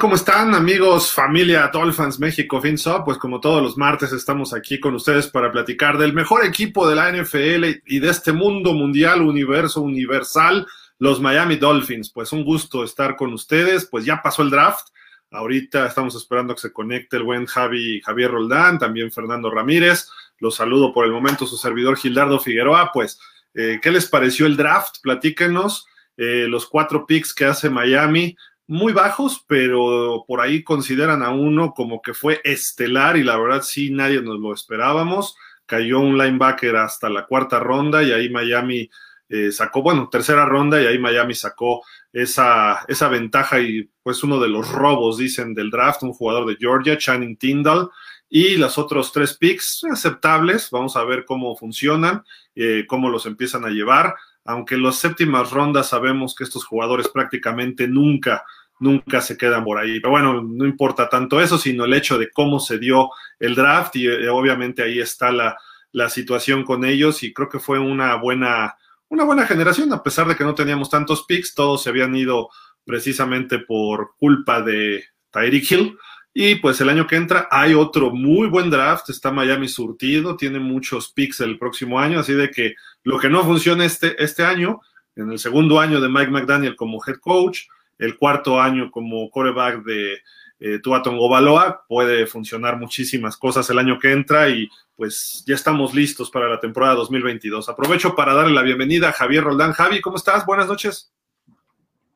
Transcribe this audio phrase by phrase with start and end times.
[0.00, 3.04] ¿Cómo están, amigos, familia Dolphins México FinSop?
[3.04, 6.96] Pues como todos los martes estamos aquí con ustedes para platicar del mejor equipo de
[6.96, 10.66] la NFL y de este mundo mundial, universo universal,
[10.98, 12.10] los Miami Dolphins.
[12.10, 13.86] Pues un gusto estar con ustedes.
[13.86, 14.88] Pues ya pasó el draft.
[15.30, 20.08] Ahorita estamos esperando que se conecte el buen Javi, Javier Roldán, también Fernando Ramírez.
[20.38, 22.90] Los saludo por el momento, su servidor Gildardo Figueroa.
[22.92, 23.20] Pues,
[23.54, 24.96] eh, ¿qué les pareció el draft?
[25.02, 25.86] Platíquenos.
[26.16, 28.36] Eh, los cuatro picks que hace Miami
[28.66, 33.62] muy bajos, pero por ahí consideran a uno como que fue estelar y la verdad
[33.62, 35.36] sí nadie nos lo esperábamos.
[35.66, 38.88] Cayó un linebacker hasta la cuarta ronda y ahí Miami
[39.28, 44.38] eh, sacó, bueno, tercera ronda y ahí Miami sacó esa, esa ventaja y pues uno
[44.40, 47.90] de los robos, dicen, del draft, un jugador de Georgia, Channing Tyndall,
[48.28, 53.64] y los otros tres picks aceptables, vamos a ver cómo funcionan, eh, cómo los empiezan
[53.64, 58.44] a llevar aunque en las séptimas rondas sabemos que estos jugadores prácticamente nunca,
[58.80, 60.00] nunca se quedan por ahí.
[60.00, 63.96] Pero bueno, no importa tanto eso, sino el hecho de cómo se dio el draft
[63.96, 65.56] y eh, obviamente ahí está la,
[65.92, 68.76] la, situación con ellos y creo que fue una buena,
[69.08, 72.48] una buena generación, a pesar de que no teníamos tantos picks, todos se habían ido
[72.84, 75.98] precisamente por culpa de Tyreek Hill.
[76.36, 80.58] Y pues el año que entra hay otro muy buen draft, está Miami surtido, tiene
[80.58, 84.80] muchos picks el próximo año, así de que lo que no funciona este, este año,
[85.14, 87.60] en el segundo año de Mike McDaniel como head coach,
[87.98, 90.18] el cuarto año como coreback de
[90.60, 95.94] eh, Tuaton Baloa, puede funcionar muchísimas cosas el año que entra y pues ya estamos
[95.94, 97.68] listos para la temporada 2022.
[97.68, 99.72] Aprovecho para darle la bienvenida a Javier Roldán.
[99.72, 100.46] Javi, ¿cómo estás?
[100.46, 101.12] Buenas noches.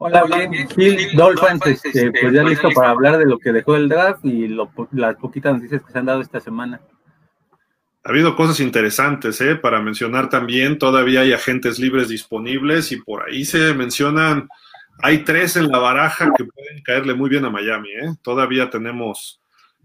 [0.00, 3.88] Hola, bien, Phil Dolphins, este, pues ya listo para hablar de lo que dejó el
[3.88, 4.46] draft y
[4.92, 6.80] las poquitas noticias que se han dado esta semana.
[8.04, 9.56] Ha habido cosas interesantes, ¿eh?
[9.56, 14.48] Para mencionar también, todavía hay agentes libres disponibles y por ahí se mencionan,
[15.02, 18.14] hay tres en la baraja que pueden caerle muy bien a Miami, ¿eh?
[18.22, 19.40] Todavía tenemos,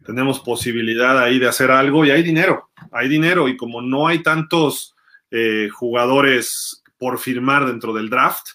[0.05, 4.23] tenemos posibilidad ahí de hacer algo y hay dinero, hay dinero y como no hay
[4.23, 4.95] tantos
[5.31, 8.47] eh, jugadores por firmar dentro del draft,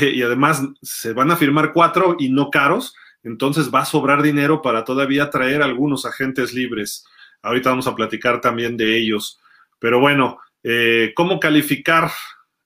[0.00, 4.62] y además se van a firmar cuatro y no caros, entonces va a sobrar dinero
[4.62, 7.04] para todavía traer algunos agentes libres.
[7.42, 9.40] Ahorita vamos a platicar también de ellos.
[9.78, 12.10] Pero bueno, eh, ¿cómo calificar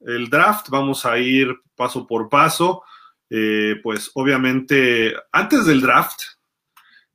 [0.01, 0.69] el draft?
[0.71, 2.83] Vamos a ir paso por paso.
[3.35, 6.21] Eh, pues obviamente, antes del draft,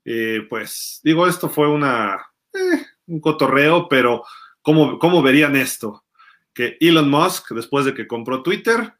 [0.03, 2.17] eh, pues digo, esto fue una,
[3.05, 4.23] un cotorreo, pero
[4.63, 6.05] ¿cómo, ¿cómo verían esto?
[6.55, 8.95] Que Elon Musk, después de que compró Twitter,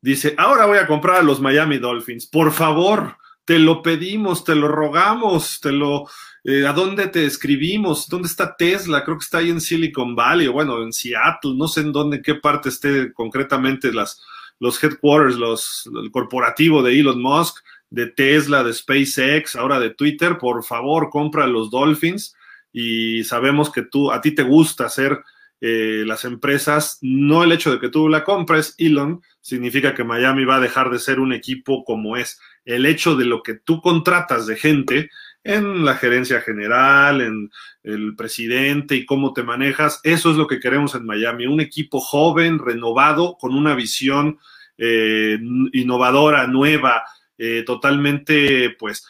[0.00, 2.26] dice, ahora voy a comprar a los Miami Dolphins.
[2.26, 6.08] Por favor, te lo pedimos, te lo rogamos, te lo...
[6.42, 8.08] Eh, ¿A dónde te escribimos?
[8.08, 9.04] ¿Dónde está Tesla?
[9.04, 12.22] Creo que está ahí en Silicon Valley, bueno, en Seattle, no sé en dónde, en
[12.24, 14.20] qué parte esté concretamente las,
[14.58, 17.58] los headquarters, los, el corporativo de Elon Musk,
[17.90, 20.38] de Tesla, de SpaceX, ahora de Twitter.
[20.38, 22.34] Por favor, compra los Dolphins
[22.72, 25.22] y sabemos que tú, a ti te gusta hacer
[25.62, 30.44] eh, las empresas, no el hecho de que tú la compres, Elon, significa que Miami
[30.44, 32.38] va a dejar de ser un equipo como es.
[32.66, 35.10] El hecho de lo que tú contratas de gente
[35.46, 37.50] en la gerencia general, en
[37.82, 42.00] el presidente y cómo te manejas, eso es lo que queremos en Miami, un equipo
[42.00, 44.38] joven, renovado, con una visión
[44.76, 45.38] eh,
[45.72, 47.04] innovadora, nueva,
[47.38, 49.06] eh, totalmente, pues,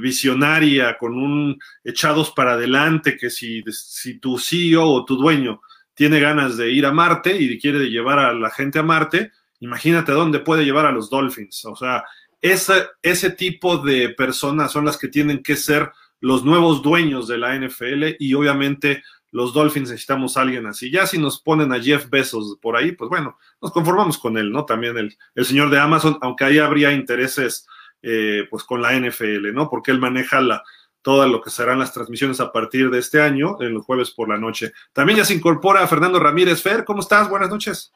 [0.00, 5.60] visionaria, con un echados para adelante, que si, si tu CEO o tu dueño
[6.00, 10.12] tiene ganas de ir a Marte y quiere llevar a la gente a Marte, imagínate
[10.12, 11.64] dónde puede llevar a los Dolphins.
[11.66, 12.04] O sea,
[12.40, 15.90] ese, ese tipo de personas son las que tienen que ser
[16.20, 19.02] los nuevos dueños de la NFL y obviamente
[19.32, 20.90] los Dolphins necesitamos a alguien así.
[20.90, 24.50] Ya si nos ponen a Jeff Bezos por ahí, pues bueno, nos conformamos con él,
[24.50, 24.64] ¿no?
[24.64, 27.66] También el, el señor de Amazon, aunque ahí habría intereses
[28.02, 29.68] eh, pues con la NFL, ¿no?
[29.68, 30.62] Porque él maneja la,
[31.02, 34.28] todo lo que serán las transmisiones a partir de este año, en los jueves por
[34.28, 34.72] la noche.
[34.92, 36.62] También ya se incorpora Fernando Ramírez.
[36.62, 37.28] Fer, ¿cómo estás?
[37.28, 37.92] Buenas noches.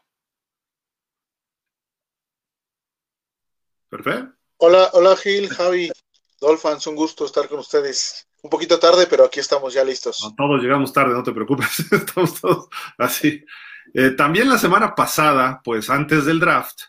[3.89, 4.34] Perfecto.
[4.59, 5.91] Hola, hola Gil, Javi,
[6.41, 8.29] Dolphins, un gusto estar con ustedes.
[8.43, 10.33] Un poquito tarde, pero aquí estamos ya listos.
[10.37, 12.69] todos llegamos tarde, no te preocupes, estamos todos
[12.99, 13.45] así.
[13.93, 16.83] Eh, también la semana pasada, pues antes del draft,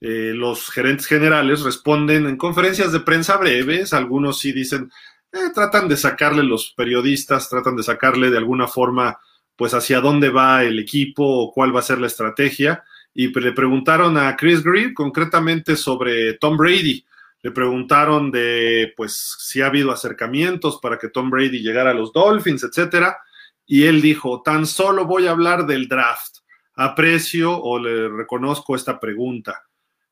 [0.00, 4.90] eh, los gerentes generales responden en conferencias de prensa breves, algunos sí dicen,
[5.32, 9.18] eh, tratan de sacarle los periodistas, tratan de sacarle de alguna forma,
[9.56, 12.84] pues hacia dónde va el equipo o cuál va a ser la estrategia.
[13.20, 17.04] Y le preguntaron a Chris Green concretamente sobre Tom Brady.
[17.42, 22.12] Le preguntaron de, pues, si ha habido acercamientos para que Tom Brady llegara a los
[22.12, 23.18] Dolphins, etcétera.
[23.66, 26.36] Y él dijo, tan solo voy a hablar del draft.
[26.76, 29.64] Aprecio o le reconozco esta pregunta.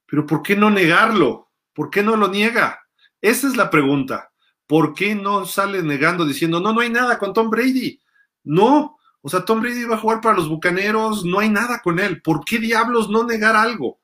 [0.04, 1.52] Pero ¿por qué no negarlo?
[1.72, 2.88] ¿Por qué no lo niega?
[3.20, 4.32] Esa es la pregunta.
[4.66, 8.00] ¿Por qué no sale negando diciendo, no, no hay nada con Tom Brady?
[8.42, 8.95] No,
[9.26, 12.22] o sea, Tom Brady va a jugar para los Bucaneros, no hay nada con él.
[12.22, 13.98] ¿Por qué diablos no negar algo?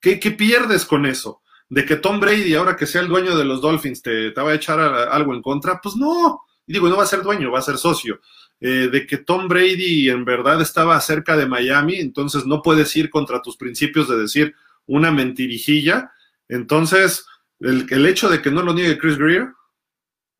[0.00, 1.42] ¿Qué, qué pierdes con eso?
[1.68, 4.54] De que Tom Brady, ahora que sea el dueño de los Dolphins, te, va a
[4.54, 5.80] echar algo en contra.
[5.80, 8.20] Pues no, digo, no va a ser dueño, va a ser socio.
[8.60, 13.10] Eh, de que Tom Brady en verdad estaba cerca de Miami, entonces no puedes ir
[13.10, 14.56] contra tus principios de decir
[14.86, 16.10] una mentirijilla.
[16.48, 17.26] Entonces,
[17.60, 19.52] el, el hecho de que no lo niegue Chris Greer,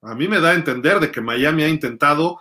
[0.02, 2.40] a mí me da a entender de que Miami ha intentado,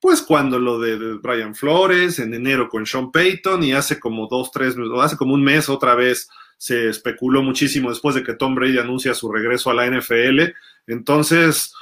[0.00, 4.50] pues cuando lo de, Brian Flores, en enero con Sean Payton, y hace como dos,
[4.50, 6.28] tres, hace como un mes otra vez
[6.58, 10.52] se especuló muchísimo después de que Tom Brady anuncia su regreso a la NFL.
[10.86, 11.74] Entonces,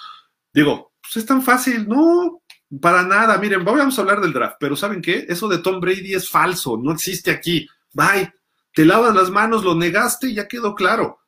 [0.52, 2.42] digo, pues es tan fácil, no,
[2.80, 5.26] para nada, miren, vamos a hablar del draft, pero ¿saben qué?
[5.28, 7.68] Eso de Tom Brady es falso, no existe aquí.
[7.92, 8.32] Bye,
[8.72, 11.20] te lavas las manos, lo negaste y ya quedó claro.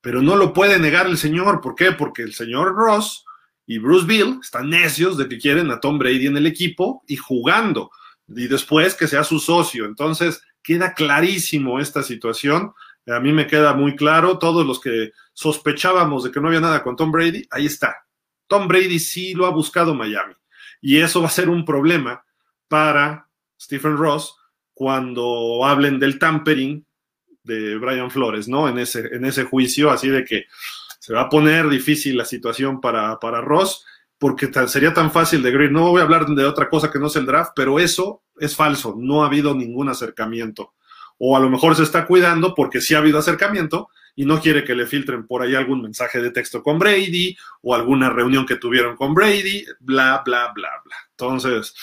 [0.00, 1.92] Pero no lo puede negar el señor, ¿por qué?
[1.92, 3.24] Porque el señor Ross
[3.66, 7.16] y Bruce Bill están necios de que quieren a Tom Brady en el equipo y
[7.16, 7.90] jugando,
[8.28, 9.84] y después que sea su socio.
[9.84, 12.72] Entonces, queda clarísimo esta situación.
[13.06, 16.82] A mí me queda muy claro, todos los que sospechábamos de que no había nada
[16.82, 17.96] con Tom Brady, ahí está.
[18.46, 20.34] Tom Brady sí lo ha buscado Miami.
[20.80, 22.24] Y eso va a ser un problema
[22.68, 23.28] para
[23.60, 24.36] Stephen Ross
[24.74, 26.84] cuando hablen del tampering
[27.44, 28.68] de Brian Flores, ¿no?
[28.68, 30.46] En ese, en ese juicio, así de que
[31.02, 33.84] se va a poner difícil la situación para, para Ross,
[34.18, 35.72] porque sería tan fácil de Green.
[35.72, 38.54] No voy a hablar de otra cosa que no es el draft, pero eso es
[38.54, 40.74] falso, no ha habido ningún acercamiento.
[41.18, 44.62] O a lo mejor se está cuidando porque sí ha habido acercamiento, y no quiere
[44.62, 48.54] que le filtren por ahí algún mensaje de texto con Brady o alguna reunión que
[48.54, 50.96] tuvieron con Brady, bla, bla, bla, bla.
[51.10, 51.74] Entonces,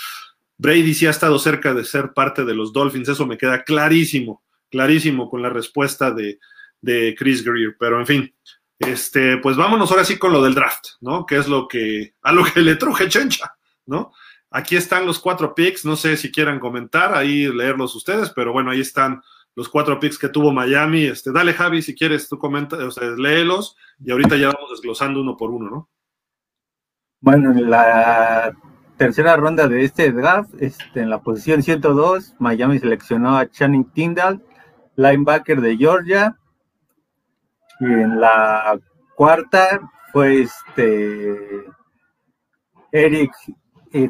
[0.57, 4.43] Brady sí ha estado cerca de ser parte de los Dolphins, eso me queda clarísimo,
[4.69, 6.39] clarísimo con la respuesta de,
[6.79, 8.33] de Chris Greer, pero en fin.
[8.79, 11.25] Este, pues vámonos ahora sí con lo del draft, ¿no?
[11.25, 13.55] Que es lo que, a lo que le truje Chencha,
[13.85, 14.13] ¿no?
[14.51, 18.71] Aquí están los cuatro picks, no sé si quieran comentar, ahí leerlos ustedes, pero bueno,
[18.71, 19.21] ahí están
[19.53, 21.03] los cuatro picks que tuvo Miami.
[21.03, 25.21] Este, dale, Javi, si quieres, tú comenta, o sea, léelos y ahorita ya vamos desglosando
[25.21, 25.89] uno por uno, ¿no?
[27.21, 28.55] Bueno, en la
[28.95, 34.41] tercera ronda de este draft, este, en la posición 102, Miami seleccionó a Channing Tyndall,
[34.95, 36.38] linebacker de Georgia.
[37.79, 38.79] Y en la
[39.15, 39.79] cuarta
[40.11, 41.65] fue este
[42.91, 43.31] Eric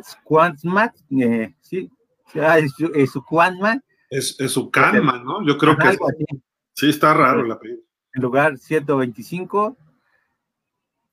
[0.03, 1.91] Squantman, eh, sí,
[2.33, 3.13] es, es
[4.09, 5.45] es, es su calma, ¿no?
[5.45, 5.97] Yo creo que
[6.73, 7.81] sí está raro el apellido.
[8.13, 9.77] En lugar 125.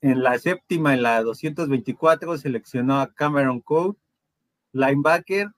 [0.00, 3.98] En la séptima, en la 224, seleccionó a Cameron Code,
[4.72, 5.48] linebacker.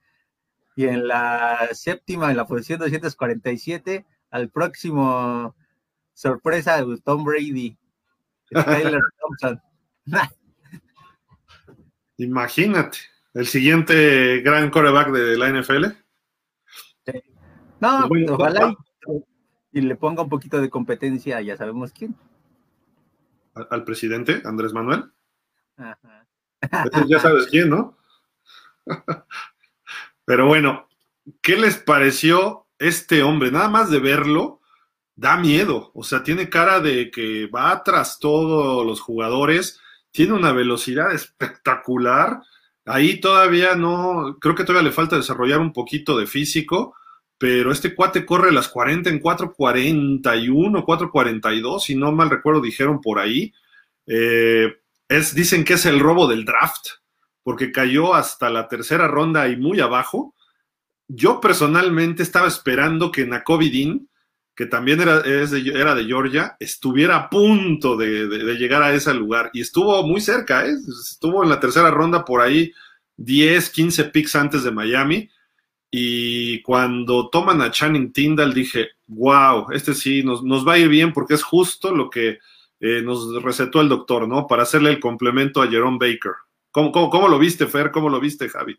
[0.75, 5.55] Y en la séptima, en la posición 247, al próximo
[6.19, 7.79] sorpresa de Tom Brady,
[8.51, 9.63] Tyler Thompson.
[12.17, 12.99] Imagínate,
[13.35, 15.87] el siguiente gran coreback de la NFL.
[17.81, 18.75] No, pues ojalá
[19.71, 22.17] y, le ponga un poquito de competencia, ya sabemos quién.
[23.55, 25.05] ¿Al, presidente, Andrés Manuel?
[25.77, 26.27] Ajá.
[27.07, 27.97] ya sabes quién, ¿no?
[30.25, 30.89] Pero bueno,
[31.41, 33.53] ¿qué les pareció este hombre?
[33.53, 34.58] Nada más de verlo,
[35.19, 35.91] da miedo.
[35.95, 39.81] O sea, tiene cara de que va tras todos los jugadores,
[40.13, 42.41] tiene una velocidad espectacular.
[42.87, 46.95] Ahí todavía no, creo que todavía le falta desarrollar un poquito de físico,
[47.37, 53.19] pero este cuate corre las 40 en 4.41, 4.42, si no mal recuerdo, dijeron por
[53.19, 53.53] ahí.
[54.07, 54.73] Eh,
[55.09, 56.91] es, dicen que es el robo del draft,
[57.43, 60.37] porque cayó hasta la tercera ronda y muy abajo.
[61.09, 64.09] Yo personalmente estaba esperando que Nakovidin,
[64.59, 68.27] que también era, de, era de Georgia, estuviera a punto de,
[68.59, 69.51] llegar a ese lugar.
[69.53, 70.75] Y estuvo muy cerca, ¿eh?
[71.01, 72.73] estuvo en la tercera ronda por ahí
[73.19, 75.31] 10, 15 picks antes de Miami
[75.93, 80.89] y cuando toman a Channing Tyndall dije, wow, este sí nos, nos va a ir
[80.89, 82.41] bien porque es justo lo que
[82.81, 84.49] eh, nos recetó el doctor, ¿no?
[84.49, 86.33] Para hacerle el complemento a Jerome Baker.
[86.73, 87.93] ¿Cómo, cómo, lo viste, Fer?
[87.93, 88.77] ¿Cómo lo viste, Javi?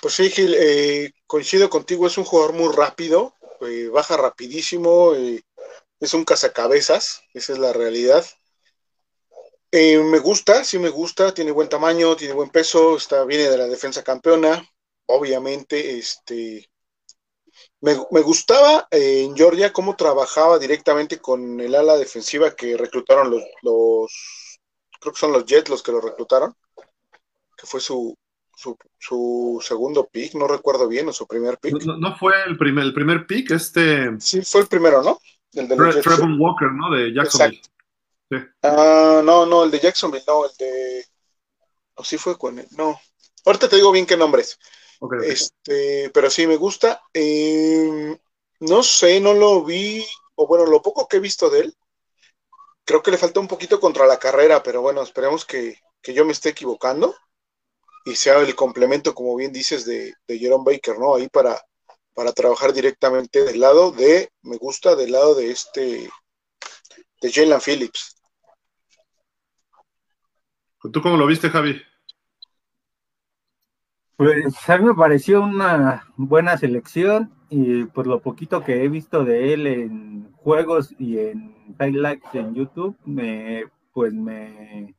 [0.00, 5.12] Pues sí, Gil, eh, coincido contigo, es un jugador muy rápido, eh, baja rapidísimo,
[6.00, 8.24] es un cazacabezas, esa es la realidad.
[9.72, 13.66] me gusta, sí me gusta, tiene buen tamaño, tiene buen peso, está, viene de la
[13.66, 14.68] defensa campeona,
[15.06, 16.70] obviamente, este,
[17.80, 23.42] me, gustaba eh, en Georgia cómo trabajaba directamente con el ala defensiva que reclutaron los,
[23.62, 24.58] los,
[25.00, 26.54] creo que son los Jets los que lo reclutaron,
[27.56, 28.14] que fue su,
[28.98, 31.82] su, segundo pick, no recuerdo bien, o su primer pick.
[31.84, 34.20] No, fue el primer, el primer pick, este...
[34.20, 35.18] Sí, fue el primero, ¿no?
[35.52, 36.90] El de Trevor Walker, ¿no?
[36.94, 37.62] De Jacksonville.
[38.62, 41.04] Ah, no, no, el de Jacksonville, no, el de.
[41.94, 43.00] O sí fue con él, no.
[43.44, 44.58] Ahorita te digo bien qué nombre es.
[45.24, 47.02] Este, pero sí me gusta.
[47.12, 48.16] Em,
[48.60, 50.04] no sé, no lo vi,
[50.36, 51.76] o bueno, lo poco que he visto de él,
[52.84, 56.32] creo que le falta un poquito contra la carrera, pero bueno, esperemos que, yo me
[56.32, 57.14] esté equivocando
[58.04, 61.14] y sea el complemento, como bien dices, de, de Jerome Baker, ¿no?
[61.14, 61.60] Ahí para,
[62.14, 66.10] para trabajar directamente del lado de, me gusta, del lado de este,
[67.20, 68.16] de Jalen Phillips.
[70.92, 71.80] ¿Tú cómo lo viste, Javi?
[74.16, 79.24] Pues a mí me pareció una buena selección y pues lo poquito que he visto
[79.24, 84.94] de él en juegos y en highlights en YouTube, me, pues me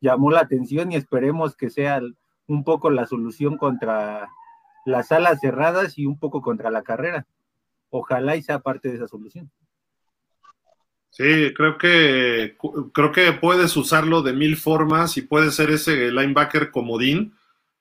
[0.00, 2.00] llamó la atención y esperemos que sea
[2.48, 4.28] un poco la solución contra
[4.84, 7.26] las alas cerradas y un poco contra la carrera.
[7.90, 9.50] Ojalá y sea parte de esa solución.
[11.10, 12.56] Sí, creo que
[12.92, 17.34] creo que puedes usarlo de mil formas y puede ser ese linebacker comodín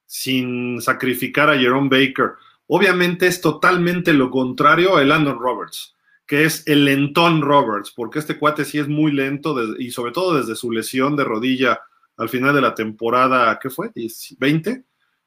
[0.06, 2.32] sin sacrificar a Jerome Baker.
[2.68, 5.96] Obviamente es totalmente lo contrario a Landon Roberts,
[6.26, 10.38] que es el lentón Roberts, porque este cuate sí es muy lento y sobre todo
[10.38, 11.82] desde su lesión de rodilla
[12.18, 13.92] al final de la temporada, ¿qué fue?
[13.94, 14.84] ¿20?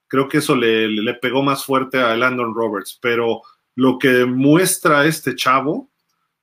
[0.07, 3.43] Creo que eso le, le pegó más fuerte a Landon Roberts, pero
[3.77, 5.91] lo que muestra este chavo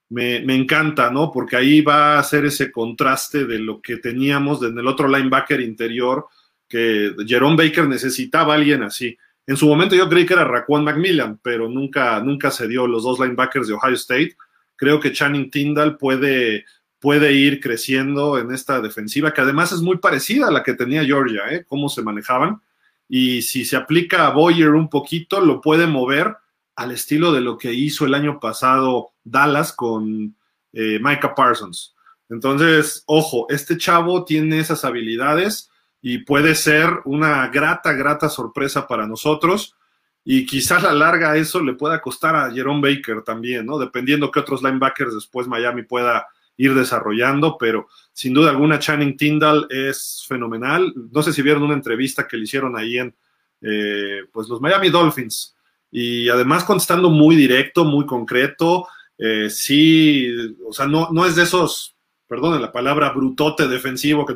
[0.10, 1.32] me, me, encanta, ¿no?
[1.32, 5.60] Porque ahí va a ser ese contraste de lo que teníamos en el otro linebacker
[5.60, 6.27] interior,
[6.68, 9.18] que Jerome Baker necesitaba a alguien así.
[9.46, 13.04] En su momento yo creí que era Raquan Macmillan, pero nunca, nunca se dio los
[13.04, 14.36] dos linebackers de Ohio State.
[14.75, 16.66] Creo que Channing Tyndall puede,
[17.08, 21.06] puede ir creciendo en esta defensiva, que además es muy parecida a la que tenía
[21.06, 21.64] Georgia, ¿eh?
[21.66, 22.62] Cómo se manejaban.
[23.08, 26.36] Y si se aplica a Boyer un poquito, lo puede mover
[26.76, 30.36] al estilo de lo que hizo el año pasado Dallas con
[30.74, 31.96] eh, Micah Parsons.
[32.30, 35.72] Entonces, ojo, este chavo tiene esas habilidades
[36.02, 39.78] y puede ser una grata, grata sorpresa para nosotros.
[40.26, 43.80] Y quizás a la larga eso le pueda costar a Jerome Baker también, ¿no?
[43.80, 49.68] Dependiendo qué otros linebackers después Miami pueda ir desarrollando, pero sin duda alguna Channing Tyndall
[49.70, 50.94] es fenomenal.
[51.12, 53.16] No sé si vieron una entrevista que le hicieron ahí en
[53.62, 55.56] eh, pues los Miami Dolphins
[55.92, 58.88] y además contestando muy directo, muy concreto.
[59.18, 60.30] Eh, sí,
[60.68, 61.96] o sea, no, no es de esos,
[62.28, 64.36] perdón la palabra, brutote defensivo que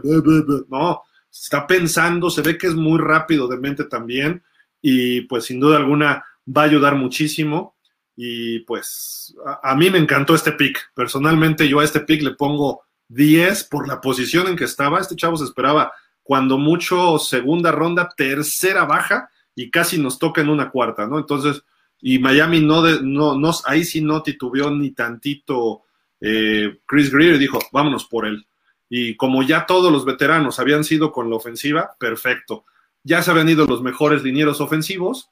[0.70, 1.02] no,
[1.32, 4.44] está pensando, se ve que es muy rápido de mente también
[4.82, 7.76] y pues sin duda alguna va a ayudar muchísimo
[8.16, 10.92] y pues a, mí me encantó este pick.
[10.94, 15.00] Personalmente yo a este pick le pongo 10 por la posición en que estaba.
[15.00, 15.92] Este chavo se esperaba
[16.24, 21.20] cuando mucho segunda ronda, tercera baja y casi nos toca en una cuarta, ¿no?
[21.20, 21.64] Entonces,
[22.00, 25.84] y Miami no, de, no, no ahí sí no titubeó ni tantito
[26.22, 28.46] eh, Chris Greer dijo, vámonos por él.
[28.88, 32.66] Y como ya todos los veteranos habían sido con la ofensiva, perfecto.
[33.04, 35.30] Ya se habían ido los mejores linieros ofensivos.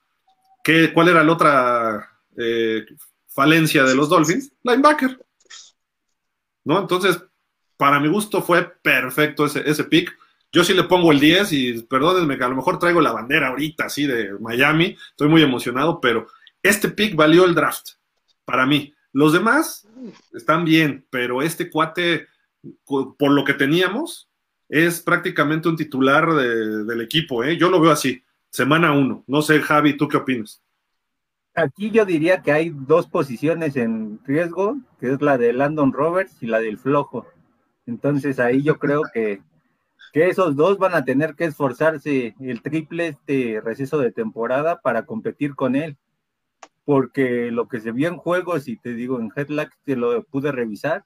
[0.63, 2.85] ¿Qué, ¿Cuál era la otra eh,
[3.27, 4.51] falencia de los Dolphins?
[4.63, 5.19] Linebacker.
[6.65, 6.79] ¿No?
[6.79, 7.21] Entonces,
[7.77, 10.15] para mi gusto fue perfecto ese, ese pick.
[10.51, 13.49] Yo sí le pongo el 10 y perdónenme que a lo mejor traigo la bandera
[13.49, 14.97] ahorita, así de Miami.
[15.11, 16.27] Estoy muy emocionado, pero
[16.63, 17.91] este pick valió el draft
[18.45, 18.93] para mí.
[19.13, 19.87] Los demás
[20.33, 22.27] están bien, pero este cuate
[22.85, 24.29] por lo que teníamos,
[24.67, 27.43] es prácticamente un titular del equipo.
[27.43, 27.57] ¿eh?
[27.57, 29.23] Yo lo veo así, semana uno.
[29.27, 30.61] No sé, Javi, ¿tú qué opinas?
[31.59, 36.41] Aquí yo diría que hay dos posiciones en riesgo, que es la de Landon Roberts
[36.41, 37.27] y la del flojo.
[37.85, 39.41] Entonces ahí yo creo que,
[40.13, 45.05] que esos dos van a tener que esforzarse el triple este receso de temporada para
[45.05, 45.97] competir con él.
[46.85, 50.53] Porque lo que se vio en juegos, y te digo, en Headlock te lo pude
[50.53, 51.03] revisar,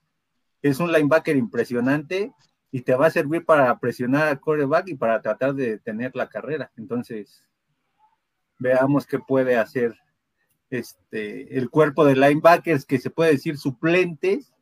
[0.62, 2.32] es un linebacker impresionante
[2.70, 6.30] y te va a servir para presionar al coreback y para tratar de tener la
[6.30, 6.72] carrera.
[6.78, 7.44] Entonces,
[8.60, 10.03] veamos qué puede hacer
[10.74, 14.54] este, el cuerpo de linebackers, que se puede decir suplentes,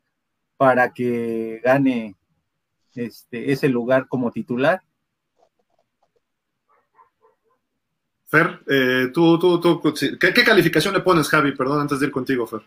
[0.58, 2.16] para que gane
[2.94, 4.82] este, ese lugar como titular.
[8.28, 11.54] Fer, eh, tú, tú, tú, ¿qué, ¿qué, calificación le pones, Javi?
[11.54, 12.62] Perdón, antes de ir contigo, Fer.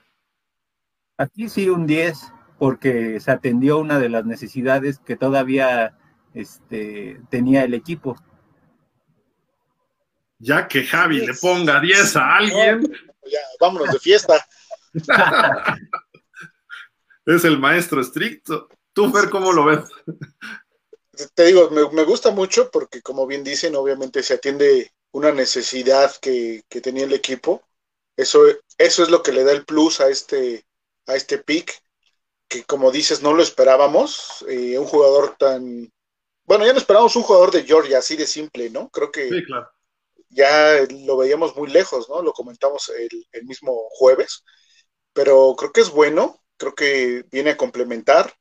[1.17, 5.97] Aquí sí un 10 porque se atendió una de las necesidades que todavía
[6.35, 8.17] este, tenía el equipo.
[10.39, 12.93] Ya que Javi le ponga 10 a alguien.
[13.27, 14.47] Ya, vámonos de fiesta.
[17.27, 18.69] es el maestro estricto.
[18.93, 19.81] ¿Tú, Fer, cómo lo ves?
[21.35, 26.63] Te digo, me, gusta mucho porque, como bien dicen, obviamente se atiende una necesidad que,
[26.69, 27.63] que, tenía el equipo.
[28.17, 28.43] Eso,
[28.79, 30.65] eso es lo que le da el plus a este,
[31.07, 31.85] a este pick
[32.49, 34.45] que como dices, no lo esperábamos.
[34.49, 35.91] Eh, un jugador tan.
[36.45, 38.89] Bueno, ya no esperábamos un jugador de Georgia, así de simple, ¿no?
[38.91, 39.69] Creo que Sí, claro.
[40.35, 42.23] Ya lo veíamos muy lejos, ¿no?
[42.23, 44.45] Lo comentamos el, el mismo jueves.
[45.15, 48.35] Pero creo que es bueno, creo que viene a complementar.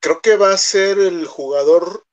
[0.00, 2.04] Creo que va a ser el jugador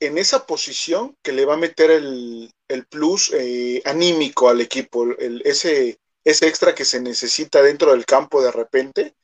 [0.00, 5.04] en esa posición que le va a meter el, el plus eh, anímico al equipo,
[5.18, 9.14] el, ese, ese extra que se necesita dentro del campo de repente,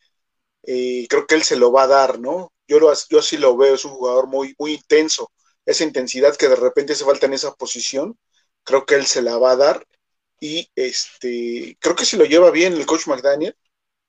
[0.65, 2.53] eh, creo que él se lo va a dar, ¿no?
[2.69, 5.33] Yo, lo, yo así lo veo, es un jugador muy, muy intenso,
[5.67, 8.19] esa intensidad que de repente hace falta en esa posición,
[8.69, 9.87] creo que él se la va a dar
[10.41, 13.57] y este, creo que si lo lleva bien el coach McDaniel,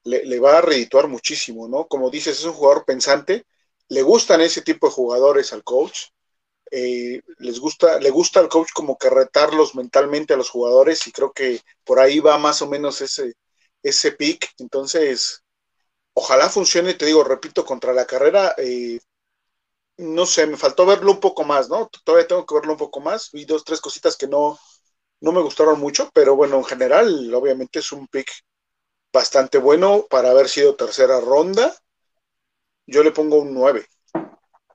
[0.03, 1.87] le, le va a redituar muchísimo, ¿no?
[1.87, 3.45] Como dices, es un jugador pensante,
[3.87, 6.07] le gustan ese tipo de jugadores al coach,
[6.71, 11.13] eh, les gusta, le gusta al coach como que retarlos mentalmente a los jugadores y
[11.13, 13.35] creo que por ahí va más o menos ese,
[13.81, 14.51] ese pick.
[14.59, 15.43] Entonces,
[16.13, 18.99] ojalá funcione, te digo, repito, contra la carrera, eh,
[19.99, 21.89] no sé, me faltó verlo un poco más, ¿no?
[22.03, 23.31] Todavía tengo que verlo un poco más.
[23.33, 24.57] Vi dos, tres cositas que no,
[25.19, 28.31] no me gustaron mucho, pero bueno, en general, obviamente es un pick
[29.11, 31.75] bastante bueno para haber sido tercera ronda.
[32.87, 33.85] Yo le pongo un 9.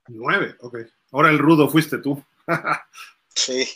[0.09, 0.79] 9, ok.
[1.13, 2.23] Ahora el rudo fuiste tú.
[3.35, 3.67] sí.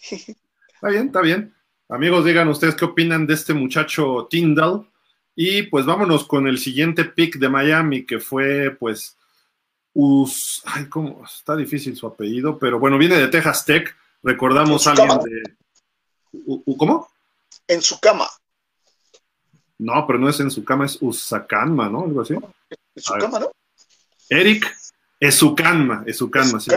[0.75, 1.55] Está bien, está bien.
[1.89, 4.91] Amigos, digan ustedes qué opinan de este muchacho Tyndall.
[5.35, 9.18] Y pues vámonos con el siguiente pick de Miami, que fue pues
[9.95, 10.63] Us...
[10.65, 13.97] Ay, cómo está difícil su apellido, pero bueno, viene de Texas Tech.
[14.23, 15.43] Recordamos a alguien de...
[16.33, 17.09] U, U, ¿Cómo?
[17.67, 18.29] En su cama.
[19.79, 22.05] No, pero no es en su cama, es Usacanma, ¿no?
[22.05, 22.35] Algo así.
[22.35, 23.51] En su cama, ¿no?
[24.29, 24.77] Eric
[25.21, 26.71] Esucanma, Esucanma, sí.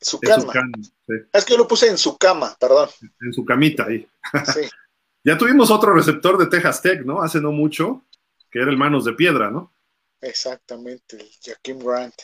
[0.00, 0.52] Su cama.
[0.82, 1.14] Sí.
[1.32, 2.88] Es que yo lo puse en su cama, perdón.
[3.20, 4.08] En su camita ahí.
[4.52, 4.60] Sí.
[5.24, 7.22] ya tuvimos otro receptor de Texas Tech, ¿no?
[7.22, 8.04] Hace no mucho,
[8.50, 9.72] que era el Manos de Piedra, ¿no?
[10.20, 12.14] Exactamente, el Jaquim Grant.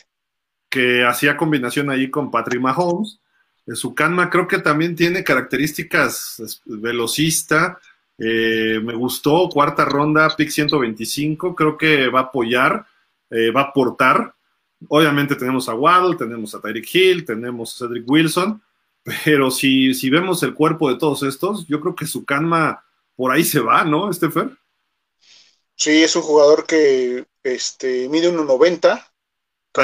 [0.69, 3.19] Que hacía combinación ahí con Patrick Mahomes.
[3.65, 7.79] En su canma creo que también tiene características velocista.
[8.17, 11.55] Eh, me gustó, cuarta ronda, pick 125.
[11.55, 12.85] Creo que va a apoyar,
[13.29, 14.33] eh, va a aportar
[14.89, 18.61] Obviamente tenemos a Waddle, tenemos a Tyreek Hill, tenemos a Cedric Wilson,
[19.25, 22.83] pero si, si vemos el cuerpo de todos estos, yo creo que su canma
[23.15, 24.51] por ahí se va, ¿no, Estefer?
[25.75, 29.03] Sí, es un jugador que este, mide 1,90.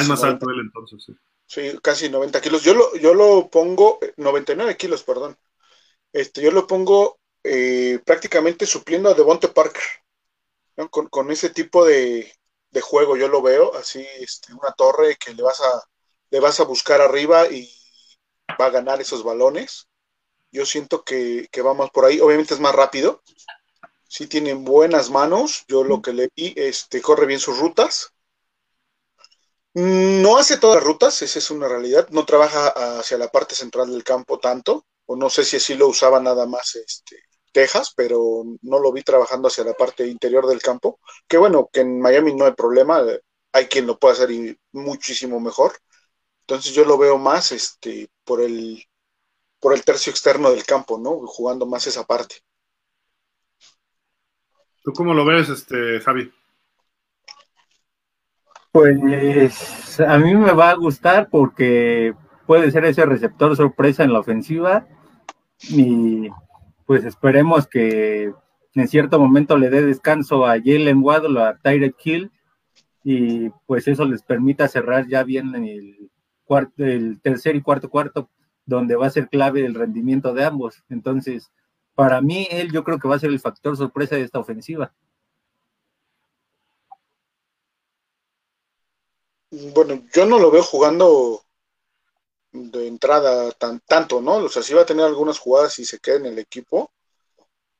[0.02, 0.28] Es más 90.
[0.28, 1.14] alto él entonces, sí.
[1.46, 2.64] Sí, casi 90 kilos.
[2.64, 5.38] Yo lo, yo lo pongo, 99 kilos, perdón.
[6.12, 9.84] Este, yo lo pongo eh, prácticamente supliendo a Devonte Parker.
[10.78, 10.90] ¿no?
[10.90, 12.32] Con, con, ese tipo de,
[12.72, 15.84] de juego, yo lo veo, así este, una torre que le vas a
[16.34, 17.70] le vas a buscar arriba y
[18.60, 19.88] va a ganar esos balones.
[20.52, 23.22] Yo siento que, que va más por ahí, obviamente es más rápido,
[24.08, 28.14] sí tienen buenas manos, yo lo que le vi, este, corre bien sus rutas.
[29.76, 33.92] No hace todas las rutas, esa es una realidad, no trabaja hacia la parte central
[33.92, 38.44] del campo tanto, o no sé si así lo usaba nada más este, Texas, pero
[38.62, 41.00] no lo vi trabajando hacia la parte interior del campo.
[41.28, 43.04] Que bueno, que en Miami no hay problema,
[43.52, 44.30] hay quien lo puede hacer
[44.74, 45.74] muchísimo mejor.
[46.42, 48.84] Entonces yo lo veo más este, por, el,
[49.60, 51.26] por el tercio externo del campo, ¿no?
[51.26, 52.36] Jugando más esa parte.
[54.84, 56.30] ¿Tú cómo lo ves, este, Javi?
[58.74, 62.16] Pues a mí me va a gustar porque
[62.48, 64.88] puede ser ese receptor sorpresa en la ofensiva
[65.70, 66.30] y
[66.88, 68.34] pues esperemos que
[68.74, 72.32] en cierto momento le dé descanso a Jalen Waddle a Tyrek Hill
[73.04, 76.10] y pues eso les permita cerrar ya bien en el,
[76.78, 78.32] el tercer y cuarto cuarto
[78.66, 80.84] donde va a ser clave el rendimiento de ambos.
[80.90, 81.52] Entonces,
[81.94, 84.94] para mí, él yo creo que va a ser el factor sorpresa de esta ofensiva.
[89.54, 91.44] Bueno, yo no lo veo jugando
[92.52, 94.38] de entrada tan, tanto, ¿no?
[94.38, 96.92] O sea, sí va a tener algunas jugadas y se queda en el equipo,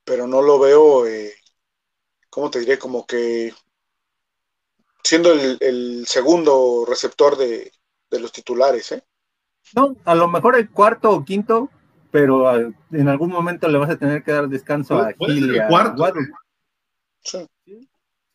[0.04, 1.34] pero no lo veo, eh,
[2.30, 2.78] ¿cómo te diré?
[2.78, 3.54] Como que
[5.04, 7.72] siendo el, el segundo receptor de,
[8.12, 9.04] de, los titulares, ¿eh?
[9.76, 11.72] No, a lo mejor el cuarto o quinto,
[12.12, 15.60] pero a, en algún momento le vas a tener que dar descanso a Gil y
[15.60, 16.06] a cuarto.
[17.24, 17.48] Sí.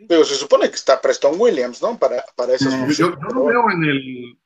[0.07, 1.99] Pero se supone que está Preston Williams, ¿no?
[1.99, 2.73] Para, para esos.
[2.73, 4.39] No, yo, yo lo veo en el,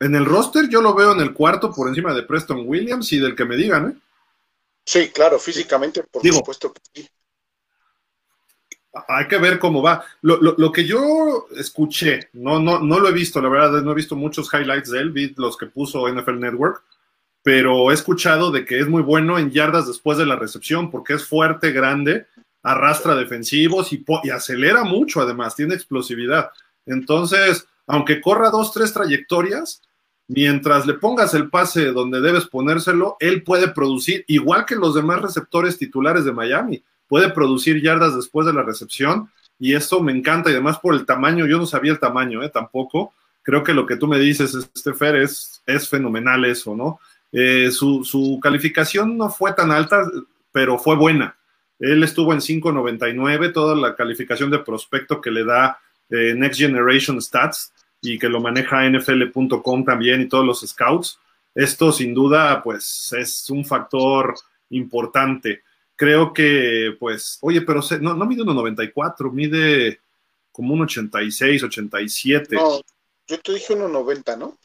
[0.00, 3.18] en el roster yo lo veo en el cuarto por encima de Preston Williams y
[3.18, 3.96] del que me digan, ¿eh?
[4.84, 7.08] Sí, claro, físicamente, por Digo, supuesto que sí.
[9.08, 10.04] Hay que ver cómo va.
[10.22, 13.92] Lo, lo, lo, que yo escuché, no, no, no lo he visto, la verdad, no
[13.92, 16.82] he visto muchos highlights de él, vi los que puso NFL Network,
[17.42, 21.14] pero he escuchado de que es muy bueno en yardas después de la recepción porque
[21.14, 22.26] es fuerte, grande,
[22.66, 26.50] arrastra defensivos y, acelera mucho además, tiene explosividad.
[26.84, 29.82] Entonces, aunque corra dos, tres trayectorias,
[30.26, 35.22] mientras le pongas el pase donde debes ponérselo, él puede producir, igual que los demás
[35.22, 40.50] receptores titulares de Miami, puede producir yardas después de la recepción y esto me encanta
[40.50, 42.50] y además por el tamaño, yo no sabía el tamaño ¿eh?
[42.50, 46.98] tampoco, creo que lo que tú me dices, Estefer, es, es fenomenal eso, ¿no?
[47.30, 50.04] Eh, su, calificación no fue tan alta,
[50.50, 51.35] pero fue buena.
[51.78, 57.20] Él estuvo en 5.99, toda la calificación de prospecto que le da eh, Next Generation
[57.20, 61.18] Stats y que lo maneja NFL.com también y todos los scouts.
[61.54, 64.34] Esto sin duda, pues, es un factor
[64.70, 65.62] importante.
[65.94, 70.00] Creo que, pues, oye, pero no, no mide 1.94, mide
[70.52, 72.56] como un 86, 87.
[72.56, 72.80] No,
[73.26, 74.56] yo te dije 1.90, ¿no?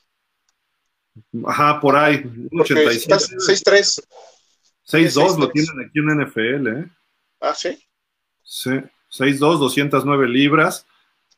[1.50, 2.24] Ajá, por ahí.
[2.52, 4.04] 6'3.
[4.88, 6.90] 6'2 lo tienen aquí en NFL, ¿eh?
[7.42, 7.78] Ah, sí.
[8.44, 8.72] Sí,
[9.12, 10.86] 6'2, 209 libras.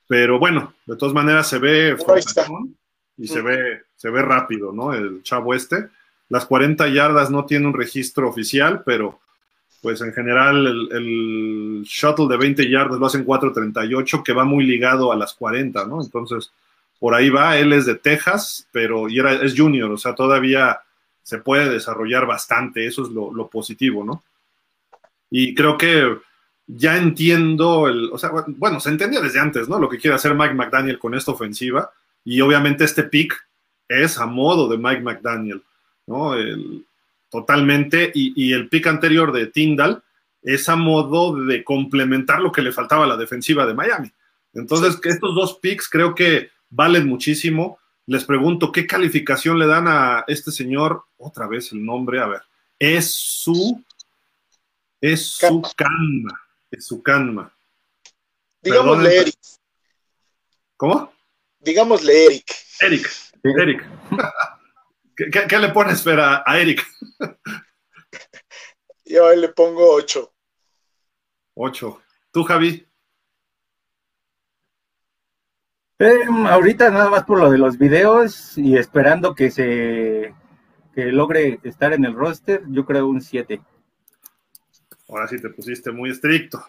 [0.08, 1.98] Pero bueno, de todas maneras se ve
[3.18, 4.94] y se ve, se ve rápido, ¿no?
[4.94, 5.90] El chavo este.
[6.30, 9.20] Las 40 yardas no tiene un registro oficial, pero
[9.82, 14.66] pues en general el, el shuttle de 20 yardas lo hacen 4.38, que va muy
[14.66, 16.02] ligado a las 40, ¿no?
[16.02, 16.52] Entonces,
[17.04, 20.80] por ahí va, él es de Texas, pero y era, es junior, o sea, todavía
[21.22, 24.24] se puede desarrollar bastante, eso es lo, positivo, ¿no?
[25.36, 26.16] Y creo que
[26.68, 29.80] ya entiendo, el, o sea, bueno, se entendía desde antes, ¿no?
[29.80, 31.90] Lo que quiere hacer Mike McDaniel con esta ofensiva,
[32.24, 33.34] y obviamente este pick
[33.88, 35.64] es a modo de Mike McDaniel,
[36.06, 36.36] ¿no?
[37.32, 40.04] totalmente, y, y el pick anterior de Tyndall
[40.44, 44.12] es a modo de complementar lo que le faltaba a la defensiva de Miami.
[44.54, 47.80] Entonces, estos dos picks creo que valen muchísimo.
[48.06, 51.06] Les pregunto, ¿qué calificación le dan a este señor?
[51.18, 52.42] Otra vez el nombre, a ver.
[52.78, 53.82] Es su.
[55.04, 56.42] Es su canma.
[56.72, 57.54] Es su canma.
[58.62, 59.36] Digámosle Eric.
[60.78, 61.12] ¿Cómo?
[61.60, 62.46] Digámosle Eric.
[62.80, 63.10] Eric.
[63.44, 63.86] Eric.
[65.50, 66.88] ¿Qué, le pones, espera, a Eric?
[69.06, 70.34] Yo le pongo 8.
[71.56, 72.02] 8.
[72.32, 72.88] ¿Tú, Javi?
[76.00, 80.34] Eh, ahorita nada más por lo de los videos y esperando que se
[80.96, 83.62] que logre estar en el roster, yo creo un 7.
[85.14, 86.66] Ahora sí te pusiste muy estricto.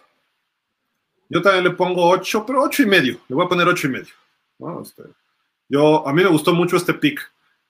[1.27, 3.19] Yo también le pongo 8, pero 8 y medio.
[3.27, 4.13] Le voy a poner 8 y medio.
[4.83, 5.03] Este,
[5.67, 7.19] yo, a mí me gustó mucho este pick.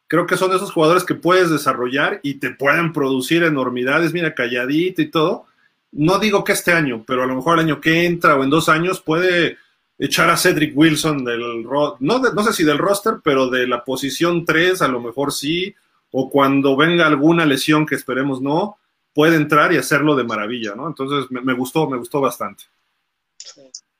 [0.07, 4.11] Creo que son esos jugadores que puedes desarrollar y te pueden producir enormidades.
[4.11, 5.45] Mira, calladito y todo.
[5.93, 8.49] No digo que este año, pero a lo mejor el año que entra o en
[8.49, 9.57] dos años puede
[9.97, 14.43] echar a Cedric Wilson del, no, no sé si del roster, pero de la posición
[14.43, 15.73] 3 a lo mejor sí,
[16.11, 18.77] o cuando venga alguna lesión que esperemos no,
[19.15, 20.87] puede entrar y hacerlo de maravilla, ¿no?
[20.87, 22.65] Entonces me, gustó, me gustó bastante.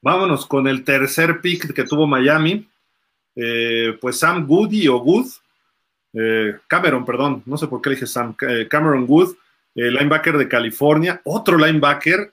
[0.02, 2.70] Vámonos con el tercer pick que tuvo Miami,
[3.34, 5.28] eh, pues Sam Goody o Good,
[6.14, 9.36] eh, Cameron, perdón, no sé por qué le dije Sam, eh, Cameron Good,
[9.74, 12.32] linebacker de California, otro linebacker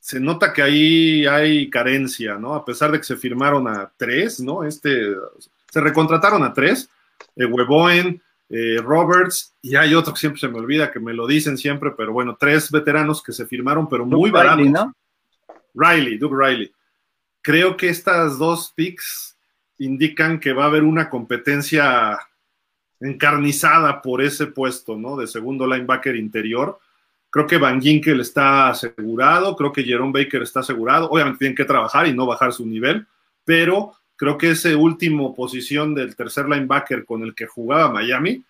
[0.00, 2.54] se nota que ahí hay carencia, ¿no?
[2.54, 4.64] A pesar de que se firmaron a tres, ¿no?
[4.64, 5.14] Este,
[5.70, 6.88] se recontrataron a tres,
[7.36, 11.58] Weboen, eh, Roberts, y hay otro que siempre se me olvida, que me lo dicen
[11.58, 14.58] siempre, pero bueno, tres veteranos que se firmaron, pero muy baratos.
[14.58, 14.94] Riley, ¿no?
[15.74, 16.72] Riley, Doug Riley.
[17.42, 19.36] Creo que estas dos picks
[19.78, 22.18] indican que va a haber una competencia
[23.00, 25.16] encarnizada por ese puesto, ¿no?
[25.16, 26.78] De segundo linebacker interior
[27.36, 31.10] Creo que Van Ginkel está asegurado, creo que Jerome Baker está asegurado.
[31.10, 33.06] Obviamente tienen que trabajar y no bajar su nivel,
[33.44, 38.42] pero creo que ese último posición del tercer linebacker con el que jugaba Miami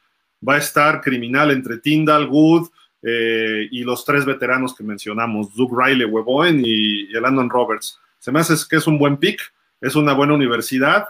[0.47, 2.69] va a estar criminal entre Tyndall, Wood
[3.03, 7.99] eh, y los tres veteranos que mencionamos, Doug Riley, Weboen y, y Landon Roberts.
[8.19, 9.41] Se me hace que es un buen pick,
[9.81, 11.09] es una buena universidad,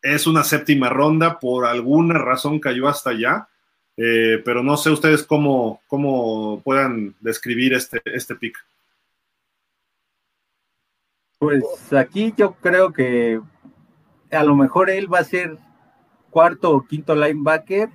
[0.00, 3.48] es una séptima ronda, por alguna razón cayó hasta allá
[3.96, 8.56] eh, pero no sé ustedes cómo, cómo puedan describir este, este pick.
[11.38, 13.40] Pues aquí yo creo que
[14.32, 15.58] a lo mejor él va a ser
[16.30, 17.90] cuarto o quinto linebacker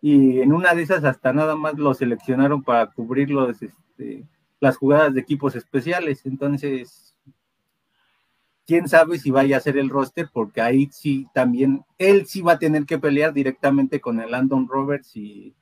[0.00, 4.24] y en una de esas hasta nada más lo seleccionaron para cubrir este,
[4.60, 6.24] las jugadas de equipos especiales.
[6.24, 7.16] Entonces,
[8.64, 12.52] quién sabe si vaya a ser el roster, porque ahí sí también, él sí va
[12.52, 15.56] a tener que pelear directamente con el Landon Roberts y,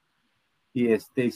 [0.75, 1.31] y este.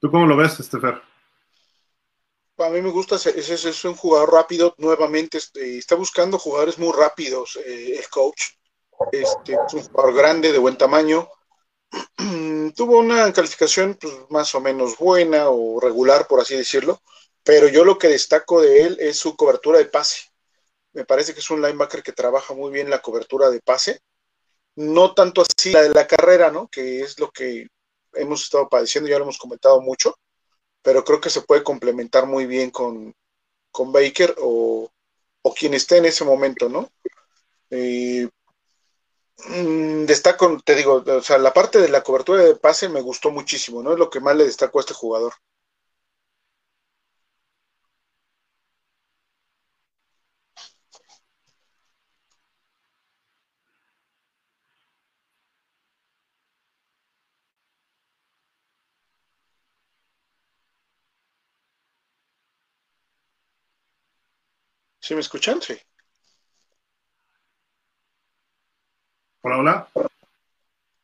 [0.00, 1.09] ¿Tú cómo lo ves, Estefer?
[2.60, 6.92] A mí me gusta, es, es, un jugador rápido, nuevamente este, está buscando jugadores muy
[6.92, 8.42] rápidos, eh, el coach.
[9.12, 11.26] Este, es un jugador grande, de buen tamaño,
[12.76, 17.00] tuvo una calificación pues, más o menos buena o regular, por así decirlo,
[17.42, 20.28] pero yo lo que destaco de él es su cobertura de pase.
[20.92, 24.00] Me parece que es un linebacker que trabaja muy bien la cobertura de pase,
[24.76, 26.68] no tanto así la de la carrera, ¿no?
[26.68, 27.68] Que es lo que
[28.12, 30.14] hemos estado padeciendo, ya lo hemos comentado mucho,
[30.82, 33.14] pero creo que se puede complementar muy bien con,
[33.70, 34.90] con Baker o,
[35.42, 36.90] o quien esté en ese momento, ¿no?
[37.70, 38.28] Eh,
[39.48, 43.30] mm, destaco, te digo, o sea, la parte de la cobertura de pase me gustó
[43.30, 43.92] muchísimo, ¿no?
[43.92, 45.34] Es lo que más le destaco a este jugador.
[65.10, 65.60] ¿Sí me escuchan?
[65.60, 65.74] Sí.
[69.42, 70.08] Hola, hola.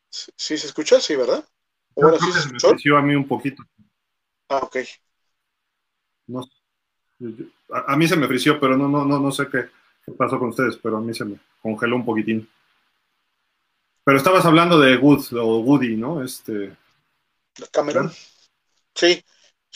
[0.08, 1.44] Sí, se escucha, sí, ¿verdad?
[1.96, 3.64] Bueno, sí se me escuchó a mí un poquito.
[4.48, 4.76] Ah, ok.
[6.28, 6.48] No,
[7.72, 9.70] a, mí se me frició, pero no, no, no, no sé qué,
[10.16, 12.48] pasó con ustedes, pero a mí se me congeló un poquitín.
[14.04, 16.22] Pero estabas hablando de Wood o Woody, ¿no?
[16.22, 16.76] Este.
[17.72, 18.12] Cameron.
[18.94, 19.24] Sí,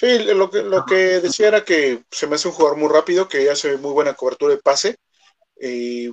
[0.00, 3.28] sí, lo que, lo que decía era que se me hace un jugador muy rápido,
[3.28, 4.96] que hace muy buena cobertura de pase.
[5.60, 6.10] Y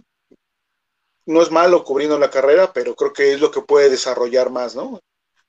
[1.25, 4.75] no es malo cubriendo la carrera, pero creo que es lo que puede desarrollar más,
[4.75, 4.99] ¿no?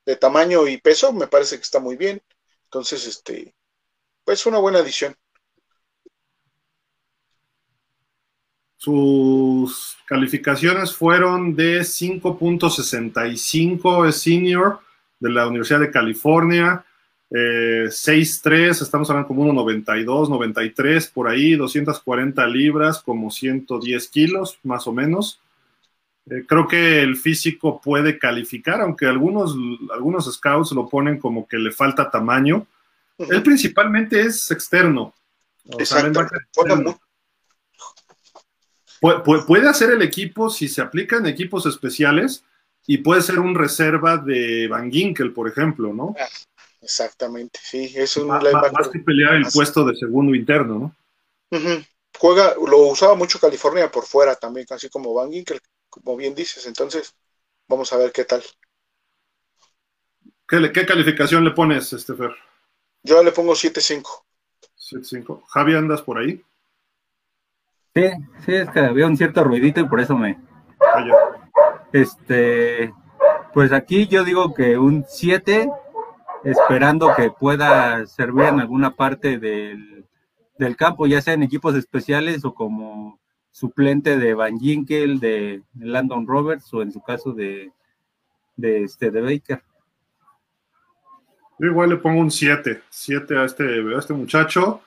[0.07, 2.23] De tamaño y peso, me parece que está muy bien.
[2.65, 3.57] Entonces, este,
[4.25, 5.17] pues una buena adición.
[8.77, 14.79] Sus calificaciones fueron de 5.65 senior
[15.19, 16.85] de la Universidad de California,
[17.31, 24.87] eh, 6.3, estamos hablando como 1.92, 93 por ahí, 240 libras, como 110 kilos más
[24.87, 25.41] o menos.
[26.31, 29.55] Eh, creo que el físico puede calificar, aunque algunos,
[29.93, 32.67] algunos scouts lo ponen como que le falta tamaño.
[33.19, 35.13] Él principalmente es externo.
[35.79, 36.25] Exacto.
[39.47, 42.45] puede hacer el equipo si se aplica en equipos especiales
[42.87, 46.15] y puede ser un reserva de Van Ginkel, por ejemplo, ¿no?
[46.89, 50.95] Exactamente, sí, es un más, más que pelear el puesto de segundo interno,
[51.51, 51.85] ¿no?
[52.19, 56.67] Juega, lo usaba mucho California por fuera también, casi como Van Ginkel, como bien dices.
[56.67, 57.15] Entonces,
[57.69, 58.43] vamos a ver qué tal.
[60.49, 62.35] ¿Qué, qué calificación le pones, Estefer?
[63.03, 64.25] Yo le pongo 7.5.
[64.79, 65.43] 7.5.
[65.47, 66.43] Javi, ¿andas por ahí?
[67.95, 68.05] Sí,
[68.47, 70.41] sí, es que había un cierto ruidito y por eso me.
[70.81, 71.05] Ah,
[71.93, 72.95] este,
[73.53, 75.69] pues aquí yo digo que un 7,
[76.45, 80.05] esperando que pueda servir en alguna parte del,
[80.59, 83.19] del campo, ya sea en equipos especiales o como
[83.51, 87.73] suplente de Van Ginkel, de Landon Roberts o en su caso de,
[88.57, 89.63] de, este, de Baker.
[91.59, 94.83] Yo igual le pongo un 7, 7 a este, a este muchacho.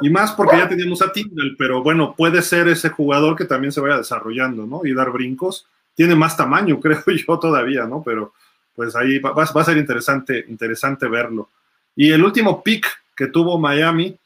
[0.00, 3.72] Y más porque ya teníamos a Tindall, pero bueno, puede ser ese jugador que también
[3.72, 4.82] se vaya desarrollando, ¿no?
[4.84, 5.66] Y dar brincos.
[5.94, 8.02] Tiene más tamaño, creo yo todavía, ¿no?
[8.02, 8.32] Pero
[8.74, 11.50] pues ahí va, va a ser interesante, interesante verlo.
[11.94, 14.16] Y el último pick que tuvo Miami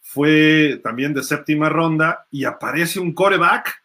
[0.00, 3.82] fue también de séptima ronda y aparece un coreback,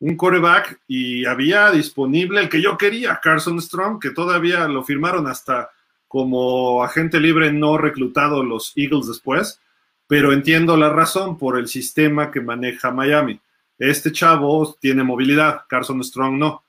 [0.00, 5.26] un coreback y había disponible el que yo quería, Carson Strong, que todavía lo firmaron
[5.26, 5.70] hasta
[6.06, 9.60] como agente libre no reclutado los Eagles después,
[10.06, 13.40] pero entiendo la razón por el sistema que maneja Miami.
[13.78, 16.62] Este chavo tiene movilidad, Carson Strong no.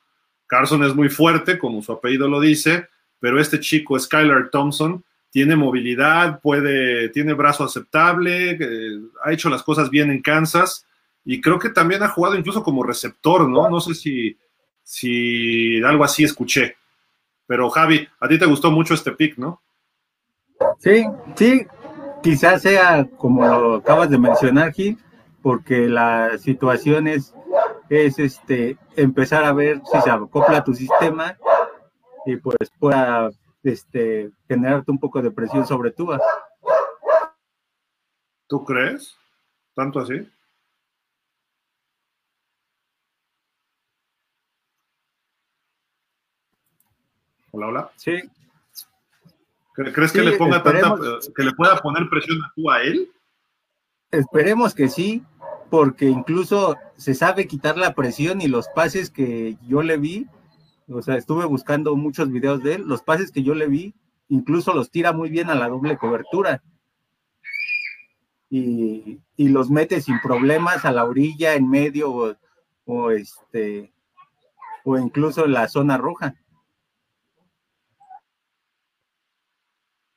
[0.51, 2.89] Carson es muy fuerte, como su apellido lo dice,
[3.21, 9.63] pero este chico, Skylar Thompson, tiene movilidad, puede, tiene brazo aceptable, eh, ha hecho las
[9.63, 10.85] cosas bien en Kansas
[11.23, 13.69] y creo que también ha jugado incluso como receptor, ¿no?
[13.69, 14.37] No sé si,
[14.83, 16.75] si algo así escuché.
[17.47, 19.61] Pero Javi, a ti te gustó mucho este pick, ¿no?
[20.79, 21.05] Sí,
[21.37, 21.65] sí,
[22.21, 24.97] quizás sea como lo acabas de mencionar, Gil,
[25.41, 27.33] porque la situación es,
[27.91, 31.37] es este, empezar a ver si se acopla a tu sistema
[32.25, 33.29] y pues pueda
[33.63, 36.09] este, generarte un poco de presión sobre tú.
[38.47, 39.17] ¿Tú crees?
[39.75, 40.25] ¿Tanto así?
[47.51, 47.91] Hola, hola.
[47.97, 48.21] Sí.
[49.73, 50.95] ¿Crees que le ponga tanta,
[51.35, 53.11] que le pueda poner presión a tú a él?
[54.11, 55.25] Esperemos que sí,
[55.71, 60.27] porque incluso se sabe quitar la presión y los pases que yo le vi,
[60.89, 63.95] o sea, estuve buscando muchos videos de él, los pases que yo le vi,
[64.27, 66.61] incluso los tira muy bien a la doble cobertura.
[68.49, 72.35] Y, los mete sin problemas a la orilla, en medio
[72.85, 73.93] o, este
[74.83, 76.35] o incluso en la zona roja.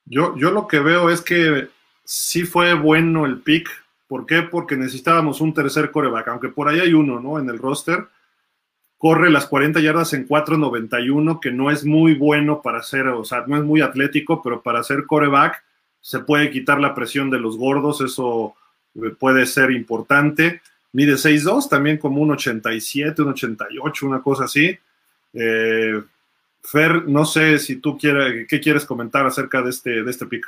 [0.05, 1.71] Yo, yo lo que veo es que
[2.03, 3.84] sí fue bueno el pick.
[4.07, 4.43] ¿Por qué?
[4.43, 7.39] Porque necesitábamos un tercer coreback, aunque por ahí hay uno, ¿no?
[7.39, 8.07] En el roster.
[8.99, 13.45] Corre las 40 yardas en 4.91, que no es muy bueno para ser, o sea,
[13.47, 15.63] no es muy atlético, pero para ser coreback
[16.01, 18.55] se puede quitar la presión de los gordos, eso
[18.95, 20.61] eh, puede ser importante.
[20.93, 24.79] Mide 6'2, también como un 87, un 88, una cosa así.
[25.33, 26.03] Eh,
[26.63, 30.47] Fer, no sé si tú quieres, ¿qué quieres comentar acerca de este, de este pick?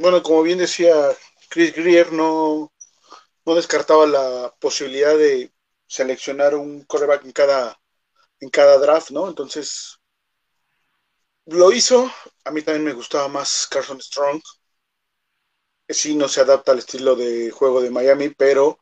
[0.00, 0.94] Bueno, como bien decía
[1.48, 2.72] Chris Greer, no,
[3.46, 5.52] no descartaba la posibilidad de
[5.86, 7.80] seleccionar un coreback en cada,
[8.40, 9.28] en cada draft, ¿no?
[9.28, 9.98] Entonces,
[11.46, 12.08] lo hizo.
[12.44, 14.40] A mí también me gustaba más Carson Strong.
[15.88, 18.78] Sí, no se adapta al estilo de juego de Miami, pero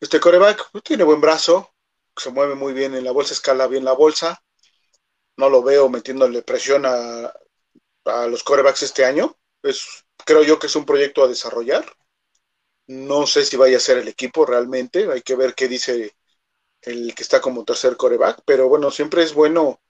[0.00, 1.70] este coreback tiene buen brazo,
[2.16, 4.40] se mueve muy bien en la bolsa, escala bien la bolsa.
[5.36, 7.32] No lo veo metiéndole presión a,
[8.06, 9.36] a los corebacks este año.
[9.62, 11.84] Es, creo yo que es un proyecto a desarrollar.
[12.86, 15.10] No sé si vaya a ser el equipo realmente.
[15.10, 16.14] Hay que ver qué dice
[16.82, 18.42] el que está como tercer coreback.
[18.44, 19.80] Pero bueno, siempre es bueno.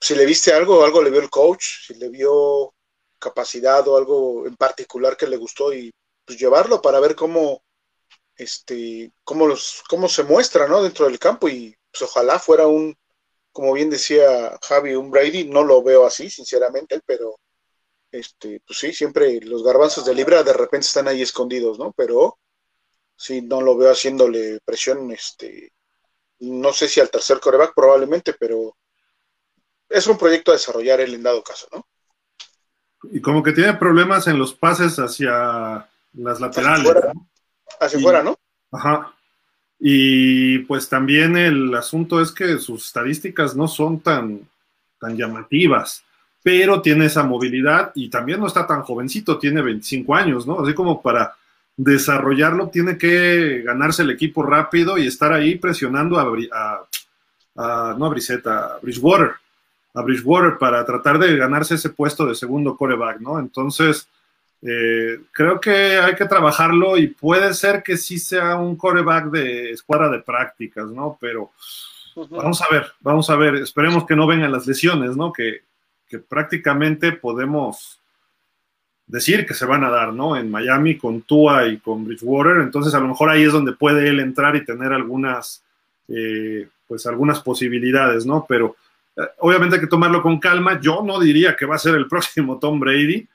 [0.00, 2.74] Si le viste algo, algo le vio el coach, si le vio
[3.18, 5.92] capacidad o algo en particular que le gustó y
[6.24, 7.62] pues llevarlo para ver cómo,
[8.36, 10.82] este, cómo, los, cómo se muestra ¿no?
[10.82, 12.96] dentro del campo y pues ojalá fuera un,
[13.52, 17.38] como bien decía Javi, un Brady, no lo veo así, sinceramente, pero
[18.12, 21.92] este, pues sí, siempre los garbanzos de Libra de repente están ahí escondidos, ¿no?
[21.92, 22.38] Pero
[23.16, 25.72] sí, no lo veo haciéndole presión, este,
[26.40, 28.76] no sé si al tercer coreback probablemente, pero
[29.88, 31.86] es un proyecto a desarrollar él en dado caso, ¿no?
[33.12, 36.80] Y como que tiene problemas en los pases hacia las laterales.
[36.80, 37.28] Hacia fuera, ¿no?
[37.80, 38.38] Hacia fuera, ¿no?
[38.70, 39.14] Ajá.
[39.78, 44.46] Y pues también el asunto es que sus estadísticas no son tan,
[44.98, 46.04] tan llamativas,
[46.42, 50.60] pero tiene esa movilidad y también no está tan jovencito, tiene 25 años, ¿no?
[50.60, 51.34] Así como para
[51.76, 56.86] desarrollarlo tiene que ganarse el equipo rápido y estar ahí presionando a, a,
[57.56, 59.32] a no a Brisetta, a Bridgewater
[59.94, 63.38] a Bridgewater para tratar de ganarse ese puesto de segundo coreback, ¿no?
[63.38, 64.08] Entonces,
[64.62, 69.70] eh, creo que hay que trabajarlo y puede ser que sí sea un coreback de
[69.72, 71.18] escuadra de prácticas, ¿no?
[71.20, 71.50] Pero
[72.30, 75.32] vamos a ver, vamos a ver, esperemos que no vengan las lesiones, ¿no?
[75.32, 75.62] Que,
[76.10, 78.00] que prácticamente podemos
[79.06, 80.36] decir que se van a dar, ¿no?
[80.36, 84.08] En Miami con Tua y con Bridgewater, entonces a lo mejor ahí es donde puede
[84.08, 85.62] él entrar y tener algunas,
[86.08, 88.44] eh, pues algunas posibilidades, ¿no?
[88.48, 88.76] Pero
[89.38, 90.80] obviamente hay que tomarlo con calma.
[90.80, 93.26] Yo no diría que va a ser el próximo Tom Brady,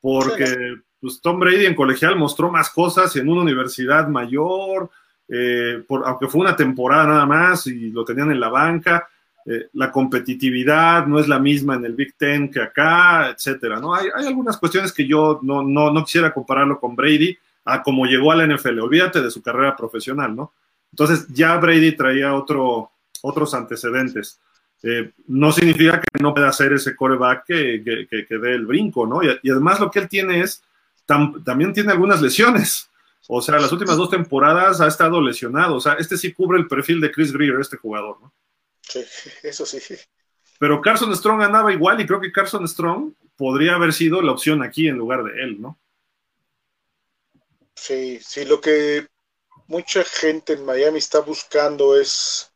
[0.00, 4.90] porque pues, Tom Brady en colegial mostró más cosas en una universidad mayor,
[5.28, 9.08] eh, por, aunque fue una temporada nada más y lo tenían en la banca.
[9.46, 13.80] Eh, la competitividad no es la misma en el Big Ten que acá, etcétera.
[13.80, 13.94] ¿no?
[13.94, 18.36] Hay, algunas cuestiones que yo no, no, quisiera compararlo con Brady a cómo llegó a
[18.36, 18.80] la NFL.
[18.80, 20.52] Olvídate de su carrera profesional, ¿no?
[20.92, 22.90] Entonces ya Brady traía otro,
[23.22, 24.38] otros antecedentes.
[24.82, 29.22] Eh, no significa que no pueda hacer ese coreback que, que, dé el brinco, ¿no?
[29.22, 30.62] Y, además lo que él tiene es,
[31.06, 32.88] también tiene algunas lesiones.
[33.26, 35.76] O sea, las últimas dos temporadas ha estado lesionado.
[35.76, 38.32] O sea, este sí cubre el perfil de Chris Greer, este jugador, ¿no?
[38.88, 39.04] Sí,
[39.42, 39.80] eso sí.
[40.58, 44.62] Pero Carson Strong andaba igual y creo que Carson Strong podría haber sido la opción
[44.62, 45.78] aquí en lugar de él, ¿no?
[47.74, 49.06] Sí, sí, lo que
[49.68, 52.52] mucha gente en Miami está buscando es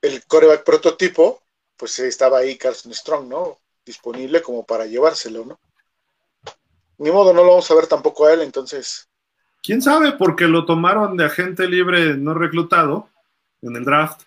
[0.00, 1.42] el coreback prototipo,
[1.76, 3.58] pues estaba ahí Carson Strong, ¿no?
[3.84, 5.58] Disponible como para llevárselo, ¿no?
[6.98, 9.08] Ni modo, no lo vamos a ver tampoco a él, entonces.
[9.62, 10.12] ¿Quién sabe?
[10.12, 13.08] Porque lo tomaron de agente libre no reclutado
[13.62, 14.22] en el draft.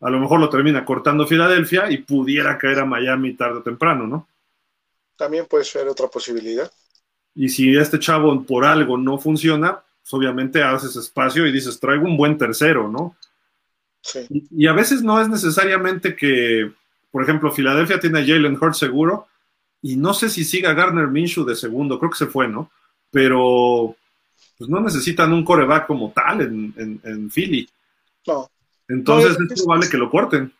[0.00, 4.06] A lo mejor lo termina cortando Filadelfia y pudiera caer a Miami tarde o temprano,
[4.06, 4.28] ¿no?
[5.16, 6.70] También puede ser otra posibilidad.
[7.34, 12.04] Y si este chavo por algo no funciona, pues obviamente haces espacio y dices, traigo
[12.04, 13.16] un buen tercero, ¿no?
[14.02, 14.20] Sí.
[14.30, 16.72] Y, y, a veces no es necesariamente que
[17.10, 19.26] por ejemplo, Filadelfia tiene a Jalen Hurts seguro
[19.82, 22.70] y no sé si siga Garner Minshew de segundo, creo que se fue, ¿no?
[23.10, 23.96] Pero
[24.56, 27.68] pues no necesitan un coreback como tal en, en, Philly.
[28.26, 28.48] No.
[28.90, 30.52] Entonces es, probable que lo corten.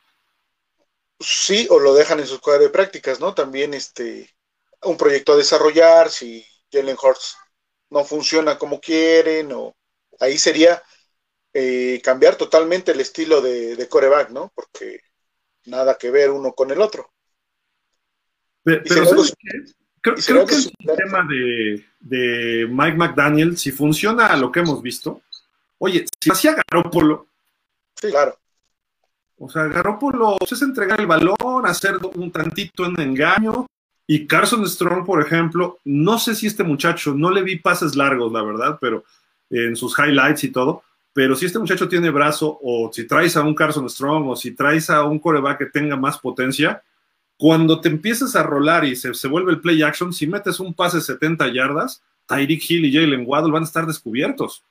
[1.19, 3.35] Sí, o lo dejan en sus cuadros de prácticas, ¿no?
[3.35, 4.31] También este
[4.83, 7.37] un proyecto a desarrollar, si Jalen Hurts
[7.91, 9.75] no funciona como quieren, o
[10.21, 10.83] ahí sería
[11.53, 14.51] eh, cambiar totalmente el estilo de, de coreback, ¿no?
[14.55, 15.01] Porque
[15.67, 17.11] nada que ver uno con el otro.
[18.63, 19.35] Pero, pero ¿sabes
[20.03, 24.81] Creo, creo que el sistema de, de, Mike McDaniel, si funciona a lo que hemos
[24.81, 25.21] visto,
[25.77, 27.27] oye, si hacía Garópolo.
[28.01, 28.37] Sí, claro.
[29.39, 33.67] O sea, Garópolo es entregar el balón, hacer un tantito en engaño
[34.07, 38.33] Y Carson Strong, por ejemplo, no sé si este muchacho, no le vi pases largos,
[38.33, 39.05] la verdad, pero
[39.49, 40.83] en sus highlights y todo,
[41.13, 44.53] pero si este muchacho tiene brazo o si traes a un Carson Strong o si
[44.53, 46.83] traes a un coreback que tenga más potencia,
[47.37, 50.75] cuando te empiezas a rolar y se, se vuelve el play action, si metes un
[50.75, 54.63] pase 70 yardas, Tyreek Hill y Jalen Waddle van a estar descubiertos.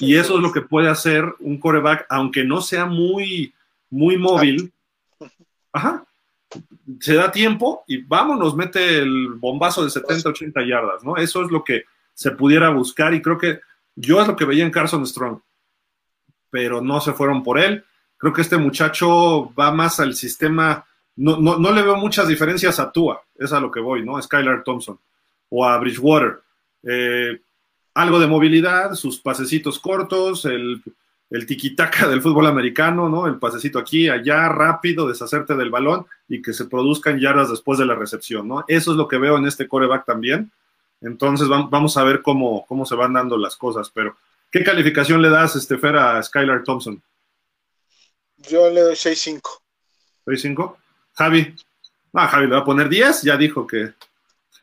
[0.00, 3.52] Y eso es lo que puede hacer un coreback, aunque no sea muy,
[3.90, 4.72] muy móvil.
[5.72, 6.04] Ajá.
[7.00, 11.16] Se da tiempo y vámonos, mete el bombazo de 70, 80 yardas, ¿no?
[11.16, 11.84] Eso es lo que
[12.14, 13.60] se pudiera buscar y creo que
[13.94, 15.40] yo es lo que veía en Carson Strong,
[16.50, 17.84] pero no se fueron por él.
[18.16, 20.86] Creo que este muchacho va más al sistema,
[21.16, 24.20] no, no, le veo muchas diferencias a Tua, es a lo que voy, ¿no?
[24.20, 24.98] Skylar Thompson
[25.50, 26.40] o a Bridgewater.
[26.82, 27.40] Eh,
[27.98, 30.80] algo de movilidad, sus pasecitos cortos, el,
[31.30, 33.26] el tiquitaca del fútbol americano, ¿no?
[33.26, 37.86] El pasecito aquí, allá, rápido, deshacerte del balón y que se produzcan yardas después de
[37.86, 38.64] la recepción, ¿no?
[38.68, 40.52] Eso es lo que veo en este coreback también.
[41.00, 44.16] Entonces vamos a ver cómo, cómo se van dando las cosas, pero
[44.48, 47.02] ¿qué calificación le das, Estefer, a Skylar Thompson?
[48.36, 49.40] Yo le doy 6-5.
[50.24, 50.76] ¿6-5?
[51.14, 51.56] Javi.
[52.12, 53.92] Ah, Javi le va a poner 10, ya dijo que.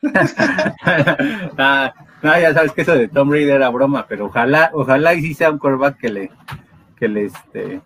[1.58, 1.92] ah,
[2.26, 5.34] no, ya sabes que eso de Tom Brady era broma, pero ojalá, ojalá y sí
[5.34, 6.30] sea un quarterback que le,
[6.96, 7.80] que le, este,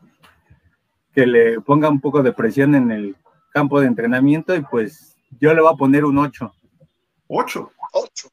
[1.15, 3.17] que le ponga un poco de presión en el
[3.53, 6.55] campo de entrenamiento y pues yo le voy a poner un 8.
[7.29, 7.73] 8.
[7.93, 8.29] 8.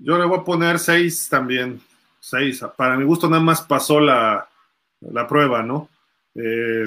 [0.00, 1.80] Yo le voy a poner 6 también.
[2.18, 2.64] 6.
[2.76, 4.48] Para mi gusto nada más pasó la,
[5.02, 5.88] la prueba, ¿no?
[6.34, 6.84] Eh,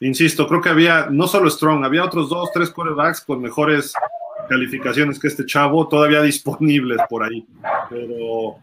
[0.00, 3.92] insisto, creo que había, no solo Strong, había otros dos, tres quarterbacks con mejores
[4.48, 7.46] calificaciones que este chavo, todavía disponibles por ahí.
[7.90, 8.56] Pero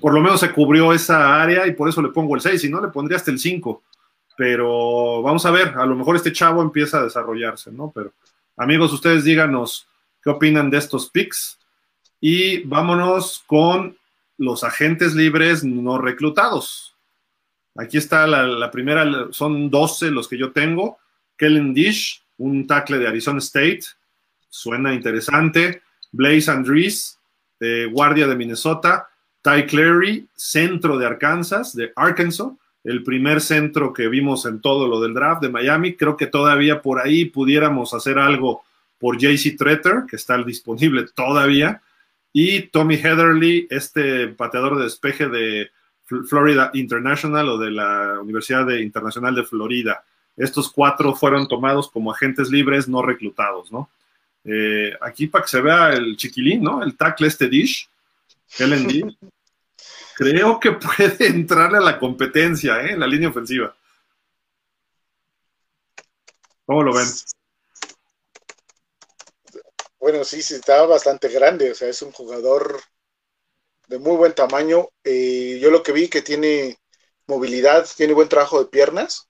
[0.00, 2.68] por lo menos se cubrió esa área y por eso le pongo el 6, si
[2.68, 3.82] no le pondría hasta el 5.
[4.36, 7.92] Pero vamos a ver, a lo mejor este chavo empieza a desarrollarse, ¿no?
[7.94, 8.12] Pero
[8.56, 9.86] amigos, ustedes díganos
[10.22, 11.58] qué opinan de estos picks
[12.20, 13.96] y vámonos con
[14.38, 16.96] los agentes libres no reclutados.
[17.76, 20.98] Aquí está la, la primera, son 12 los que yo tengo.
[21.36, 23.82] Kellen Dish, un tackle de Arizona State,
[24.52, 25.80] suena interesante.
[26.12, 27.18] Blaze Andrews,
[27.90, 29.08] guardia de Minnesota.
[29.40, 32.52] Ty Clary, centro de Arkansas, de Arkansas,
[32.84, 35.96] el primer centro que vimos en todo lo del draft de Miami.
[35.96, 38.62] Creo que todavía por ahí pudiéramos hacer algo
[38.98, 41.82] por JC Tretter, que está disponible todavía.
[42.32, 45.70] Y Tommy Heatherly, este pateador de despeje de
[46.28, 50.04] Florida International o de la Universidad Internacional de Florida.
[50.36, 53.90] Estos cuatro fueron tomados como agentes libres no reclutados, ¿no?
[54.44, 56.82] Eh, aquí para que se vea el chiquilín, ¿no?
[56.82, 57.88] El tackle este dish.
[60.16, 62.92] Creo que puede entrarle a la competencia, ¿eh?
[62.92, 63.74] En la línea ofensiva.
[66.66, 67.06] ¿Cómo lo ven?
[69.98, 72.80] Bueno, sí, sí, está bastante grande, o sea, es un jugador
[73.88, 74.88] de muy buen tamaño.
[75.04, 76.78] Eh, yo lo que vi que tiene
[77.26, 79.28] movilidad, tiene buen trabajo de piernas.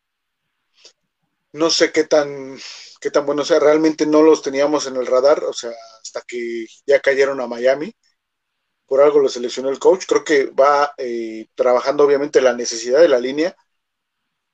[1.52, 2.58] No sé qué tan
[3.02, 6.22] qué tan bueno, o sea, realmente no los teníamos en el radar, o sea, hasta
[6.22, 7.92] que ya cayeron a Miami.
[8.86, 10.04] Por algo lo seleccionó el coach.
[10.06, 13.56] Creo que va eh, trabajando obviamente la necesidad de la línea.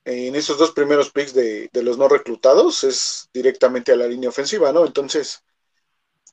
[0.05, 4.71] En esos dos primeros picks de, los no reclutados es directamente a la línea ofensiva,
[4.73, 4.85] ¿no?
[4.85, 5.43] Entonces,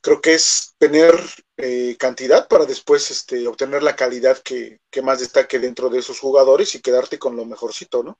[0.01, 1.13] creo que es tener
[1.57, 6.19] eh, cantidad para después este, obtener la calidad que, que más destaque dentro de esos
[6.19, 8.19] jugadores y quedarte con lo mejorcito, ¿no?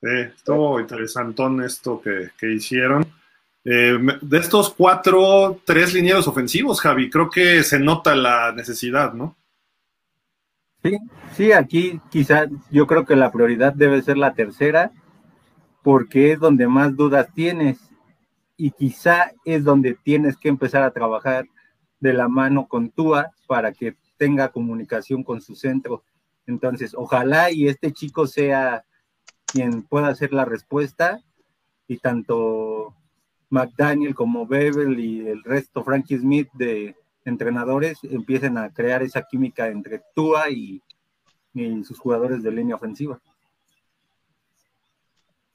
[0.00, 3.06] Sí, estuvo interesantón esto que, hicieron.
[3.64, 9.36] Eh, de estos cuatro, tres linieros ofensivos, Javi, creo que se nota la necesidad, ¿no?
[10.82, 10.98] Sí,
[11.32, 14.92] sí, aquí quizás yo creo que la prioridad debe ser la tercera,
[15.82, 17.78] porque es donde más dudas tienes
[18.56, 21.46] y quizá es donde tienes que empezar a trabajar
[22.00, 26.04] de la mano con Tua para que tenga comunicación con su centro.
[26.46, 28.84] Entonces, ojalá y este chico sea
[29.54, 31.20] quien pueda hacer la respuesta
[31.86, 32.92] y tanto
[33.50, 39.68] McDaniel como Bevel y el resto, Frankie Smith de entrenadores, empiecen a crear esa química
[39.68, 40.82] entre Tua y,
[41.84, 43.20] sus jugadores de línea ofensiva.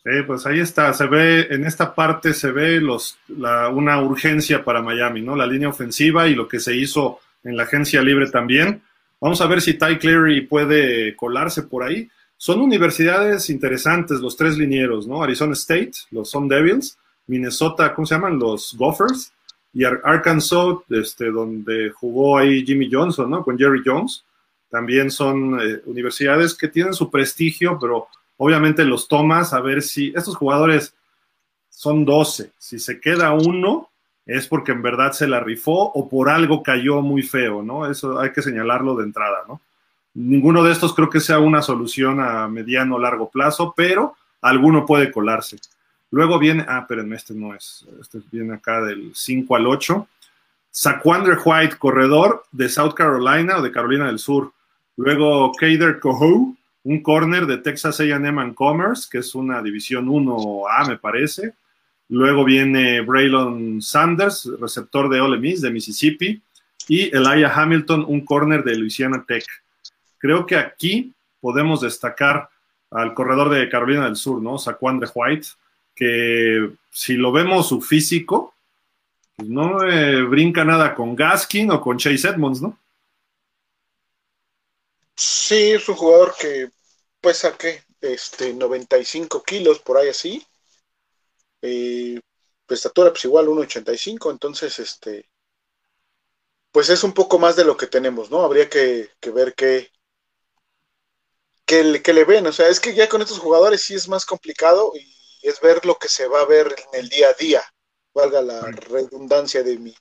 [0.01, 4.81] Sí, pues ahí está, se ve, en esta parte se ve los, una urgencia para
[4.81, 5.35] Miami, ¿no?
[5.35, 8.81] La línea ofensiva y lo que se hizo en la agencia libre también.
[9.19, 12.09] Vamos a ver si Ty Cleary puede colarse por ahí.
[12.41, 15.21] Son universidades interesantes, los tres linieros, ¿no?
[15.21, 18.39] Arizona State, los Sun Devils, Minnesota, ¿cómo se llaman?
[18.39, 19.33] Los Gophers,
[19.73, 23.43] y Arkansas, este, donde jugó ahí Jimmy Johnson, ¿no?
[23.43, 24.23] Con Jerry Jones.
[24.69, 30.13] También son eh, universidades que tienen su prestigio, pero obviamente los tomas a ver si
[30.15, 30.95] estos jugadores
[31.69, 32.53] son 12.
[32.57, 33.89] Si se queda uno,
[34.25, 37.91] es porque en verdad se la rifó o por algo cayó muy feo, ¿no?
[37.91, 39.59] Eso hay que señalarlo de entrada, ¿no?
[40.13, 44.85] Ninguno de estos creo que sea una solución a mediano o largo plazo, pero alguno
[44.85, 45.57] puede colarse.
[46.11, 50.07] Luego viene, ah, espérenme, este no es, este viene acá del 5 al 8.
[50.71, 54.51] Saquander White, corredor de South Carolina o de Carolina del Sur.
[54.97, 60.97] Luego Kader Coho, un corner de Texas AM Commerce, que es una división 1A, me
[60.97, 61.53] parece.
[62.09, 66.41] Luego viene Braylon Sanders, receptor de Ole Miss de Mississippi.
[66.87, 69.45] Y Elijah Hamilton, un corner de Louisiana Tech.
[70.19, 72.49] Creo que aquí podemos destacar
[72.91, 74.57] al corredor de Carolina del Sur, ¿no?
[74.57, 75.47] Saquandre White,
[75.95, 78.53] que si lo vemos su físico,
[79.35, 79.77] pues no
[80.29, 82.77] brinca nada con Gaskin o con Chase Edmonds, ¿no?
[85.15, 86.69] Sí, es un jugador que
[87.19, 87.83] pesa, ¿qué?
[88.01, 90.45] Este, 95 kilos, por ahí así.
[91.61, 92.19] Eh,
[92.69, 95.29] estatura, pues igual 1,85, entonces, este,
[96.71, 98.41] pues es un poco más de lo que tenemos, ¿no?
[98.41, 99.89] Habría que, que ver qué,
[101.69, 102.47] que, le ven.
[102.47, 105.85] O sea, es que ya con estos jugadores sí es más complicado y es ver
[105.85, 107.61] lo que se va a ver en el día a día.
[108.13, 109.95] Valga la redundancia de mi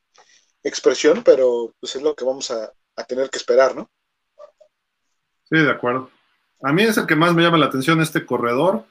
[0.62, 2.72] expresión, pero pues es lo que vamos a,
[3.06, 3.88] tener que esperar, ¿no?
[5.48, 6.10] Sí, de acuerdo.
[6.62, 8.84] A mí es el que más me llama la atención este corredor,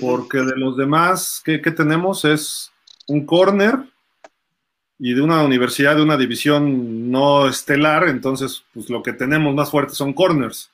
[0.00, 2.70] porque de los demás que, tenemos es
[3.06, 3.78] un corner
[4.98, 9.70] y de una universidad de una división no estelar, entonces pues lo que tenemos más
[9.70, 10.70] fuerte son corners.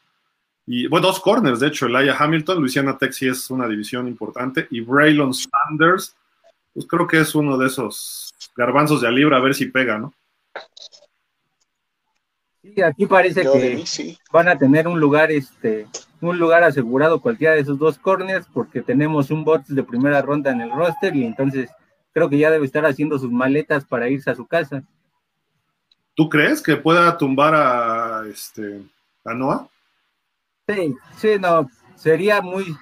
[0.67, 4.69] Y bueno, dos corners, de hecho, Elijah Hamilton, Luisiana Tech sí es una división importante,
[4.71, 6.15] y Braylon Sanders,
[6.73, 9.99] pues creo que es uno de esos garbanzos de a libra, a ver si pega,
[9.99, 10.15] ¿no?
[12.63, 15.89] Sí, aquí parece que van a tener un lugar, este,
[16.21, 20.53] un lugar asegurado cualquiera de esos dos corners, porque tenemos un bot de primera ronda
[20.53, 21.71] en el roster, y entonces
[22.13, 24.85] creo que ya debe estar haciendo sus maletas para irse a su casa.
[26.15, 28.83] ¿Tú crees que pueda tumbar a este
[29.25, 29.67] a Noah?
[30.69, 32.77] Sí, sí, no, sería muy,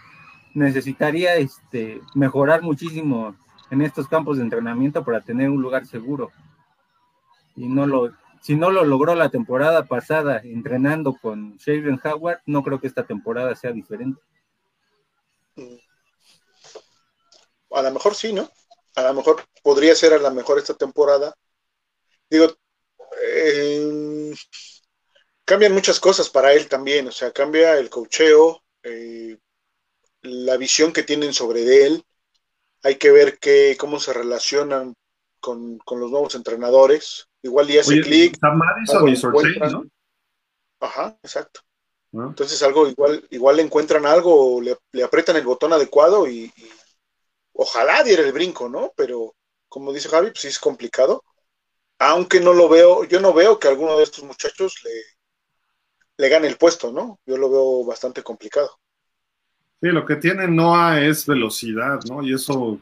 [0.55, 3.37] necesitaría este, mejorar muchísimo
[3.71, 6.31] en estos campos de entrenamiento para tener un lugar seguro.
[7.57, 8.13] Y no lo,
[8.43, 13.07] si no lo logró la temporada pasada entrenando con Shaven Howard, no creo que esta
[13.07, 14.21] temporada sea diferente.
[15.57, 15.77] Mm.
[17.73, 18.51] A lo mejor sí, ¿no?
[18.97, 21.35] A lo mejor podría ser a lo mejor esta temporada.
[22.29, 22.47] Digo,
[23.23, 24.35] eh,
[25.51, 29.37] cambian muchas cosas para él también, o sea, cambia el cocheo, eh,
[30.23, 32.05] la visión que tienen sobre él,
[32.85, 34.95] hay que ver que, cómo se relacionan
[35.41, 38.39] con, los nuevos entrenadores, igual y hace clic.
[39.73, 39.87] ¿no?
[40.79, 41.63] Ajá, exacto.
[42.15, 42.27] Ah.
[42.29, 46.71] Entonces algo igual, igual le encuentran algo, le, le aprietan el botón adecuado y, y,
[47.55, 48.93] ojalá diera el brinco, ¿no?
[48.95, 49.35] Pero
[49.69, 51.25] como dice Javi, pues sí es complicado.
[51.99, 54.93] Aunque no lo veo, yo no veo que alguno de estos muchachos le,
[56.21, 57.19] le gane el puesto, ¿no?
[57.25, 58.71] Yo lo veo bastante complicado.
[59.81, 62.23] Sí, lo que tiene Noah es velocidad, ¿no?
[62.23, 62.79] Y eso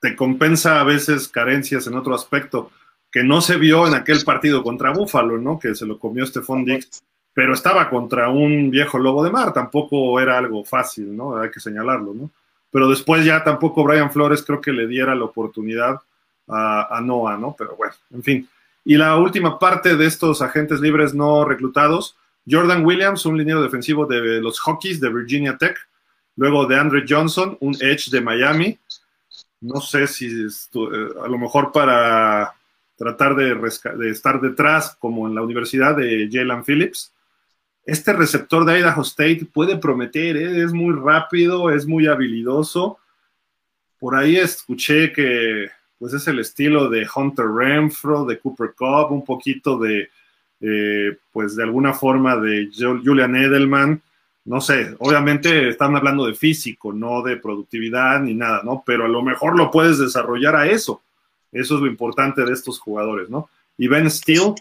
[0.00, 2.72] te compensa a veces carencias en otro aspecto,
[3.12, 5.58] que no se vio en aquel partido contra Búfalo, ¿no?
[5.58, 7.00] Que se lo comió Stephon Dix,
[7.32, 11.38] pero estaba contra un viejo lobo de mar, tampoco era algo fácil, ¿no?
[11.38, 12.30] Hay que señalarlo, ¿no?
[12.72, 16.00] Pero después ya tampoco Brian Flores creo que le diera la oportunidad
[16.48, 17.54] a, a Noah, ¿no?
[17.56, 18.48] Pero bueno, en fin.
[18.84, 22.16] Y la última parte de estos agentes libres no reclutados,
[22.48, 25.76] Jordan Williams, un liniero defensivo de los Hokies de Virginia Tech.
[26.36, 28.78] Luego de Andre Johnson, un edge de Miami.
[29.60, 32.54] No sé si eh, a lo mejor para
[32.96, 37.12] tratar de, estar detrás, como en la universidad de Jalen Phillips.
[37.84, 40.62] Este receptor de Idaho State puede prometer, ¿eh?
[40.62, 42.98] es muy rápido, es muy habilidoso.
[43.98, 49.24] Por ahí escuché que pues es el estilo de Hunter Renfro, de Cooper Cup, un
[49.24, 50.10] poquito de,
[50.60, 54.02] eh, pues de alguna forma de Julian Edelman,
[54.44, 58.82] no sé, obviamente están hablando de físico, no de productividad ni nada, ¿no?
[58.86, 61.02] Pero a lo mejor lo puedes desarrollar a eso.
[61.52, 63.50] Eso es lo importante de estos jugadores, ¿no?
[63.76, 64.54] Y Ben Steele,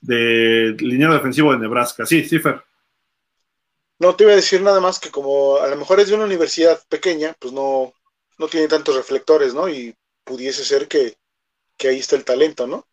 [0.00, 2.04] de línea defensivo de Nebraska.
[2.04, 2.40] Sí, sí,
[3.98, 6.24] No, te iba a decir nada más que como a lo mejor es de una
[6.24, 7.92] universidad pequeña, pues no,
[8.38, 9.68] no tiene tantos reflectores, ¿no?
[9.68, 9.94] Y
[10.24, 11.16] pudiese ser que,
[11.76, 12.86] que ahí está el talento, ¿no?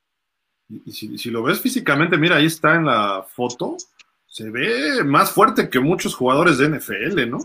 [0.69, 3.75] Y si, lo ves físicamente, mira, ahí está en la foto,
[4.27, 7.39] se ve más fuerte que muchos jugadores de NFL, ¿no?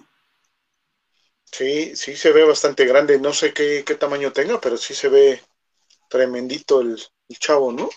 [1.45, 3.19] Sí, sí se ve bastante grande.
[3.19, 5.41] No sé qué, tamaño tenga, pero sí se ve
[6.11, 6.99] tremendito el,
[7.39, 7.89] chavo, ¿no?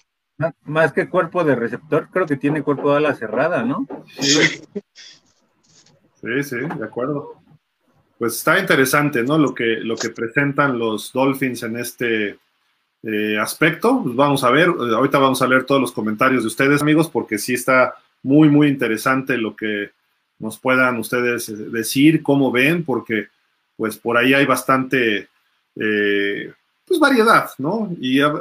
[0.64, 3.86] Más que cuerpo de receptor, creo que tiene cuerpo de ala cerrada, ¿no?
[4.20, 4.62] Sí.
[6.22, 7.42] Sí, sí, de acuerdo.
[8.18, 9.38] pues está interesante, ¿no?
[9.38, 12.40] Lo que, lo que presentan los Dolphins en este
[13.08, 14.02] eh, aspecto.
[14.04, 17.38] Pues vamos a ver, ahorita vamos a leer todos los comentarios de ustedes, amigos, porque
[17.38, 19.92] sí está muy, muy interesante lo que
[20.40, 23.28] nos puedan ustedes eh, decir, cómo ven, porque
[23.78, 25.30] pues por ahí hay bastante
[25.76, 26.54] eh,
[26.86, 27.96] pues variedad, ¿no?
[28.02, 28.32] Y e,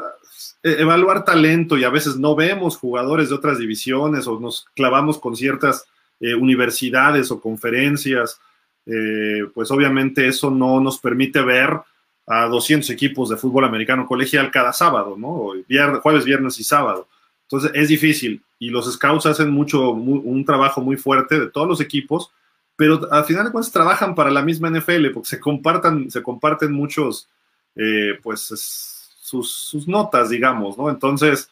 [0.62, 5.37] evaluar talento y a veces no vemos jugadores de otras divisiones o nos clavamos con
[5.37, 5.87] ciertas
[6.19, 8.41] universidades o conferencias
[8.87, 11.71] eh, pues obviamente eso no nos permite ver
[12.27, 15.53] a 200 equipos de fútbol americano colegial cada sábado, ¿no?
[16.03, 17.09] jueves, viernes y sábado.
[17.43, 21.81] Entonces es difícil y los scouts hacen mucho, un trabajo muy fuerte de todos los
[21.81, 22.33] equipos,
[22.74, 26.72] pero al final de cuentas trabajan para la misma NFL porque se, compartan, se comparten
[26.72, 27.29] muchos,
[27.77, 28.41] eh, pues,
[29.20, 30.91] sus, sus, notas, digamos, ¿no?
[30.91, 31.51] Entonces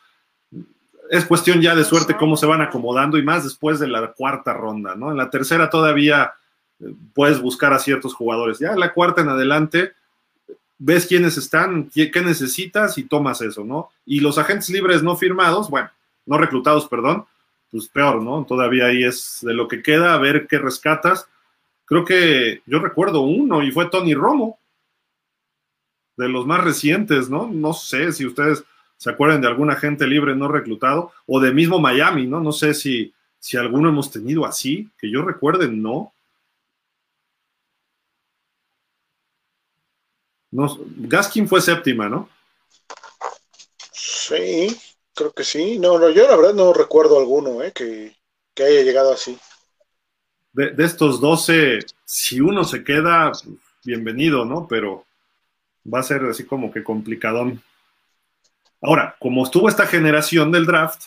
[1.11, 4.53] es cuestión ya de suerte cómo se van acomodando y más después de la cuarta
[4.55, 5.11] ronda, ¿no?
[5.11, 6.35] En la tercera todavía
[7.15, 8.59] puedes buscar a ciertos jugadores.
[8.59, 9.93] Ya en la cuarta en adelante,
[10.85, 13.89] ves quiénes están, qué, necesitas y tomas eso, ¿no?
[14.05, 15.91] Y los agentes libres no firmados, bueno,
[16.27, 17.25] no reclutados, perdón,
[17.71, 18.45] pues peor, ¿no?
[18.45, 21.27] Todavía ahí es de lo que queda, a ver qué rescatas.
[21.87, 24.59] Creo que yo recuerdo uno y fue Tony Romo,
[26.19, 27.49] de los más recientes, ¿no?
[27.51, 28.63] No sé si ustedes
[28.99, 32.41] se acuerdan de algún agente libre no reclutado o de mismo Miami, ¿no?
[32.41, 36.13] No sé si, si alguno hemos tenido así, que yo recuerde, no.
[40.55, 42.29] Gaskin fue séptima, ¿no?
[43.93, 44.77] Sí,
[45.15, 45.79] creo que sí.
[45.79, 48.15] No, no, yo la verdad no recuerdo alguno eh, que,
[48.63, 49.37] haya llegado así.
[50.53, 53.33] De, estos 12, si uno se queda,
[53.85, 54.69] bienvenido, ¿no?
[54.69, 55.05] Pero
[55.93, 57.61] va a ser así como que complicadón.
[58.81, 61.05] Ahora, como estuvo esta generación del draft,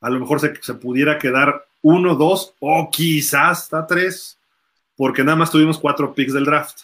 [0.00, 4.38] a lo mejor se, se pudiera quedar uno, dos o quizás hasta tres,
[4.96, 6.80] porque nada más tuvimos cuatro picks del draft.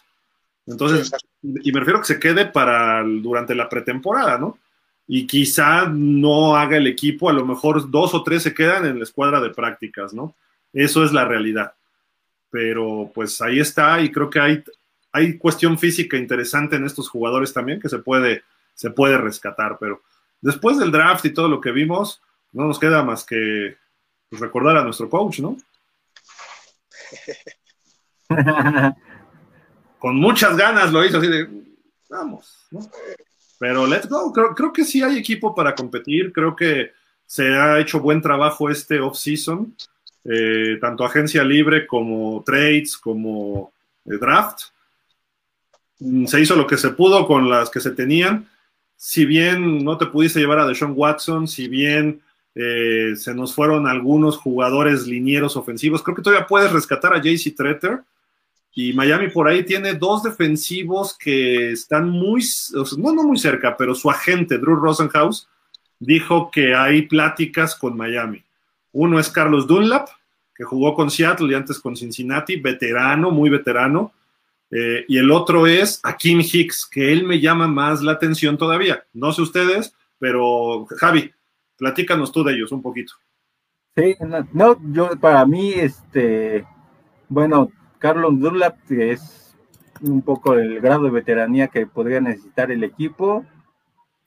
[0.66, 1.10] Entonces,
[1.44, 4.58] y me refiero a que se quede para durante la pretemporada, ¿no?
[5.06, 8.98] Y quizá no haga el equipo, a lo mejor dos o tres se quedan en
[8.98, 10.34] la escuadra de prácticas, ¿no?
[10.72, 11.74] Eso es la realidad.
[12.50, 14.64] Pero pues ahí está y creo que hay,
[15.12, 18.42] hay cuestión física interesante en estos jugadores también que se puede,
[18.72, 20.02] se puede rescatar, pero
[20.40, 22.22] después del draft y todo lo que vimos,
[22.52, 23.76] no nos queda más que
[24.30, 25.58] pues, recordar a nuestro coach, ¿no?
[30.04, 31.48] con muchas ganas lo hizo, así de,
[32.10, 32.80] vamos, ¿no?
[33.58, 36.90] Pero let's go, creo, que sí hay equipo para competir, creo que
[37.24, 39.74] se ha hecho buen trabajo este off-season,
[40.26, 43.72] eh, tanto agencia libre como trades, como
[44.04, 44.64] eh, draft.
[46.00, 48.46] Mm, se hizo lo que se pudo con las que se tenían.
[48.98, 52.20] Si bien no te pudiste llevar a Deshaun Watson, si bien
[52.54, 57.56] eh, se nos fueron algunos jugadores linieros ofensivos, creo que todavía puedes rescatar a JC
[57.56, 58.02] Tretter
[58.74, 62.44] y Miami por ahí tiene dos defensivos que están muy,
[62.98, 65.48] no, no muy cerca, pero su agente, Drew Rosenhaus,
[66.00, 68.44] dijo que hay pláticas con Miami.
[68.92, 70.08] Uno es Carlos Dunlap,
[70.54, 74.12] que jugó con Seattle y antes con Cincinnati, veterano, muy veterano.
[74.70, 79.04] Eh, y el otro es Akim Hicks, que él me llama más la atención todavía.
[79.12, 81.32] No sé ustedes, pero Javi,
[81.76, 83.12] platícanos tú de ellos un poquito.
[83.96, 84.16] Sí,
[84.52, 86.66] no, yo para mí, este,
[87.28, 87.70] bueno,
[88.04, 89.56] Carlos Dunlap, que es
[90.02, 93.46] un poco el grado de veteranía que podría necesitar el equipo,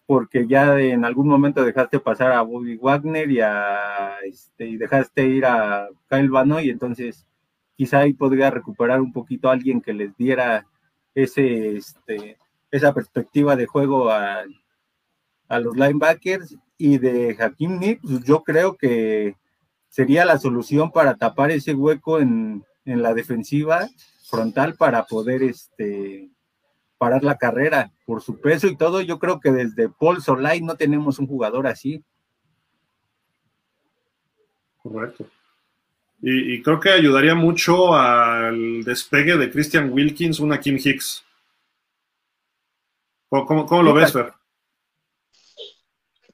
[0.08, 5.46] porque ya en algún momento dejaste pasar a Bobby Wagner y, a, este, dejaste ir
[5.46, 7.28] a Kyle Vano, y entonces
[7.76, 10.66] quizá ahí podría recuperar un poquito a alguien que les diera
[11.14, 12.40] ese, este,
[12.72, 14.44] esa perspectiva de juego a,
[15.50, 16.58] a los linebackers.
[16.80, 19.36] Y de Hakim Nick, pues yo creo que
[19.88, 23.88] sería la solución para tapar ese hueco en, en la defensiva
[24.30, 26.30] frontal para poder este,
[26.98, 29.02] parar la carrera por su peso y todo.
[29.02, 32.04] Yo creo que desde Paul Solay no tenemos un jugador así.
[34.82, 35.30] Correcto.
[36.20, 41.24] Y, creo que ayudaría mucho al despegue de Christian Wilkins, una Kim Hicks.
[43.30, 44.34] ¿Cómo, lo ves, Fer?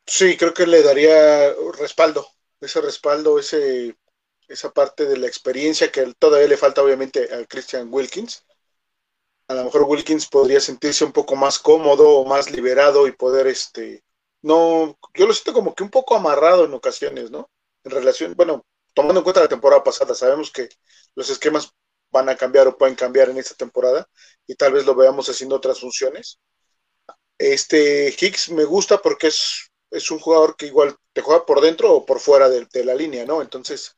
[0.05, 2.25] Sí, creo que le daría respaldo,
[2.61, 3.97] ese respaldo, ese
[4.47, 8.45] esa parte de la experiencia que todavía le falta obviamente a Christian Wilkins.
[9.47, 13.47] A lo mejor Wilkins podría sentirse un poco más cómodo o más liberado y poder,
[13.47, 14.03] este,
[14.41, 17.49] no, yo lo siento como que un poco amarrado en ocasiones, ¿no?
[17.83, 20.69] En relación, bueno, tomando en cuenta la temporada pasada, sabemos que
[21.15, 21.71] los esquemas
[22.11, 24.07] van a cambiar o pueden cambiar en esta temporada
[24.47, 26.39] y tal vez lo veamos haciendo otras funciones.
[27.37, 31.93] Este Hicks me gusta porque es, es un jugador que igual te juega por dentro
[31.93, 33.41] o por fuera de, de la línea, ¿no?
[33.41, 33.95] Entonces,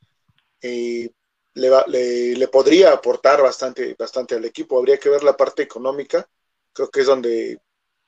[1.53, 4.77] le, podría aportar bastante, bastante al equipo.
[4.77, 6.27] Habría que ver la parte económica.
[6.73, 7.59] Creo que es donde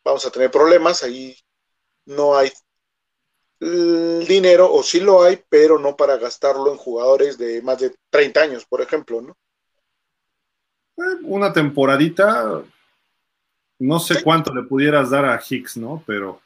[0.04, 1.04] vamos a tener problemas.
[1.04, 1.36] Ahí
[2.06, 2.52] no hay
[3.60, 8.42] dinero, o sí lo hay, pero no para gastarlo en jugadores de más de 30
[8.42, 9.36] años, por ejemplo, ¿no?
[10.98, 12.62] Eh, una temporadita,
[13.80, 16.04] no sé cuánto le pudieras dar a Hicks, ¿no?
[16.06, 16.40] Pero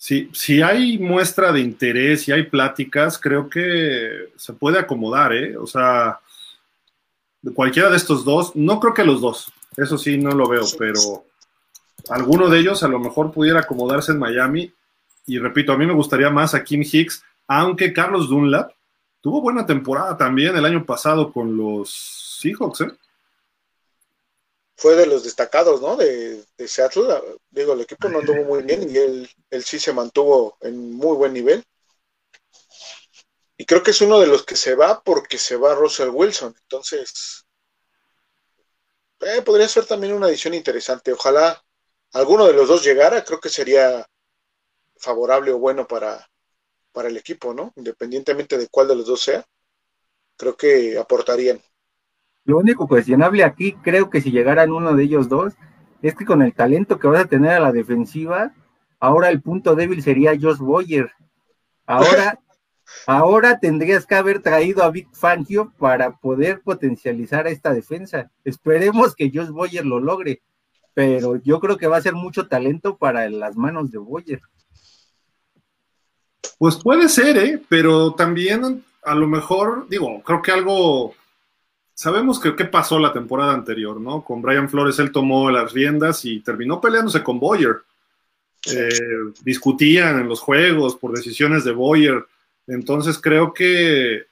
[0.00, 5.58] si, si hay muestra de interés y hay pláticas, creo que se puede acomodar, ¿eh?
[5.58, 6.20] O sea,
[7.54, 11.26] cualquiera de estos dos, no creo que los dos, eso sí, no lo veo, pero
[12.08, 14.72] alguno de ellos a lo mejor pudiera acomodarse en Miami.
[15.26, 18.72] Y repito, a mí me gustaría más a Kim Hicks, aunque Carlos Dunlap
[19.20, 22.92] tuvo buena temporada también el año pasado con los Seahawks, ¿eh?
[24.80, 25.94] Fue de los destacados, ¿no?
[25.94, 27.06] De, Seattle.
[27.50, 31.16] Digo, el equipo no anduvo muy bien y él, él sí se mantuvo en muy
[31.16, 31.62] buen nivel.
[33.58, 36.56] Y creo que es uno de los que se va porque se va Russell Wilson.
[36.62, 37.44] Entonces,
[39.20, 41.12] eh, podría ser también una edición interesante.
[41.12, 41.62] Ojalá
[42.14, 44.06] alguno de los dos llegara, creo que sería
[44.96, 46.26] favorable o bueno para,
[46.90, 47.74] para el equipo, ¿no?
[47.76, 49.44] Independientemente de cuál de los dos sea,
[50.38, 51.62] creo que aportarían.
[52.50, 55.52] Lo único cuestionable aquí, creo que si llegaran uno de ellos dos,
[56.02, 58.52] es que con el talento que vas a tener a la defensiva,
[58.98, 61.12] ahora el punto débil sería Josh Boyer.
[61.86, 62.40] Ahora,
[63.06, 68.32] ahora tendrías que haber traído a Big Fangio para poder potencializar a esta defensa.
[68.42, 70.42] Esperemos que Josh Boyer lo logre,
[70.92, 74.40] pero yo creo que va a ser mucho talento para las manos de Boyer.
[76.58, 77.62] Pues puede ser, ¿eh?
[77.68, 81.14] Pero también a lo mejor, digo, creo que algo
[82.00, 84.24] sabemos que qué pasó la temporada anterior, ¿no?
[84.24, 87.82] Con Brian Flores él tomó las riendas y terminó peleándose con Boyer.
[88.72, 88.88] Eh,
[89.42, 92.24] discutían en los juegos por decisiones de Boyer.
[92.66, 94.24] Entonces creo que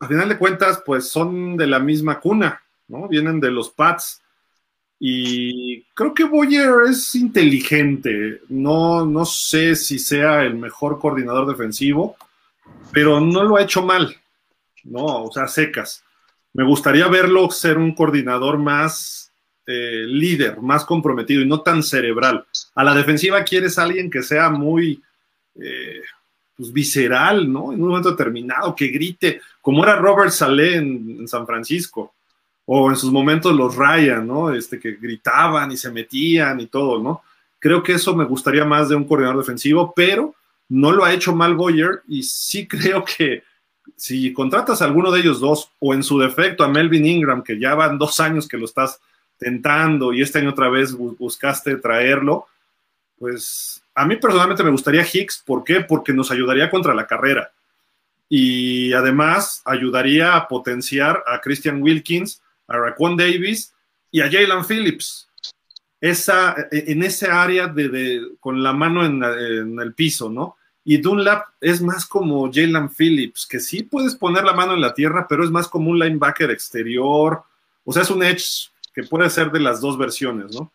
[0.00, 3.06] a final de cuentas, pues son de la misma cuna, ¿no?
[3.06, 4.22] Vienen de los Pats.
[4.98, 8.40] Y creo que Boyer es inteligente.
[8.48, 12.16] No, no sé si sea el mejor coordinador defensivo,
[12.92, 14.16] pero no lo ha hecho mal,
[14.84, 15.24] ¿no?
[15.24, 16.02] O sea, secas
[16.54, 19.32] me gustaría verlo ser un coordinador más
[19.66, 22.44] eh, líder, más comprometido y no tan cerebral.
[22.74, 25.00] A la defensiva quieres alguien que sea muy
[25.54, 26.02] eh,
[26.56, 27.72] pues, visceral, ¿no?
[27.72, 32.12] En un momento determinado, que grite, como era Robert Saleh en, San Francisco,
[32.66, 34.52] o en sus momentos los Ryan, ¿no?
[34.52, 37.22] Este, que gritaban y se metían y todo, ¿no?
[37.58, 40.34] Creo que eso me gustaría más de un coordinador defensivo, pero
[40.68, 43.44] no lo ha hecho mal Boyer y sí creo que
[43.96, 47.58] si contratas a alguno de ellos dos, o en su defecto a Melvin Ingram, que
[47.58, 49.00] ya van dos años que lo estás
[49.38, 52.46] tentando y este año otra vez buscaste traerlo,
[53.18, 55.42] pues a mí personalmente me gustaría Hicks.
[55.44, 55.80] ¿Por qué?
[55.80, 57.52] Porque nos ayudaría contra la carrera.
[58.28, 63.74] Y además ayudaría a potenciar a Christian Wilkins, a Raquan Davis
[64.10, 65.28] y a Jalen Phillips.
[66.00, 70.56] Esa, en ese área de, con la mano en el piso, ¿no?
[70.84, 74.94] Y Dunlap es más como Jalen Phillips, que sí puedes poner la mano en la
[74.94, 77.44] tierra, pero es más como un linebacker exterior.
[77.84, 80.72] O sea, es un edge que puede ser de las dos versiones, ¿no?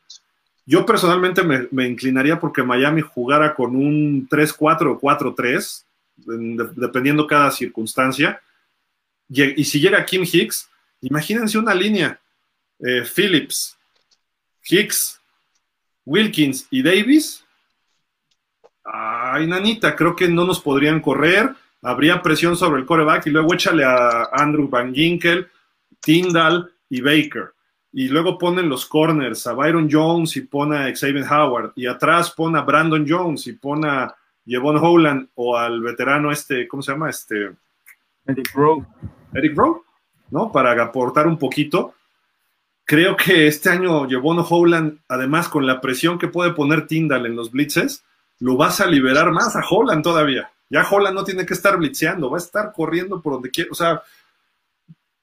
[0.66, 5.84] Yo personalmente me, inclinaría porque Miami jugara con un 3-4 o 4-3,
[6.76, 8.42] dependiendo cada circunstancia.
[9.30, 10.70] Y, si llega Kim Hicks,
[11.02, 12.20] imagínense una línea.
[12.80, 13.78] Eh, Phillips,
[14.70, 15.22] Hicks,
[16.06, 17.46] Wilkins y Davis
[18.92, 23.54] ay, nanita, creo que no nos podrían correr, habría presión sobre el coreback y luego
[23.54, 25.48] échale a Andrew Van Ginkel,
[26.00, 27.54] Tyndall y Baker.
[27.92, 31.72] Y luego ponen los corners a Byron Jones y pone a Xavier Howard.
[31.76, 34.16] Y atrás pone a Brandon Jones y pone a
[34.46, 37.10] Jevon Howland o al veterano este, ¿cómo se llama?
[37.10, 37.52] Este.
[38.26, 38.86] Eric Rowe.
[39.34, 39.84] Eric Rowe,
[40.30, 40.52] ¿no?
[40.52, 41.94] Para aportar un poquito.
[42.86, 47.36] Creo que este año Jevon Howland, además con la presión que puede poner Tyndall en
[47.36, 48.04] los blitzes,
[48.40, 50.50] lo vas a liberar más a Holland todavía.
[50.70, 53.70] Ya Holland no tiene que estar blitzeando, va a estar corriendo por donde quiera.
[53.72, 54.02] O sea,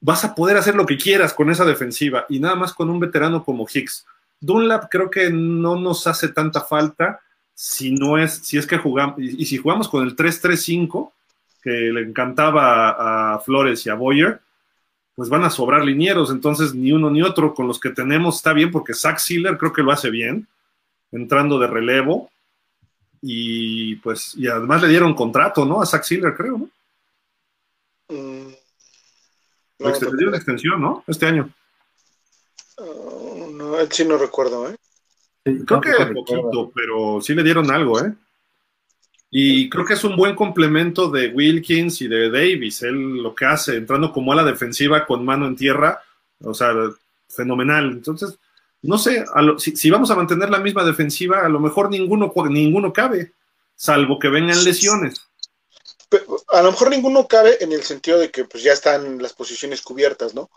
[0.01, 3.01] vas a poder hacer lo que quieras con esa defensiva y nada más con un
[3.01, 4.07] veterano como Hicks.
[4.41, 7.21] Dunlap creo que no nos hace tanta falta
[7.55, 11.13] si no es, si es que jugamos, y, si jugamos con el 3-3-5,
[11.63, 14.41] que le encantaba a, Flores y a Boyer,
[15.15, 18.53] pues van a sobrar linieros, entonces ni uno ni otro con los que tenemos está
[18.53, 20.49] bien, porque Zach Sealer creo que lo hace bien,
[21.13, 22.31] entrando de relevo,
[23.27, 25.81] y pues, y además le dieron contrato, ¿no?
[25.81, 26.69] A Zach Sealer, creo, ¿no?
[28.15, 28.53] Mm,
[29.79, 31.03] le dio una extensión, ¿no?
[31.07, 31.49] Este año.
[32.77, 34.77] Uh, no, él sí no recuerdo, ¿eh?
[35.43, 38.13] Creo que poquito, pero sí le dieron algo, ¿eh?
[39.31, 42.83] Y creo que es un buen complemento de Wilkins y de Davis.
[42.83, 46.03] Él lo que hace, entrando como a la defensiva con mano en tierra,
[46.43, 46.75] o sea,
[47.31, 47.91] fenomenal.
[47.91, 48.39] Entonces,
[48.85, 49.25] no sé,
[49.57, 53.33] si, vamos a mantener la misma defensiva, a lo mejor ninguno, ninguno cabe,
[53.75, 55.23] salvo que vengan lesiones.
[56.49, 59.81] A lo mejor ninguno cabe en el sentido de que pues ya están las posiciones
[59.81, 60.51] cubiertas, ¿no?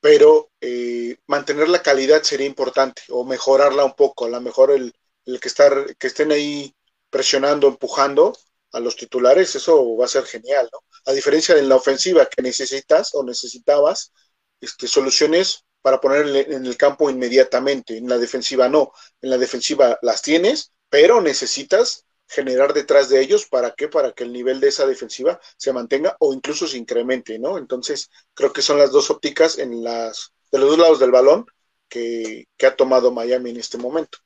[0.00, 4.26] Pero eh, mantener la calidad sería importante o mejorarla un poco.
[4.26, 4.94] A lo mejor el,
[5.26, 6.72] el que, estar, que estén ahí
[7.10, 8.32] presionando, empujando
[8.70, 10.78] a los titulares, eso va a ser genial, ¿no?
[11.04, 14.12] A diferencia de la ofensiva que necesitas o necesitabas,
[14.60, 17.96] este, soluciones para poner en el campo inmediatamente.
[17.98, 18.92] En la defensiva no.
[19.20, 23.88] En la defensiva las tienes, pero necesitas generar detrás de ellos para qué?
[23.88, 27.58] Para que el nivel de esa defensiva se mantenga o incluso se incremente, ¿no?
[27.58, 31.46] Entonces, creo que son las dos ópticas en las de los dos lados del balón
[31.88, 34.18] que, ha tomado Miami en este momento.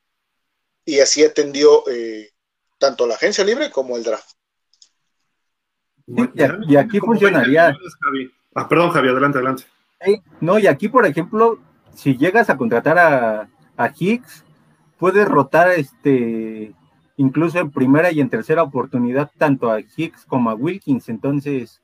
[0.85, 2.31] Y así atendió eh,
[2.77, 4.31] tanto la agencia libre como el draft.
[6.05, 7.75] y, aquí funcionaría.
[8.55, 9.65] Ah, perdón, Javi, adelante, adelante.
[10.41, 11.59] No, y aquí, por ejemplo,
[11.93, 13.49] si llegas a contratar a,
[13.97, 14.43] Hicks,
[14.97, 16.73] puedes rotar este
[17.15, 21.09] incluso en primera y en tercera oportunidad tanto a Hicks como a Wilkins.
[21.09, 21.81] Entonces,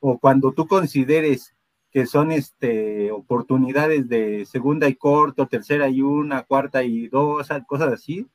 [0.00, 1.54] o cuando tú consideres
[1.92, 7.92] que son este oportunidades de segunda y corto, tercera y una, cuarta y dos, cosas
[7.92, 8.26] así,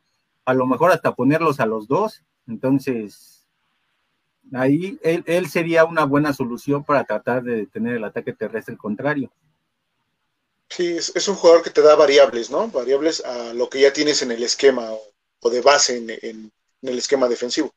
[0.45, 2.23] a lo mejor hasta ponerlos a los dos.
[2.47, 3.34] Entonces,
[4.53, 9.31] ahí él, sería una buena solución para tratar de detener el ataque terrestre contrario.
[10.69, 12.67] Sí, es, un jugador que te da variables, ¿no?
[12.69, 14.89] Variables a lo que ya tienes en el esquema
[15.41, 17.71] o, de base en, el esquema defensivo.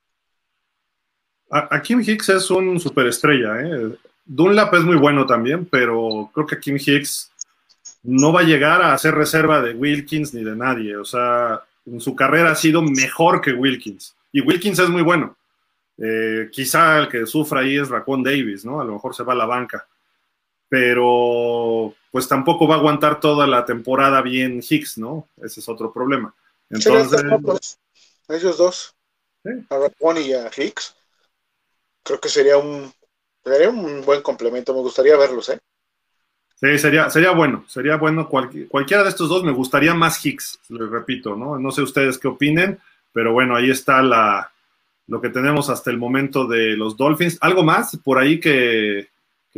[1.50, 3.96] A, Kim Hicks es un superestrella, ¿eh?
[4.24, 7.30] Dunlap es muy bueno también, pero creo que Kim Hicks
[8.02, 10.96] no va a llegar a hacer reserva de Wilkins ni de nadie.
[10.96, 14.14] O sea, en su carrera ha sido mejor que Wilkins.
[14.32, 15.37] Y Wilkins es muy bueno.
[15.98, 18.80] Eh, quizá el que sufra ahí es Racon Davis, ¿no?
[18.80, 19.86] A lo mejor se va a la banca.
[20.68, 25.28] Pero pues tampoco va a aguantar toda la temporada bien Hicks, ¿no?
[25.42, 26.34] Ese es otro problema.
[26.70, 27.78] Entonces.
[28.28, 28.94] ellos dos.
[29.70, 30.94] A Racon y a Hicks.
[32.02, 32.92] Creo que sería un,
[33.44, 34.74] sería un buen complemento.
[34.74, 35.58] Me gustaría verlos, ¿eh?
[36.60, 38.28] Sí, sería, sería bueno, sería bueno.
[38.28, 41.56] cualquiera de estos dos me gustaría más Hicks, les repito, ¿no?
[41.56, 42.80] No sé ustedes qué opinen,
[43.12, 44.50] pero bueno, ahí está la,
[45.08, 47.38] lo que tenemos hasta el momento de los Dolphins.
[47.40, 49.08] ¿Algo más por ahí que,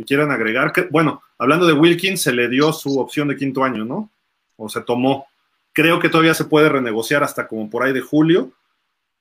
[0.07, 0.73] quieran agregar?
[0.89, 4.09] bueno, hablando de Wilkins, se le dio su opción de quinto año, ¿no?
[4.57, 5.27] O se tomó.
[5.73, 8.51] Creo que todavía se puede renegociar hasta como por ahí de julio.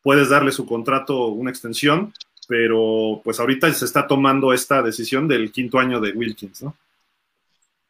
[0.03, 2.15] Puedes darle su contrato una extensión,
[2.49, 6.75] pero pues ahorita se está tomando esta decisión del quinto año de Wilkins, ¿no?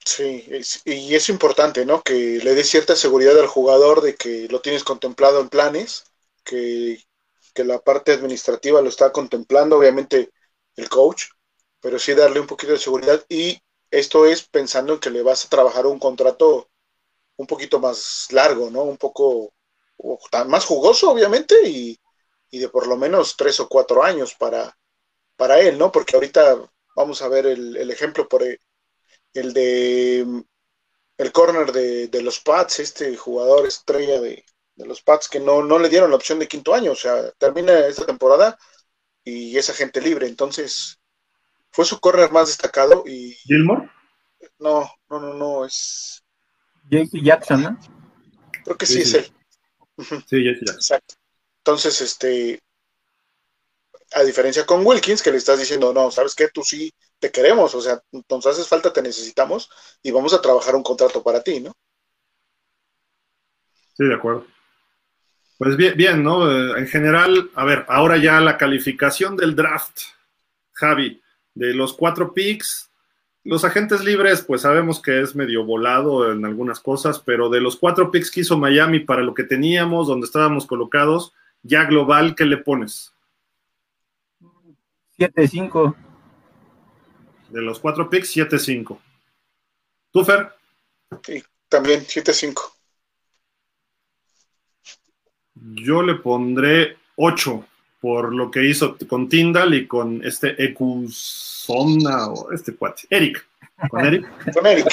[0.04, 0.44] Sí,
[0.86, 2.02] y es importante, ¿no?
[2.02, 6.04] Que le dé cierta seguridad al jugador de que lo tienes contemplado en planes,
[6.42, 6.98] que,
[7.56, 10.30] la parte administrativa lo está contemplando, obviamente
[10.76, 11.24] el coach,
[11.80, 15.44] pero sí darle un poquito de seguridad y esto es pensando en que le vas
[15.44, 16.70] a trabajar un contrato
[17.36, 18.82] un poquito más largo, ¿no?
[18.82, 19.52] Un poco
[20.46, 21.98] más jugoso, obviamente, y,
[22.50, 24.76] de por lo menos tres o cuatro años para,
[25.36, 25.92] para él, ¿no?
[25.92, 28.42] Porque ahorita vamos a ver el, el ejemplo por,
[29.34, 30.44] el de
[31.20, 34.44] el corner de, los Pats, este jugador estrella de,
[34.86, 37.86] los Pats que no, no, le dieron la opción de quinto año, o sea, termina
[37.86, 38.58] esta temporada
[39.24, 41.00] y es agente libre, entonces
[41.70, 43.32] fue su corner más destacado y...
[43.34, 43.90] ¿Gilmore?
[44.58, 46.24] No, no, no, no, es...
[46.90, 47.78] JC Jackson, ¿no?
[48.64, 49.32] Creo que sí, es él.
[50.26, 50.74] Sí, JC Jackson.
[50.74, 51.14] Exacto.
[51.58, 52.60] Entonces, este,
[54.12, 56.48] a diferencia con Wilkins, que le estás diciendo, no, ¿sabes qué?
[56.48, 59.70] Tú sí te queremos, o sea, entonces haces falta, te necesitamos
[60.02, 61.72] y vamos a trabajar un contrato para ti, ¿no?
[63.94, 64.46] Sí, de acuerdo.
[65.60, 66.50] Pues bien, bien, ¿no?
[66.50, 70.00] Eh, en general, a ver, ahora ya la calificación del draft,
[70.72, 71.20] Javi,
[71.52, 72.90] de los cuatro picks,
[73.44, 77.76] los agentes libres, pues sabemos que es medio volado en algunas cosas, pero de los
[77.76, 82.46] cuatro picks que hizo Miami para lo que teníamos, donde estábamos colocados, ya global, ¿qué
[82.46, 83.12] le pones?
[85.18, 85.94] 7-5.
[87.50, 88.98] De los cuatro picks, 7-5.
[90.10, 90.54] ¿Tú, Fer?
[91.22, 92.79] Sí, también 7-5.
[95.60, 97.64] Yo le pondré 8
[98.00, 103.02] por lo que hizo con Tyndall y con este Ecusona o este cuate.
[103.10, 103.46] Eric.
[103.88, 104.26] ¿Con Eric?
[104.54, 104.86] con Eric.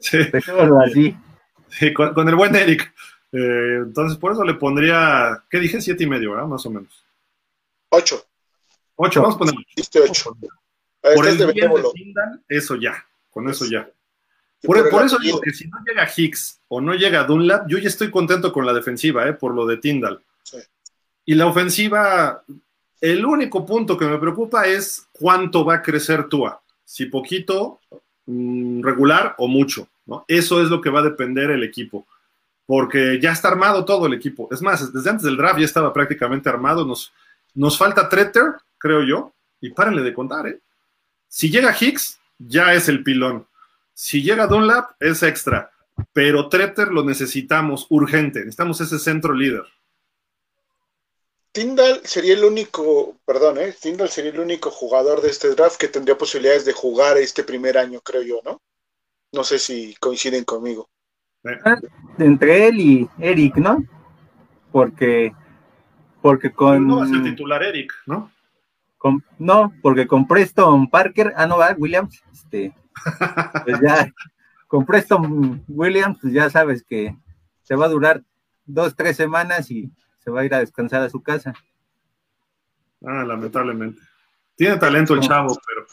[0.00, 0.18] Sí.
[1.68, 2.92] Sí, con, el buen Eric.
[3.32, 5.80] Eh, entonces, por eso le pondría, ¿qué dije?
[5.80, 6.46] Siete y medio, ¿verdad?
[6.46, 7.04] Más o menos.
[7.90, 8.24] 8.
[8.96, 9.54] 8, vamos a poner
[10.10, 10.36] 8.
[11.14, 13.88] Por el bien de Tyndall, eso ya, con eso ya.
[14.62, 18.10] Por, eso digo que si no llega Hicks o no llega Dunlap, yo ya estoy
[18.10, 19.32] contento con la defensiva, ¿eh?
[19.32, 20.22] por lo de Tyndall.
[21.24, 22.42] Y la ofensiva,
[23.00, 26.62] El único punto que me preocupa es cuánto va a crecer Tua.
[26.84, 27.80] Si poquito,
[28.26, 29.88] mm, regular o mucho.
[30.06, 30.24] ¿no?
[30.28, 32.06] Eso es lo que va a depender el equipo.
[32.64, 34.48] Porque ya está armado todo el equipo.
[34.50, 36.84] Es más, desde antes del draft ya estaba prácticamente armado.
[36.84, 37.12] Nos,
[37.54, 39.32] nos falta Treter, creo yo.
[39.60, 40.60] Y párenle de contar, ¿eh?
[41.28, 43.46] Si llega Hicks, ya es el pilón.
[43.98, 45.70] Si llega Dunlap, es extra.
[46.12, 48.40] Pero Treter lo necesitamos urgente.
[48.40, 49.64] Necesitamos ese centro líder.
[51.50, 53.74] Tyndall sería el único, perdón, ¿eh?
[53.80, 57.78] Tyndall sería el único jugador de este draft que tendría posibilidades de jugar este primer
[57.78, 58.60] año, creo yo, ¿no?
[59.32, 60.90] No sé si coinciden conmigo.
[62.18, 63.82] Entre él y Eric, ¿no?
[64.72, 65.32] Porque,
[66.20, 66.86] porque con.
[66.86, 68.30] No es el titular Eric, ¿no?
[69.38, 72.74] no, porque con Preston Parker, ah, no va, Williams, este,
[73.64, 74.12] pues ya,
[74.66, 77.16] con Preston Williams, pues ya sabes que
[77.62, 78.22] se va a durar
[78.64, 81.54] dos, tres semanas y se va a ir a descansar a su casa.
[83.04, 84.00] Ah, lamentablemente.
[84.56, 85.86] Tiene talento el chavo, pero.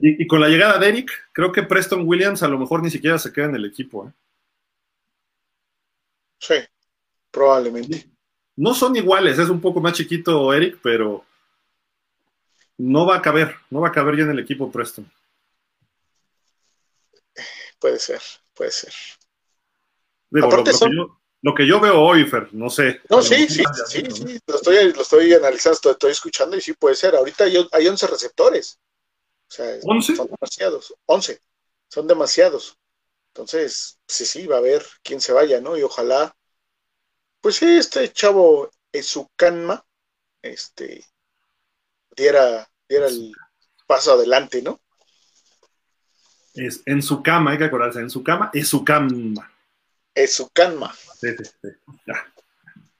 [0.00, 3.18] Y, con la llegada de Eric, creo que Preston Williams a lo mejor ni siquiera
[3.18, 4.06] se queda en el equipo.
[4.06, 4.12] ¿eh?
[6.38, 6.54] Sí,
[7.30, 8.08] probablemente.
[8.54, 11.24] No son iguales, es un poco más chiquito Eric, pero
[12.76, 15.10] no va a caber, no va a caber ya en el equipo Preston.
[17.78, 18.20] Puede ser,
[18.54, 18.92] puede ser.
[20.42, 20.72] Aparte
[21.40, 23.00] lo, que yo, veo hoy, Fer, no sé.
[23.08, 26.72] No, sí, sí, sí, sí, lo estoy, lo estoy analizando, lo estoy escuchando y sí
[26.72, 27.14] puede ser.
[27.14, 28.80] Ahorita hay, hay 11 receptores.
[29.48, 30.94] O sea, son demasiados.
[31.06, 31.40] 11.
[31.88, 32.76] Son demasiados.
[33.28, 35.76] Entonces, sí, sí, va a haber quién se vaya, ¿no?
[35.78, 36.36] Y ojalá,
[37.40, 39.86] pues sí, este chavo Ezucanma,
[40.42, 41.06] este,
[42.16, 43.32] diera, diera el
[43.86, 44.80] paso adelante, ¿no?
[46.58, 49.48] Es en su cama, hay que acordarse, en su cama, es su cama.
[50.12, 50.92] Es su cama.
[50.92, 51.68] Sí, sí, sí.
[52.04, 52.26] Ya.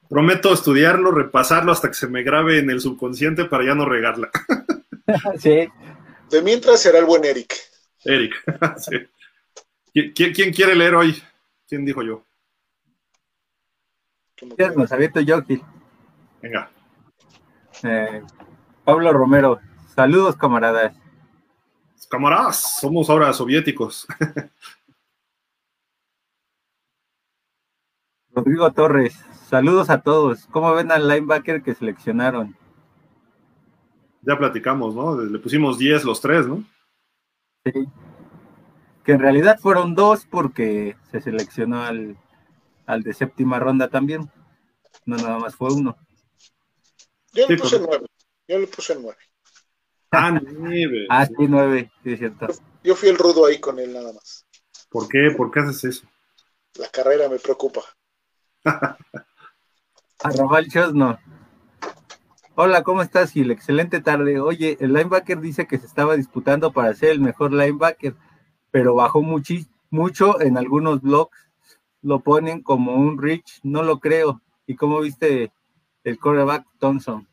[0.08, 4.30] Prometo estudiarlo, repasarlo hasta que se me grabe en el subconsciente para ya no regarla.
[5.38, 5.68] sí.
[6.30, 7.52] De mientras será el buen Eric.
[8.04, 8.32] Eric,
[8.78, 10.12] sí.
[10.14, 11.20] ¿Quién, quiere leer hoy?
[11.66, 12.24] ¿Quién dijo yo?
[14.76, 15.42] Nos abierto yo,
[16.40, 16.70] Venga.
[17.82, 18.22] Eh,
[18.84, 19.60] Pablo Romero,
[19.96, 20.94] saludos camaradas.
[22.08, 24.06] Camaradas, somos ahora soviéticos.
[28.30, 30.46] Rodrigo Torres, saludos a todos.
[30.46, 32.56] ¿Cómo ven al linebacker que seleccionaron?
[34.22, 35.20] Ya platicamos, ¿no?
[35.20, 36.64] Le pusimos 10 los tres, ¿no?
[37.64, 37.72] Sí.
[39.04, 42.16] Que en realidad fueron dos porque se seleccionó al,
[42.86, 44.30] al de séptima ronda también.
[45.04, 45.96] No, nada más fue uno.
[47.32, 48.06] Yo le puse nueve.
[48.46, 49.18] Yo le puse nueve.
[50.10, 51.06] Ah, nueve.
[51.08, 52.46] Ah, sí, nueve, sí, es cierto.
[52.82, 54.46] Yo fui el rudo ahí con él nada más.
[54.90, 55.30] ¿Por qué?
[55.36, 56.06] ¿Por qué haces eso?
[56.74, 57.82] La carrera me preocupa.
[60.20, 61.18] Arrabal no.
[62.54, 63.50] Hola, ¿cómo estás, Gil?
[63.50, 64.40] Excelente tarde.
[64.40, 68.16] Oye, el linebacker dice que se estaba disputando para ser el mejor linebacker,
[68.70, 71.38] pero bajó mucho en algunos blogs.
[72.02, 74.40] Lo ponen como un rich, no lo creo.
[74.66, 75.52] ¿Y cómo viste
[76.04, 77.28] el quarterback Thompson?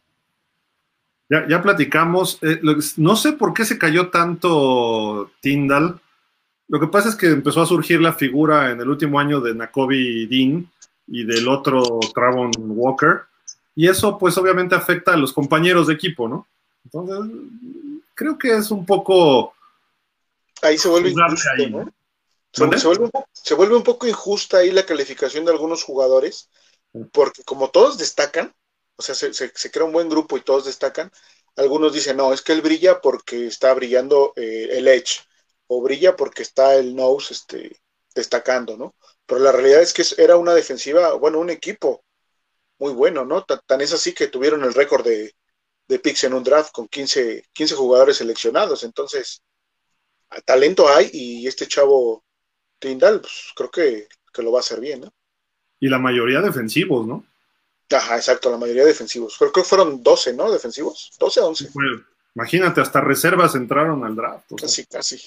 [1.29, 2.37] Ya, platicamos.
[2.41, 2.61] Eh,
[2.97, 5.99] no sé por qué se cayó tanto Tyndall.
[6.67, 9.55] Lo que pasa es que empezó a surgir la figura en el último año de
[9.55, 10.69] Nakobe Dean
[11.07, 13.21] y del otro Travon Walker.
[13.75, 16.47] Y eso, pues, obviamente afecta a los compañeros de equipo, ¿no?
[16.85, 17.41] Entonces,
[18.13, 19.53] creo que es un poco.
[20.61, 21.93] Ahí se vuelve injusto, ¿no?
[22.51, 26.49] Se, vuelve, se, vuelve, un poco injusta ahí la calificación de algunos jugadores,
[27.11, 28.53] porque como todos destacan,
[28.97, 31.11] o sea, se, crea un buen grupo y todos destacan.
[31.55, 35.21] Algunos dicen, no, es que él brilla porque está brillando eh, el edge,
[35.67, 37.79] o brilla porque está el nose este,
[38.13, 38.95] destacando, ¿no?
[39.25, 42.03] Pero la realidad es que era una defensiva, bueno, un equipo
[42.79, 43.43] muy bueno, ¿no?
[43.43, 45.33] Tan, es así que tuvieron el récord de,
[45.87, 48.83] de picks en un draft con 15, 15 jugadores seleccionados.
[48.83, 49.41] Entonces,
[50.45, 52.23] talento hay y este chavo
[52.79, 55.13] Tindal, pues creo que, que lo va a hacer bien, ¿no?
[55.79, 57.25] Y la mayoría defensivos, ¿no?
[57.91, 59.35] Ajá, exacto, la mayoría defensivos.
[59.37, 60.51] Creo que fueron 12, ¿no?
[60.51, 61.11] Defensivos.
[61.19, 61.69] 12 a 11.
[62.35, 64.51] imagínate, hasta reservas entraron al draft.
[64.59, 65.21] Casi, casi.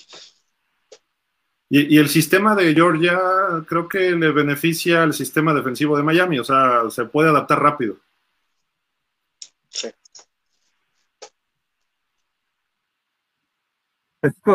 [1.71, 3.19] Y, el sistema de Georgia
[3.67, 7.97] creo que le beneficia al sistema defensivo de Miami, o sea, se puede adaptar rápido.
[9.69, 9.91] Sí.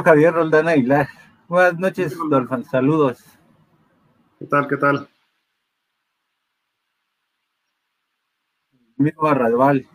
[0.03, 1.07] Javier Roldán Aguilar.
[1.47, 2.65] Buenas noches, Dolphin.
[2.65, 3.19] Saludos.
[4.39, 4.67] ¿Qué tal?
[4.67, 5.07] ¿Qué tal?
[8.97, 9.87] Mismo Radval.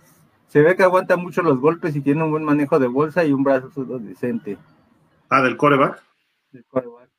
[0.48, 3.32] Se ve que aguanta mucho los golpes y tiene un buen manejo de bolsa y
[3.32, 4.58] un brazo decente.
[5.28, 6.02] Ah, del coreback.
[6.52, 7.10] Del coreback.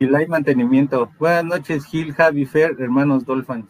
[0.00, 1.10] Y hay mantenimiento.
[1.18, 3.68] Buenas noches, Gil, Javi, Fer, hermanos Dolphins.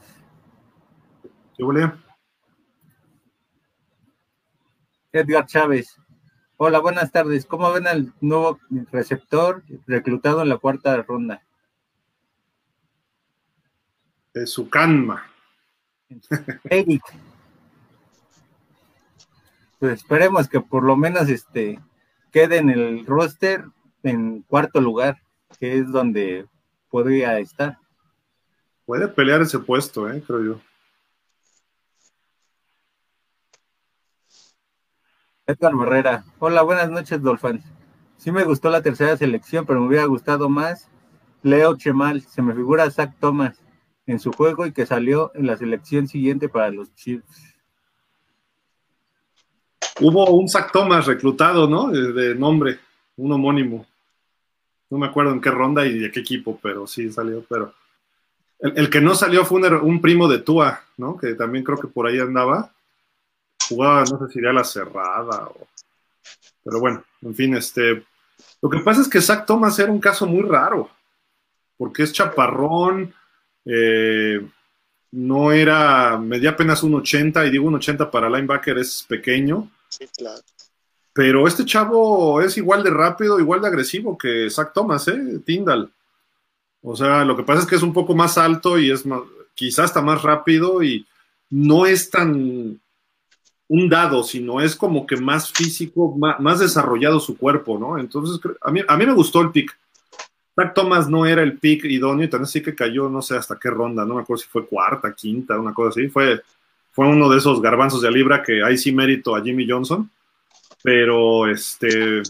[5.12, 5.96] Edgar Chávez.
[6.56, 7.44] Hola, buenas tardes.
[7.46, 8.60] ¿Cómo ven al nuevo
[8.92, 11.42] receptor reclutado en la cuarta ronda?
[14.32, 15.26] De su canma.
[16.64, 17.02] Eric.
[19.78, 21.80] Pues esperemos que por lo menos este
[22.30, 23.64] quede en el roster
[24.02, 25.20] en cuarto lugar,
[25.58, 26.46] que es donde
[26.90, 27.78] podría estar.
[28.84, 30.60] Puede pelear ese puesto, eh, creo yo.
[35.46, 36.24] Edgar Barrera.
[36.38, 37.64] Hola, buenas noches, Dolphins.
[38.16, 40.88] Sí me gustó la tercera selección, pero me hubiera gustado más
[41.42, 42.20] Leo Chemal.
[42.20, 43.58] Se me figura Zach Thomas
[44.06, 47.54] en su juego y que salió en la selección siguiente para los Chiefs.
[50.00, 51.88] Hubo un Zach Thomas reclutado, ¿no?
[51.88, 52.78] De, nombre,
[53.16, 53.86] un homónimo.
[54.88, 57.44] No me acuerdo en qué ronda y de qué equipo, pero sí salió.
[57.48, 57.74] Pero
[58.58, 61.16] el, que no salió fue un, primo de Tua, ¿no?
[61.16, 62.72] Que también creo que por ahí andaba
[63.70, 65.68] jugaba, no sé si era la cerrada o...
[66.62, 68.04] Pero bueno, en fin, este...
[68.60, 70.90] Lo que pasa es que Zach Thomas era un caso muy raro,
[71.78, 73.14] porque es chaparrón,
[73.64, 74.40] eh,
[75.12, 79.70] no era, medía apenas un 80, y digo un 80 para linebacker es pequeño.
[79.88, 80.40] Sí, claro.
[81.12, 85.40] Pero este chavo es igual de rápido, igual de agresivo que Zach Thomas, ¿eh?
[85.44, 85.90] Tyndall.
[86.82, 89.20] O sea, lo que pasa es que es un poco más alto y es más,
[89.54, 91.06] quizás está más rápido y
[91.50, 92.80] no es tan
[93.68, 97.98] un dado, sino es como que más físico, más, desarrollado su cuerpo, ¿no?
[97.98, 99.76] Entonces, a mí, a mí me gustó el pick.
[100.60, 103.58] Zach Thomas no era el pick idóneo, y también sí que cayó, no sé hasta
[103.58, 106.08] qué ronda, no me acuerdo si fue cuarta, quinta, una cosa así.
[106.08, 106.42] Fue,
[106.90, 110.10] fue uno de esos garbanzos de libra que ahí sí mérito a Jimmy Johnson,
[110.82, 112.22] pero este,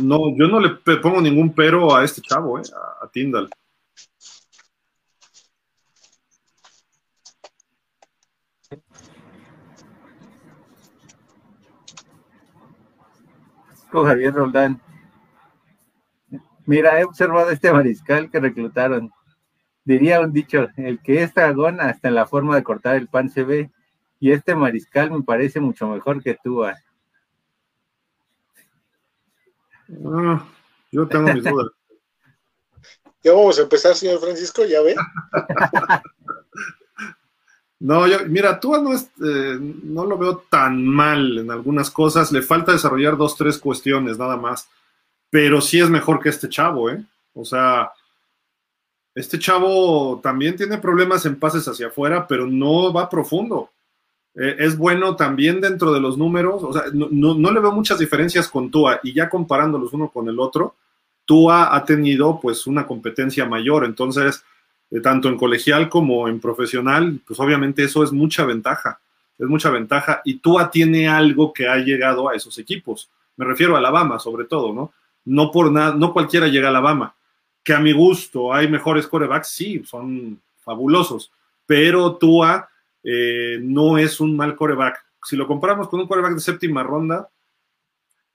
[0.00, 3.50] no, yo no le pongo ningún pero a este chavo, eh, a, a Tyndall.
[14.02, 14.80] Javier Roldán.
[16.66, 19.12] Mira, he observado este mariscal que reclutaron.
[19.84, 23.28] Diría un dicho, el que es dragón hasta en la forma de cortar el pan
[23.28, 23.70] se ve,
[24.18, 26.64] y este mariscal me parece mucho mejor que tú.
[26.64, 26.74] Ah,
[30.90, 31.68] yo tengo mis dudas.
[33.22, 34.94] Ya vamos a empezar, señor Francisco, ya ve.
[37.80, 42.32] No, yo, mira, tú no, eh, no lo veo tan mal en algunas cosas.
[42.32, 44.68] Le falta desarrollar dos, tres cuestiones nada más.
[45.34, 47.02] Pero sí es mejor que este chavo, ¿eh?
[47.32, 47.90] O sea,
[49.16, 53.70] este chavo también tiene problemas en pases hacia afuera, pero no va profundo.
[54.36, 56.62] Eh, es bueno también dentro de los números.
[56.62, 59.00] O sea, no, no, le veo muchas diferencias con Tua.
[59.02, 60.76] Y ya comparándolos uno con el otro,
[61.24, 63.84] Tua ha tenido pues una competencia mayor.
[63.84, 64.44] Entonces
[65.02, 69.00] tanto en colegial como en profesional, pues obviamente eso es mucha ventaja,
[69.36, 73.10] es mucha ventaja y Tua tiene algo que ha llegado a esos equipos.
[73.34, 74.92] Me refiero a Alabama sobre todo, ¿no?
[75.24, 77.14] No por nada, no cualquiera llega a Alabama.
[77.62, 81.32] Que a mi gusto hay mejores corebacks, sí, son fabulosos,
[81.66, 82.68] pero Tua
[83.02, 85.04] eh, no es un mal coreback.
[85.22, 87.28] Si lo comparamos con un coreback de séptima ronda,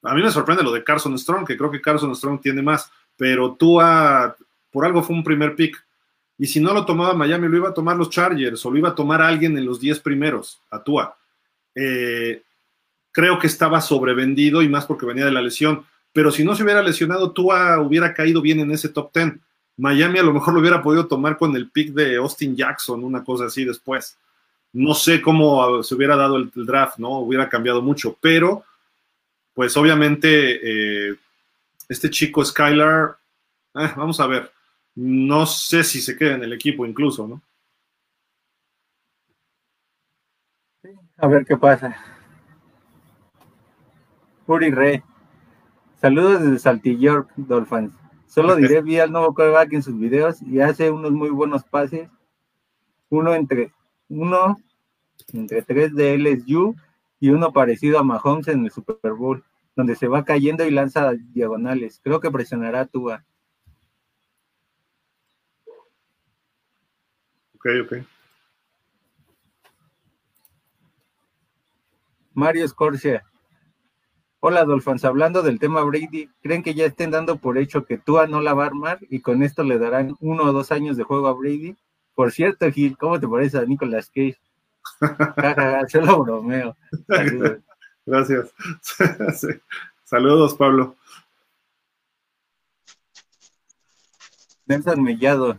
[0.02, 2.90] a mí me sorprende lo de Carson Strong, que creo que Carson Strong tiene más,
[3.16, 4.36] pero Tua
[4.72, 5.84] por algo fue un primer pick
[6.40, 8.88] y si no lo tomaba Miami, lo iba a tomar los Chargers o lo iba
[8.88, 11.14] a tomar alguien en los 10 primeros, a Tua.
[11.74, 12.42] Eh,
[13.12, 15.84] creo que estaba sobrevendido y más porque venía de la lesión.
[16.12, 19.34] Pero si no se hubiera lesionado, Tua hubiera caído bien en ese top 10.
[19.76, 23.24] Miami a lo mejor lo hubiera podido tomar con el pick de Austin Jackson, una
[23.24, 24.18] cosa así después.
[24.72, 27.20] No sé cómo se hubiera dado el, draft, ¿no?
[27.20, 28.64] Hubiera cambiado mucho, pero
[29.54, 31.16] pues obviamente eh,
[31.88, 33.16] este chico Skylar,
[33.74, 34.50] eh, vamos a ver,
[34.94, 37.42] no sé si se queda en el equipo incluso, ¿no?
[41.16, 41.96] A ver qué pasa.
[44.46, 45.02] Uri Rey.
[46.00, 47.92] Saludos desde Saltillo, Dolphins.
[48.26, 52.08] Solo diré, vi al nuevo coreback en sus videos y hace unos muy buenos pases.
[53.10, 53.72] Uno entre,
[54.08, 54.56] uno
[55.34, 56.74] entre tres de LSU
[57.18, 59.44] y uno parecido a Mahomes en el Super Bowl,
[59.76, 62.00] donde se va cayendo y lanza diagonales.
[62.02, 63.22] Creo que presionará a Tua.
[67.56, 67.92] Ok, ok.
[72.32, 73.22] Mario Scorcia.
[74.42, 75.04] Hola, Dolphins.
[75.04, 78.54] Hablando del tema Brady, ¿creen que ya estén dando por hecho que Tua no la
[78.54, 81.34] va a armar y con esto le darán uno o dos años de juego a
[81.34, 81.76] Brady?
[82.14, 84.38] Por cierto, Gil, ¿cómo te parece a Nicolas Cage?
[85.92, 86.74] yo lo bromeo.
[87.06, 87.58] Saludos.
[88.06, 88.54] Gracias.
[90.04, 90.96] Saludos, Pablo.
[94.64, 95.58] Nelson Mellado.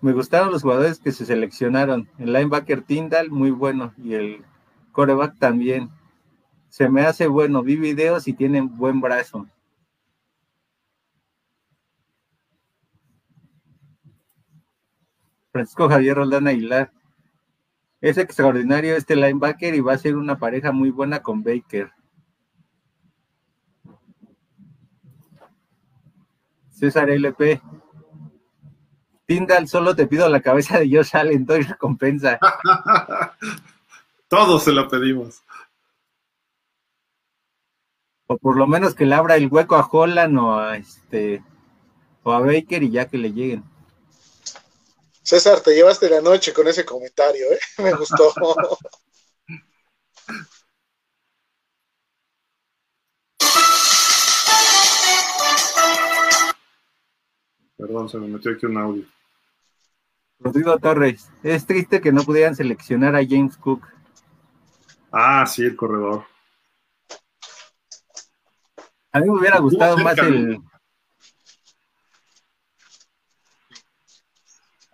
[0.00, 2.08] me gustaron los jugadores que se seleccionaron.
[2.18, 4.44] El linebacker Tyndall, muy bueno, y el
[4.92, 5.90] coreback también.
[6.68, 9.46] Se me hace bueno, vi videos y tienen buen brazo.
[15.52, 16.92] Francisco Javier Roldán Aguilar.
[18.00, 21.90] Es extraordinario este linebacker y va a ser una pareja muy buena con Baker.
[26.70, 27.60] César LP.
[29.26, 32.38] Tindal, solo te pido la cabeza de Josh Allen, doy recompensa.
[34.28, 35.42] Todos se lo pedimos.
[38.28, 41.42] O por lo menos que le abra el hueco a Holland o a este
[42.22, 43.64] o a Baker y ya que le lleguen.
[45.22, 47.58] César, te llevaste la noche con ese comentario, ¿eh?
[47.82, 48.32] Me gustó.
[57.78, 59.04] Perdón, se me metió aquí un audio.
[60.40, 63.86] Rodrigo Torres, es triste que no pudieran seleccionar a James Cook.
[65.12, 66.24] Ah, sí, el corredor.
[69.12, 70.60] A mí me hubiera gustado más el,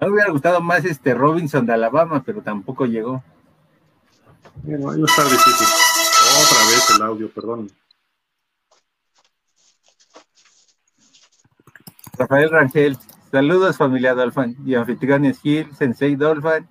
[0.05, 3.23] me hubiera gustado más este Robinson de Alabama, pero tampoco llegó.
[4.62, 5.66] Bueno, ahí está difícil.
[6.43, 7.70] Otra vez el audio, perdón.
[12.19, 12.99] Rafael Rangel,
[13.31, 16.69] saludos familia Dolphin y anfitriones Gil, Sensei Dolphin,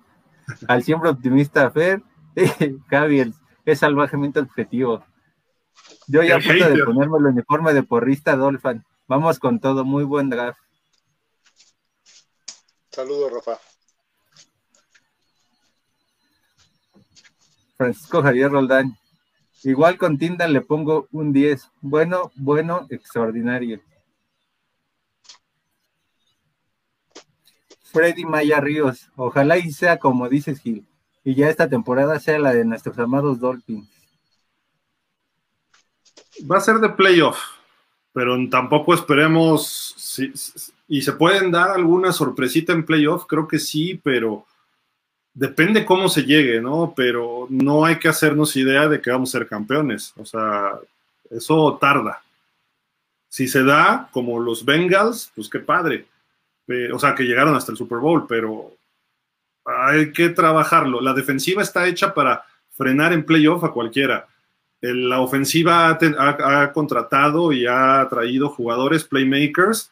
[0.68, 2.02] al siempre optimista Fer,
[2.88, 3.32] Javier,
[3.64, 5.04] es salvajemente objetivo.
[6.06, 8.84] Yo ya a punto de ponerme el uniforme de porrista Dolphin.
[9.06, 10.58] Vamos con todo, muy buen draft.
[12.90, 13.58] Saludos, Rafa.
[17.76, 18.96] Francisco Javier Roldán.
[19.64, 21.70] Igual con Tinda le pongo un 10.
[21.80, 23.80] Bueno, bueno, extraordinario.
[27.82, 29.08] Freddy Maya Ríos.
[29.16, 30.86] Ojalá y sea como dices, Gil.
[31.24, 33.88] Y ya esta temporada sea la de nuestros amados Dolphins.
[36.50, 37.38] Va a ser de playoff,
[38.12, 39.94] pero tampoco esperemos.
[39.96, 40.32] Si,
[40.88, 44.46] y se pueden dar alguna sorpresita en playoff, creo que sí, pero
[45.32, 46.92] depende cómo se llegue, ¿no?
[46.96, 50.12] Pero no hay que hacernos idea de que vamos a ser campeones.
[50.16, 50.78] O sea,
[51.30, 52.22] eso tarda.
[53.28, 56.06] Si se da, como los Bengals, pues qué padre.
[56.92, 58.72] o sea, que llegaron hasta el Super Bowl, pero
[59.64, 61.00] hay que trabajarlo.
[61.00, 64.28] La defensiva está hecha para frenar en playoff a cualquiera.
[64.92, 69.90] La ofensiva ha, contratado y ha traído jugadores, playmakers,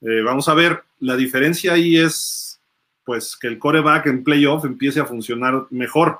[0.00, 2.60] eh, vamos a ver, la diferencia ahí es
[3.04, 6.18] pues que el coreback en playoff empiece a funcionar mejor.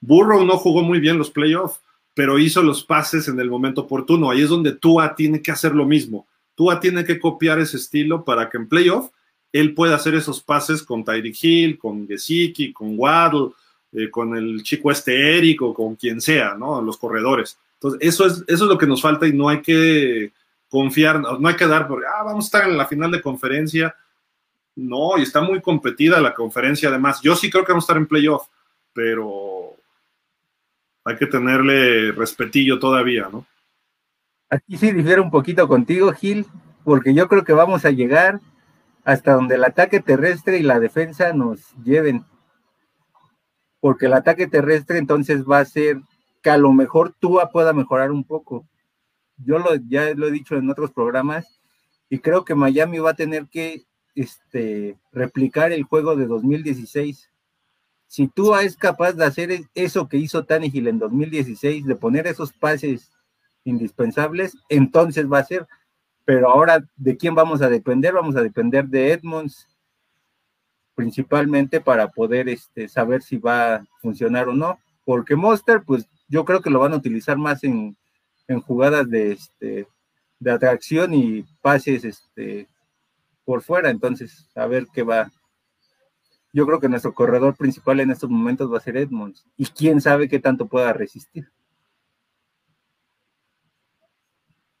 [0.00, 1.80] Burrow no jugó muy bien los playoffs,
[2.14, 4.30] pero hizo los pases en el momento oportuno.
[4.30, 6.26] Ahí es donde Tua tiene que hacer lo mismo.
[6.54, 9.10] Tua tiene que copiar ese estilo para que en playoff
[9.52, 13.50] él pueda hacer esos pases con Tyreek Hill, con Gesicki, con Waddle,
[13.92, 16.80] eh, con el chico este Eric o con quien sea, ¿no?
[16.80, 17.58] Los corredores.
[17.82, 20.32] Entonces, eso es, eso es lo que nos falta y no hay que
[20.68, 23.94] confiar, no hay que dar porque, ah, vamos a estar en la final de conferencia.
[24.76, 27.20] No, y está muy competida la conferencia además.
[27.22, 28.46] Yo sí creo que vamos a estar en playoff,
[28.92, 29.74] pero
[31.04, 33.44] hay que tenerle respetillo todavía, ¿no?
[34.48, 36.46] Aquí sí difiero un poquito contigo, Gil,
[36.84, 38.40] porque yo creo que vamos a llegar
[39.04, 42.24] hasta donde el ataque terrestre y la defensa nos lleven.
[43.80, 46.00] Porque el ataque terrestre entonces va a ser
[46.42, 48.66] que a lo mejor Tua pueda mejorar un poco
[49.44, 51.60] yo lo, ya lo he dicho en otros programas,
[52.08, 57.30] y creo que Miami va a tener que este, replicar el juego de 2016.
[58.06, 62.52] Si tú es capaz de hacer eso que hizo Tannehill en 2016, de poner esos
[62.52, 63.10] pases
[63.64, 65.66] indispensables, entonces va a ser.
[66.24, 68.12] Pero ahora, ¿de quién vamos a depender?
[68.12, 69.66] Vamos a depender de Edmonds,
[70.94, 74.78] principalmente para poder este, saber si va a funcionar o no.
[75.06, 77.96] Porque Monster, pues yo creo que lo van a utilizar más en
[78.48, 79.88] en jugadas de, este,
[80.38, 82.68] de atracción y pases este,
[83.44, 83.90] por fuera.
[83.90, 85.30] Entonces, a ver qué va.
[86.52, 89.44] Yo creo que nuestro corredor principal en estos momentos va a ser Edmonds.
[89.56, 91.48] Y quién sabe qué tanto pueda resistir.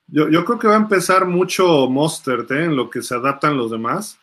[0.06, 2.64] Yo, creo que va a empezar mucho Monster ¿eh?
[2.64, 4.18] en lo que se adaptan los demás.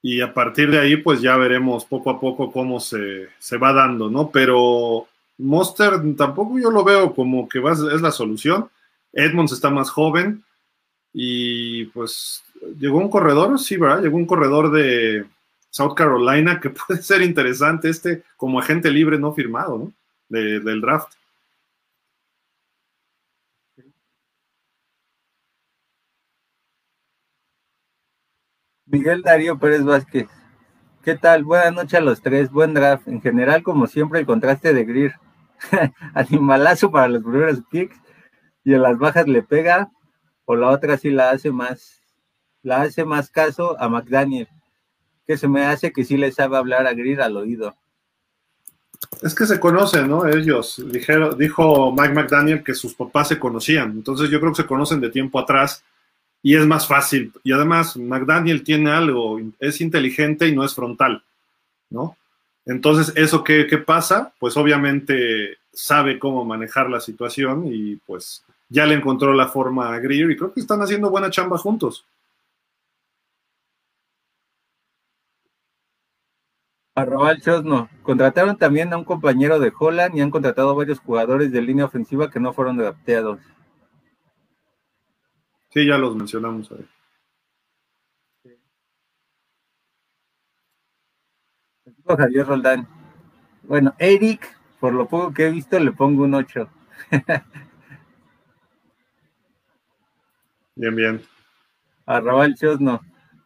[0.00, 3.74] Y a partir de ahí, pues ya veremos poco a poco cómo se, se va
[3.74, 4.30] dando, ¿no?
[4.30, 5.06] Pero
[5.38, 8.70] Monster tampoco yo lo veo como que es la solución.
[9.12, 10.44] Edmonds está más joven
[11.12, 12.42] y pues
[12.78, 14.02] llegó un corredor, sí, ¿verdad?
[14.02, 15.24] Llegó un corredor de
[15.70, 19.92] South Carolina que puede ser interesante este como agente libre no firmado, ¿no?
[20.28, 21.14] del draft.
[28.86, 30.28] Miguel Darío Pérez Vázquez.
[31.02, 31.44] ¿Qué tal?
[31.44, 32.50] Buenas noches a los tres.
[32.50, 33.08] Buen draft.
[33.08, 35.14] En general, como siempre, el contraste de Greer.
[36.14, 37.96] Animalazo para los primeros picks.
[38.64, 39.90] Y en las bajas le pega.
[40.44, 42.00] O la otra sí la hace más.
[42.62, 44.48] La hace más caso a McDaniel.
[45.26, 47.74] Que se me hace que sí le sabe hablar a Greer al oído.
[49.22, 50.26] Es que se conocen, ¿no?
[50.26, 50.82] Ellos.
[50.86, 53.90] Dijeron, dijo Mike McDaniel que sus papás se conocían.
[53.92, 55.84] Entonces yo creo que se conocen de tiempo atrás
[56.44, 57.32] y es más fácil.
[57.42, 61.24] Y además, McDaniel tiene algo, es inteligente y no es frontal,
[61.88, 62.18] ¿no?
[62.66, 64.32] Entonces, ¿eso qué, qué, pasa?
[64.38, 69.98] Pues obviamente sabe cómo manejar la situación y pues ya le encontró la forma a
[69.98, 72.06] Greer y creo que están haciendo buena chamba juntos.
[76.94, 77.88] Arroba el Chosno.
[78.02, 81.84] Contrataron también a un compañero de Holland y han contratado a varios jugadores de línea
[81.84, 83.40] ofensiva que no fueron adaptados.
[85.70, 86.86] Sí, ya los mencionamos ahí.
[92.06, 92.86] Javier Roldán.
[93.62, 96.68] Bueno, Eric, por lo poco que he visto, le pongo un 8.
[100.76, 101.22] bien, bien.
[102.06, 103.00] Arrabal Chosno.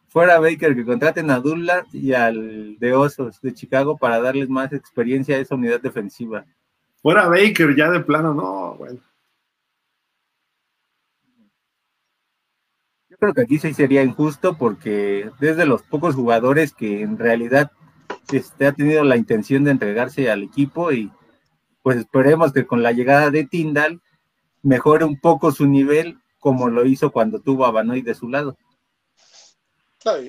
[0.09, 4.73] Fuera Baker, que contraten a Dula y al de Osos de Chicago para darles más
[4.73, 6.45] experiencia a esa unidad defensiva.
[7.01, 8.99] Fuera Baker, ya de plano, no, bueno.
[13.19, 17.71] creo que aquí sí sería injusto porque desde los pocos jugadores que en realidad
[18.31, 21.11] este, ha tenido la intención de entregarse al equipo y
[21.81, 24.01] pues esperemos que con la llegada de Tyndall
[24.61, 28.57] mejore un poco su nivel como lo hizo cuando tuvo a Banoy de su lado.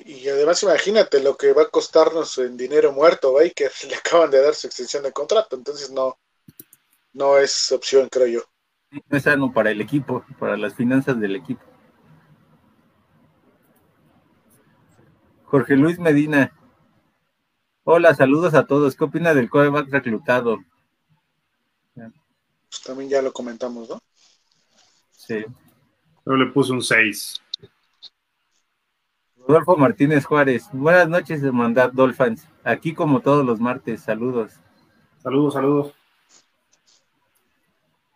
[0.05, 3.51] y además imagínate lo que va a costarnos en dinero muerto, ¿ve?
[3.51, 6.17] que le acaban de dar su extensión de contrato, entonces no,
[7.13, 8.41] no es opción, creo yo.
[9.07, 11.61] No es sano para el equipo, para las finanzas del equipo.
[15.45, 16.53] Jorge Luis Medina.
[17.83, 18.95] Hola, saludos a todos.
[18.95, 20.59] ¿Qué opina del coreback reclutado?
[21.95, 23.99] Pues también ya lo comentamos, ¿no?
[25.11, 25.43] Sí.
[26.25, 27.41] Yo le puse un 6.
[29.47, 30.69] Rodolfo Martínez Juárez.
[30.71, 32.47] Buenas noches, hermandad Dolphins.
[32.63, 34.01] Aquí como todos los martes.
[34.01, 34.53] Saludos.
[35.17, 35.93] Saludos, saludos.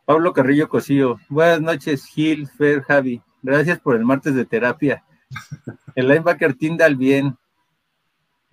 [0.05, 1.19] Pablo Carrillo Cosío.
[1.27, 3.21] Buenas noches, Gil, Fer, Javi.
[3.41, 5.03] Gracias por el martes de terapia.
[5.95, 7.35] El linebacker Tyndall bien.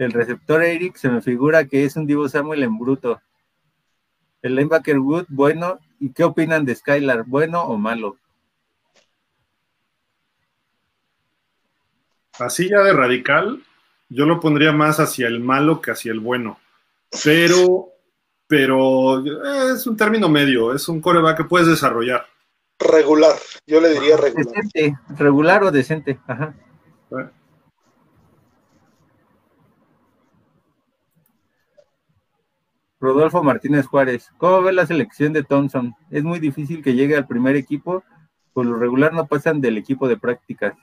[0.03, 3.21] El receptor Eric se me figura que es un Divo Samuel en bruto.
[4.43, 5.79] El linebacker Wood, bueno.
[6.01, 7.25] ¿Y qué opinan de Skylar?
[7.27, 8.17] ¿Bueno o malo?
[12.41, 13.63] Así ya de radical,
[14.09, 16.59] yo lo pondría más hacia el malo que hacia el bueno.
[17.23, 17.91] Pero,
[18.49, 19.23] pero
[19.73, 22.27] es un término medio, es un coreback que puedes desarrollar.
[22.81, 24.47] Regular, yo le diría regular.
[24.47, 26.55] Decente, regular o decente, ajá.
[33.03, 35.93] Rodolfo Martínez Juárez, ¿cómo ve la selección de Thompson?
[36.09, 38.05] Es muy difícil que llegue al primer equipo,
[38.53, 40.75] por lo regular no pasan del equipo de prácticas.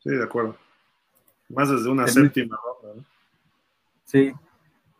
[0.00, 0.58] Sí, de acuerdo.
[1.48, 3.02] Más desde una séptima ronda.
[4.04, 4.34] Sí,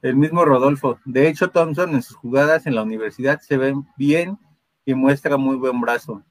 [0.00, 0.98] el mismo Rodolfo.
[1.04, 4.38] De hecho, Thompson en sus jugadas en la universidad se ven bien
[4.86, 6.22] y muestra muy buen brazo.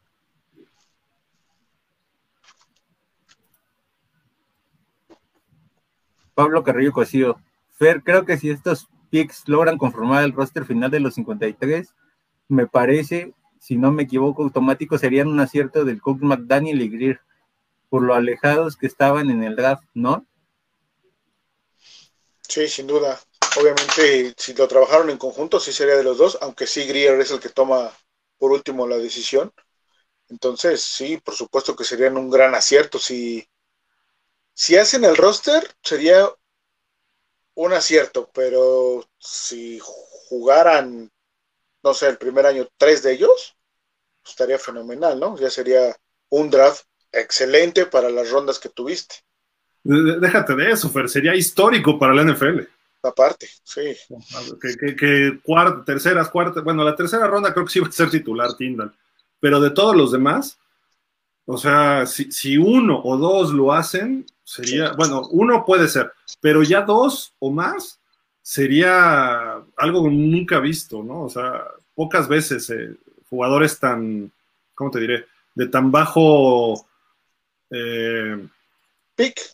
[6.34, 7.38] Pablo Carrillo Cosío.
[7.78, 11.94] Fer, creo que si estos picks logran conformar el roster final de los 53,
[12.48, 17.22] me parece, si no me equivoco, automático serían un acierto del Cook McDaniel y Greer,
[17.90, 20.26] por lo alejados que estaban en el draft, ¿no?
[22.42, 23.20] Sí, sin duda.
[23.60, 27.32] Obviamente, si lo trabajaron en conjunto, sí sería de los dos, aunque sí Greer es
[27.32, 27.92] el que toma
[28.38, 29.52] por último la decisión.
[30.30, 33.00] Entonces, sí, por supuesto que serían un gran acierto.
[33.00, 33.48] Si,
[34.54, 36.30] si hacen el roster, sería
[37.58, 41.10] un acierto, pero si jugaran,
[41.84, 43.56] no sé, el primer año tres de ellos,
[44.24, 45.38] estaría fenomenal, ¿no?
[45.40, 45.96] Ya sería
[46.30, 49.16] un draft excelente para las rondas que tuviste.
[49.84, 52.60] Déjate de eso, Fer, sería histórico para la NFL.
[53.02, 53.96] Aparte, sí.
[54.62, 55.40] Que, que,
[55.84, 58.94] terceras, cuartas, bueno, la tercera ronda creo que sí va a ser titular Tyndall,
[59.40, 60.60] pero de todos los demás,
[61.50, 66.12] o sea, si, uno o dos lo hacen, sería, bueno, uno puede ser,
[66.42, 68.02] pero ya dos o más
[68.42, 71.24] sería algo nunca visto, ¿no?
[71.24, 71.64] O sea,
[71.96, 72.98] pocas veces eh,
[73.30, 74.30] jugadores tan,
[74.76, 75.26] ¿cómo te diré?
[75.56, 76.86] De tan bajo
[77.72, 78.46] eh,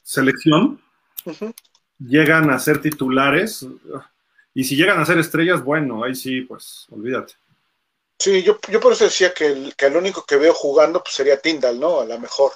[0.03, 0.81] selección
[1.99, 3.67] llegan a ser titulares.
[4.55, 7.33] Y si llegan a ser estrellas, bueno, ahí sí, pues olvídate.
[8.19, 11.15] Sí, yo, yo por eso decía que el, que el único que veo jugando pues,
[11.15, 11.99] sería Tyndall, ¿no?
[12.01, 12.51] A lo mejor.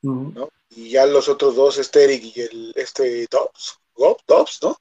[0.00, 0.48] ¿no?
[0.70, 3.80] y ya los otros dos, este Eric y el este Dobbs,
[4.26, 4.76] Dobbs, ¿no?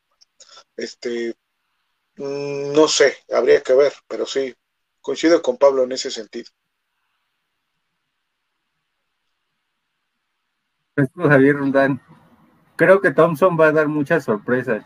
[0.76, 1.36] Este,
[2.18, 4.54] mm, no sé, habría que ver, pero sí,
[5.02, 6.52] coincido con Pablo en ese sentido.
[11.16, 12.02] Javier Rundán.
[12.76, 14.84] Creo que Thompson va a dar muchas sorpresas.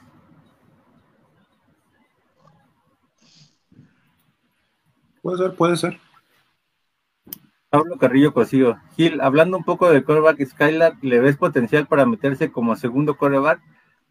[5.21, 5.99] Puede ser, puede ser.
[7.69, 8.77] Pablo Carrillo Cosío.
[8.97, 13.61] Gil, hablando un poco del coreback Skylar, ¿le ves potencial para meterse como segundo coreback?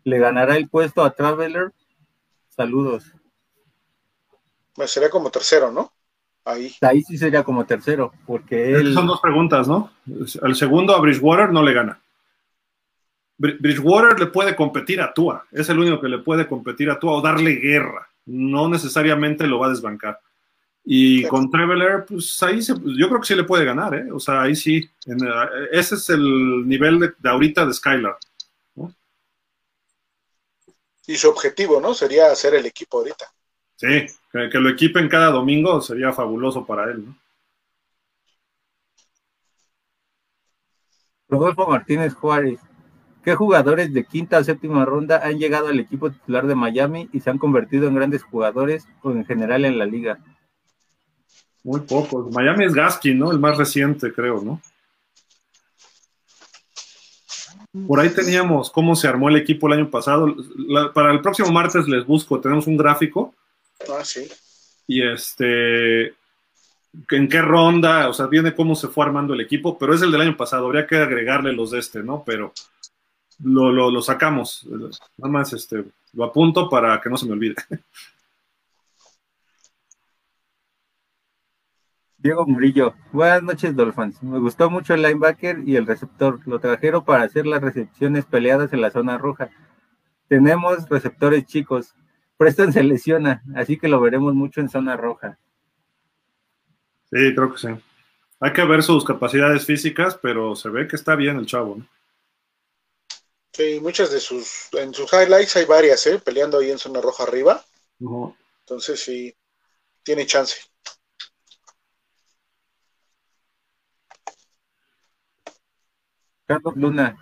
[0.05, 1.73] ¿Le ganará el puesto a Traveler?
[2.49, 3.13] Saludos.
[4.75, 5.93] Pues sería como tercero, ¿no?
[6.45, 6.75] Ahí.
[6.81, 8.95] Ahí sí sería como tercero, porque él...
[8.95, 9.91] Son dos preguntas, ¿no?
[10.43, 12.01] El segundo a Bridgewater no le gana.
[13.37, 17.13] Bridgewater le puede competir a Tua, es el único que le puede competir a Tua
[17.13, 20.19] o darle guerra, no necesariamente lo va a desbancar.
[20.85, 24.11] Y con Traveler, pues ahí yo creo que sí le puede ganar, ¿eh?
[24.13, 24.91] O sea, ahí sí.
[25.73, 28.17] ese es el nivel de, ahorita de Skylar.
[31.07, 31.93] Y su objetivo, ¿no?
[31.93, 33.27] Sería hacer el equipo ahorita.
[33.77, 37.17] Sí, que, lo equipen cada domingo sería fabuloso para él, ¿no?
[41.29, 42.61] Rodolfo Martínez Juárez.
[43.23, 47.21] ¿Qué jugadores de quinta o séptima ronda han llegado al equipo titular de Miami y
[47.21, 50.19] se han convertido en grandes jugadores o en general en la liga?
[51.63, 52.33] Muy pocos.
[52.33, 53.31] Miami es Gaskin, ¿no?
[53.31, 54.61] El más reciente, creo, ¿no?
[57.87, 60.35] Por ahí teníamos cómo se armó el equipo el año pasado.
[60.93, 63.35] para el próximo martes les busco, tenemos un gráfico.
[63.89, 64.29] Ah, sí.
[64.89, 69.95] Y este, en qué ronda, o sea, viene cómo se fue armando el equipo, pero
[69.95, 72.25] es el del año pasado, habría que agregarle los de este, ¿no?
[72.27, 72.53] Pero
[73.45, 74.67] lo, lo, lo sacamos,
[75.17, 77.55] nada más este, lo apunto para que no se me olvide.
[82.23, 84.23] Diego Murillo, buenas noches Dolphins.
[84.23, 86.39] Me gustó mucho el linebacker y el receptor.
[86.47, 89.49] Lo trajeron para hacer las recepciones peleadas en la zona roja.
[90.29, 91.95] Tenemos receptores chicos.
[92.37, 95.39] Preston se lesiona, así que lo veremos mucho en zona roja.
[97.11, 97.69] Sí, creo que sí.
[98.39, 101.77] Hay que ver sus capacidades físicas, pero se ve que está bien el chavo.
[101.77, 101.89] ¿no?
[103.51, 106.21] Sí, muchas de sus, en sus highlights hay varias, ¿eh?
[106.23, 107.65] Peleando ahí en zona roja arriba.
[107.99, 109.35] Entonces sí,
[110.03, 110.57] tiene chance.
[116.51, 117.17] Carlos Luna,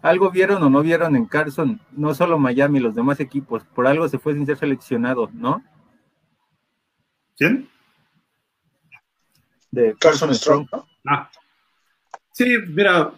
[0.00, 1.80] ¿algo vieron o no vieron en Carson?
[1.90, 3.64] No solo Miami, los demás equipos.
[3.74, 5.60] Por algo se fue sin ser seleccionado, ¿no?
[7.36, 7.68] ¿Quién?
[9.72, 10.68] De Carson, Strong.
[11.04, 11.28] Ah.
[12.30, 13.10] Sí, mira,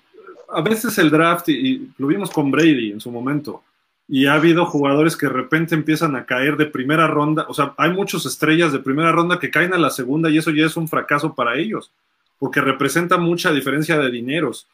[0.49, 3.63] a veces el draft, y, lo vimos con Brady en su momento,
[4.09, 7.75] y ha habido jugadores que de repente empiezan a caer de primera ronda, o sea,
[7.77, 10.79] hay muchas estrellas de primera ronda que caen a la segunda y eso ya es
[10.79, 11.93] un fracaso para ellos,
[12.39, 14.67] porque representa mucha diferencia de dineros.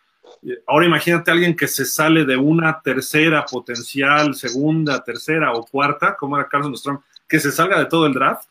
[0.67, 6.17] Ahora imagínate a alguien que se sale de una tercera potencial, segunda, tercera o cuarta,
[6.17, 8.49] como era Carson Strong, que se salga de todo el draft.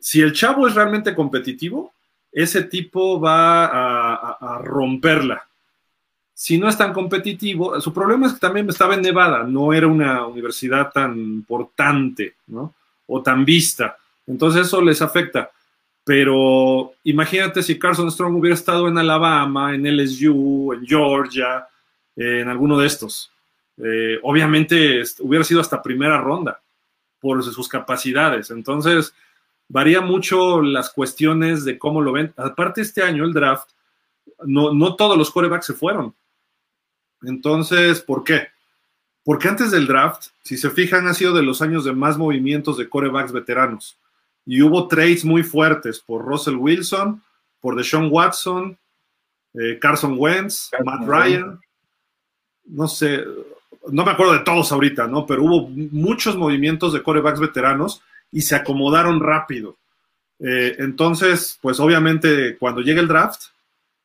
[0.00, 1.92] Si el chavo es realmente competitivo,
[2.32, 5.46] ese tipo va a, romperla.
[6.34, 9.88] Si no es tan competitivo, su problema es que también estaba en Nevada, no era
[9.88, 12.74] una universidad tan importante, ¿no?
[13.08, 13.96] O tan vista.
[14.26, 15.50] Entonces eso les afecta.
[16.08, 21.68] Pero imagínate si Carson Strong hubiera estado en Alabama, en LSU, en Georgia,
[22.16, 23.30] en alguno de estos.
[23.76, 26.62] Eh, obviamente hubiera sido hasta primera ronda
[27.20, 28.50] por sus capacidades.
[28.50, 29.12] Entonces,
[29.68, 32.32] varía mucho las cuestiones de cómo lo ven.
[32.38, 33.68] Aparte, este año el draft,
[34.46, 36.14] no, no todos los corebacks se fueron.
[37.20, 38.48] Entonces, ¿por qué?
[39.24, 42.78] Porque antes del draft, si se fijan, ha sido de los años de más movimientos
[42.78, 43.98] de corebacks veteranos
[44.48, 47.22] y hubo trades muy fuertes por Russell Wilson,
[47.60, 48.78] por Deshaun Watson,
[49.52, 51.60] eh, Carson Wentz, Matt Ryan,
[52.64, 53.22] no sé,
[53.90, 55.26] no me acuerdo de todos ahorita, ¿no?
[55.26, 58.00] Pero hubo muchos movimientos de corebacks veteranos
[58.32, 59.76] y se acomodaron rápido.
[60.40, 63.48] Eh, entonces, pues obviamente cuando llega el draft,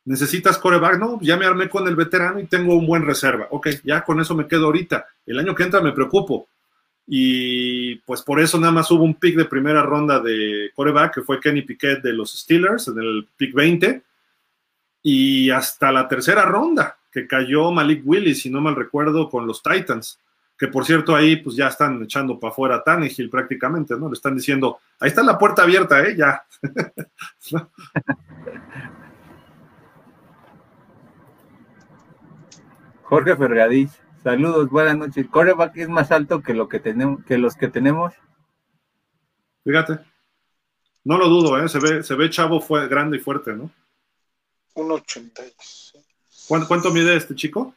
[0.03, 3.47] necesitas coreback, no, ya me armé con el veterano y tengo un buen reserva.
[3.51, 5.05] Ok, ya con eso me quedo ahorita.
[5.25, 6.49] El año que entra me preocupo
[7.05, 11.21] y pues por eso nada más hubo un pick de primera ronda de coreback, que
[11.21, 14.01] fue Kenny Piquet de los Steelers en el pick 20,
[15.01, 19.61] y hasta la tercera ronda, que cayó Malik Willis, si no mal recuerdo, con los
[19.61, 20.19] Titans,
[20.57, 24.07] que por cierto ahí pues ya están echando para afuera a Tannehill prácticamente, ¿no?
[24.07, 26.15] Le están diciendo, ahí está la puerta abierta, ¿eh?
[26.15, 26.45] Ya.
[33.03, 33.91] Jorge Fergadís,
[34.23, 35.27] Saludos, buenas noches.
[35.29, 38.13] ¿Coreback es más alto que, lo que, tenemos, que los que tenemos?
[39.65, 39.99] Fíjate.
[41.03, 41.67] No lo dudo, ¿eh?
[41.67, 43.69] Se ve, se ve chavo fue grande y fuerte, ¿no?
[44.75, 46.67] 1.86.
[46.67, 47.75] ¿Cuánto, mide este chico?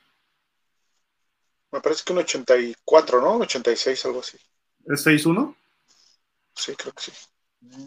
[1.72, 3.38] Me parece que un 84, ¿no?
[3.38, 4.38] 86, algo así.
[4.86, 5.56] ¿Es 6'1"?
[6.54, 7.12] Sí, creo que sí.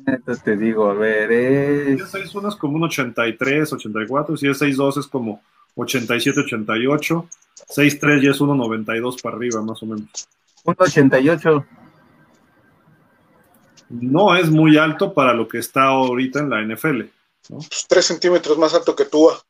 [0.06, 2.12] Entonces te digo, a ver, es...
[2.12, 5.42] Si es 6'1 es como un 83, 84, si es 6'2 es como
[5.76, 7.30] 87, 88,
[7.68, 10.28] 6'3 ya es 1'92 para arriba, más o menos.
[10.64, 11.66] 1'88.
[13.90, 17.02] No es muy alto para lo que está ahorita en la NFL.
[17.50, 17.58] ¿no?
[17.58, 19.42] Pues 3 centímetros más alto que Tua.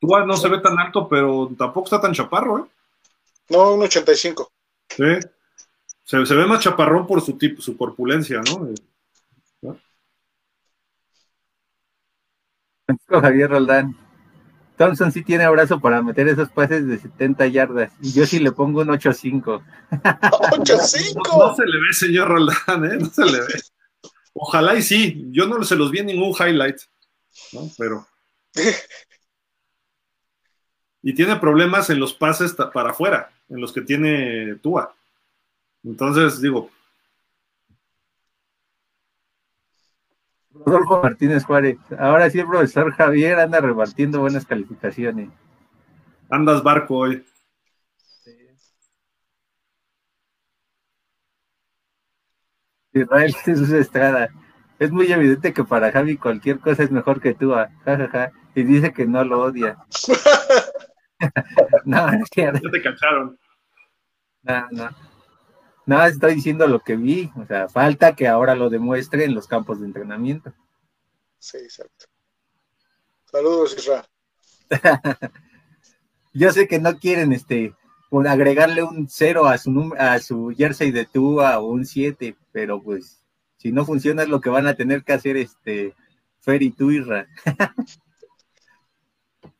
[0.00, 2.64] Tua no se ve tan alto, pero tampoco está tan chaparro, ¿eh?
[3.50, 4.50] No, un 85.
[4.88, 5.04] Sí.
[6.02, 8.68] Se, se, ve más chaparrón por su tipo, su corpulencia, ¿no?
[9.62, 9.78] ¿No?
[13.08, 14.03] Javier Roldán.
[14.76, 17.92] Thompson sí tiene abrazo para meter esos pases de 70 yardas.
[18.00, 19.62] Y yo sí le pongo un 8-5.
[19.90, 21.14] ¡8-5!
[21.14, 22.96] No, no, se le ve, señor Roldán, ¿eh?
[22.98, 23.62] No se le ve.
[24.32, 25.28] Ojalá y sí.
[25.30, 26.76] Yo no se los vi en ningún highlight,
[27.52, 27.70] ¿no?
[27.78, 28.06] Pero.
[31.06, 34.96] Y tiene problemas en los pases para afuera, en los que tiene Tua.
[35.82, 36.70] Entonces, digo.
[40.54, 41.78] Rodolfo Martínez Juárez.
[41.98, 45.30] Ahora sí, el profesor Javier anda repartiendo buenas calificaciones.
[46.30, 47.24] Andas barco hoy.
[52.92, 54.28] Israel Jesús Estrada.
[54.78, 57.52] Es muy evidente que para Javi cualquier cosa es mejor que tú,
[57.84, 58.32] jajaja.
[58.54, 59.78] Y dice que no lo odia.
[61.84, 62.60] no, no es cierto.
[62.62, 63.38] Ya te cacharon.
[64.42, 65.13] No, no.
[65.86, 67.30] No, estoy diciendo lo que vi.
[67.36, 70.52] O sea, falta que ahora lo demuestre en los campos de entrenamiento.
[71.38, 72.06] Sí, exacto.
[73.30, 74.04] Saludos, Israel.
[76.32, 77.74] Yo sé que no quieren este
[78.08, 82.82] por agregarle un cero a su a su jersey de Tua o un 7, pero
[82.82, 83.24] pues
[83.56, 85.94] si no funciona es lo que van a tener que hacer este
[86.40, 87.26] Fer y Tuirra.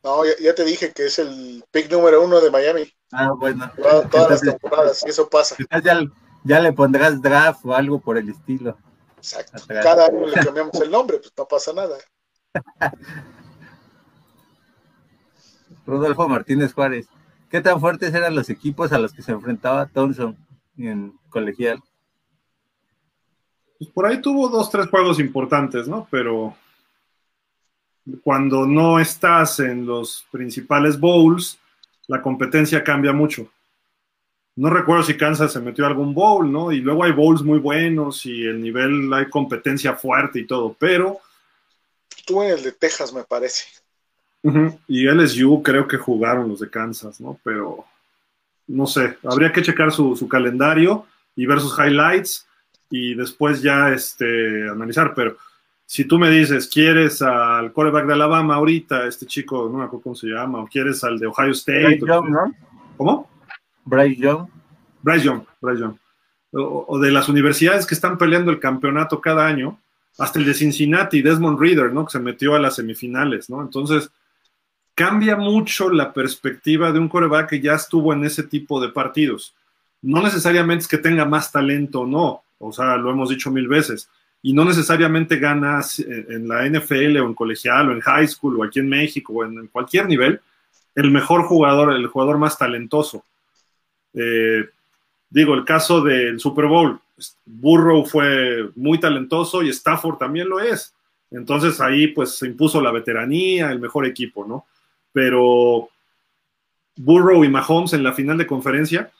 [0.05, 2.83] no, ya, ya, te dije que es el pick número uno de Miami.
[3.11, 3.71] Ah, bueno.
[3.75, 5.55] Todas, todas las temporadas, y eso pasa.
[5.83, 5.99] Ya,
[6.43, 8.77] ya, le pondrás draft o algo por el estilo.
[9.17, 9.63] Exacto.
[9.67, 11.97] Cada año le cambiamos el nombre, pues no pasa nada.
[15.87, 17.07] Rodolfo Martínez Juárez.
[17.49, 20.37] ¿Qué tan fuertes eran los equipos a los que se enfrentaba Thompson
[20.77, 21.81] en colegial?
[23.79, 26.07] Pues por ahí tuvo dos, tres juegos importantes, ¿no?
[26.11, 26.55] Pero
[28.23, 31.57] cuando no estás en los principales bowls,
[32.07, 33.49] la competencia cambia mucho.
[34.55, 36.71] No recuerdo si Kansas se metió a algún bowl, ¿no?
[36.71, 41.19] Y luego hay bowls muy buenos y el nivel, hay competencia fuerte y todo, pero...
[42.15, 43.65] Estuvo en el de Texas, me parece.
[44.43, 44.79] Uh -huh.
[44.87, 47.37] Y LSU creo que jugaron los de Kansas, ¿no?
[47.43, 47.85] Pero
[48.67, 51.05] no sé, habría que checar su, su calendario
[51.35, 52.47] y ver sus highlights
[52.89, 55.37] y después ya este, analizar, pero
[55.85, 60.03] si tú me dices, ¿quieres al quarterback de Alabama ahorita, este chico, no me acuerdo
[60.03, 61.99] cómo se llama, o quieres al de Ohio State?
[61.99, 62.55] Bryce Young, ¿no?
[62.97, 63.29] ¿Cómo?
[63.85, 64.47] Bryce Young.
[65.03, 65.95] Bryce Young, Bryce Young.
[66.53, 69.79] O, o, de las universidades que están peleando el campeonato cada año,
[70.17, 72.05] hasta el de Cincinnati, Desmond Reader, ¿no?
[72.05, 73.61] Que se metió a las semifinales, ¿no?
[73.61, 74.09] Entonces,
[74.95, 79.53] cambia mucho la perspectiva de un quarterback que ya estuvo en ese tipo de partidos.
[80.01, 83.67] No necesariamente es que tenga más talento o no, o sea, lo hemos dicho mil
[83.67, 84.09] veces
[84.45, 88.63] y no necesariamente ganas en la NFL o en colegial o en high school o
[88.63, 90.39] aquí en México o en cualquier nivel
[90.93, 93.25] el mejor jugador, el jugador más talentoso.
[94.13, 94.69] Eh,
[95.31, 96.99] digo, el caso del Super Bowl,
[97.43, 100.93] Burrow fue muy talentoso y Stafford también lo es.
[101.31, 104.67] Entonces ahí pues se impuso la veteranía, el mejor equipo, ¿no?
[105.11, 105.89] Pero
[106.97, 109.11] Burrow y Mahomes en la final de conferencia,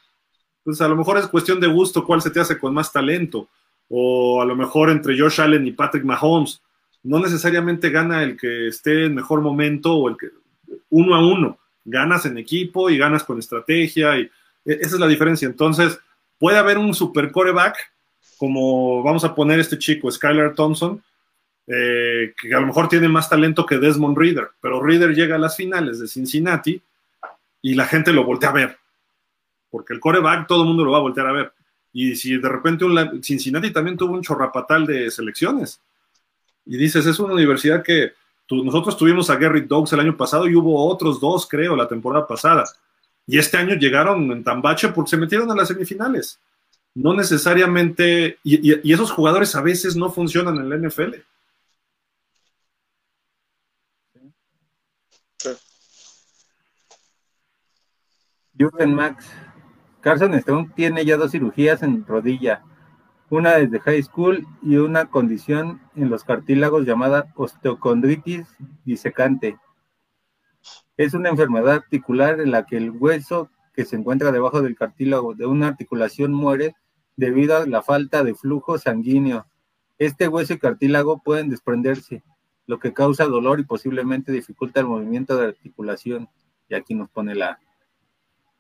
[0.64, 3.48] pues a lo mejor es cuestión de gusto cuál se te hace con más talento
[3.90, 6.62] o a lo mejor entre Josh Allen y Patrick Mahomes.
[7.04, 10.30] No necesariamente gana el que esté en mejor momento o el que
[10.90, 11.60] uno a uno.
[11.84, 14.24] Ganas en equipo y ganas con estrategia y
[14.66, 15.48] e, esa es la diferencia.
[15.48, 16.00] Entonces,
[16.40, 17.78] puede haber un super coreback,
[18.38, 21.02] como vamos a poner este chico, Skylar Thompson,
[21.68, 25.40] eh, que a lo mejor tiene más talento que Desmond Reader, pero Reader llega a
[25.40, 26.80] las finales de Cincinnati
[27.62, 28.78] y la gente lo voltea a ver,
[29.72, 31.54] porque el coreback todo el mundo lo va a voltear a ver.
[31.98, 35.80] Y si de repente un, Cincinnati también tuvo un chorrapatal de selecciones.
[36.66, 38.12] Y dices, es una universidad que
[38.52, 42.28] nosotros tuvimos a Gary Dogs el año pasado y hubo otros dos, creo, la temporada
[42.28, 42.66] pasada.
[43.26, 46.38] Y este año llegaron en Tambache porque se metieron a las semifinales.
[46.96, 51.14] No necesariamente, y, y, y esos jugadores a veces no funcionan en la NFL.
[58.58, 59.45] Jürgen Max.
[60.06, 62.62] Carson Stone tiene ya dos cirugías en rodilla,
[63.32, 68.46] una desde high school y una condición en los cartílagos llamada osteocondritis
[68.84, 69.58] disecante.
[70.96, 75.34] Es una enfermedad articular en la que el hueso que se encuentra debajo del cartílago
[75.34, 76.76] de una articulación muere
[77.16, 79.48] debido a la falta de flujo sanguíneo.
[79.98, 82.22] Este hueso y cartílago pueden desprenderse,
[82.68, 86.30] lo que causa dolor y posiblemente dificulta el movimiento de articulación.
[86.70, 87.60] Y aquí nos pone la.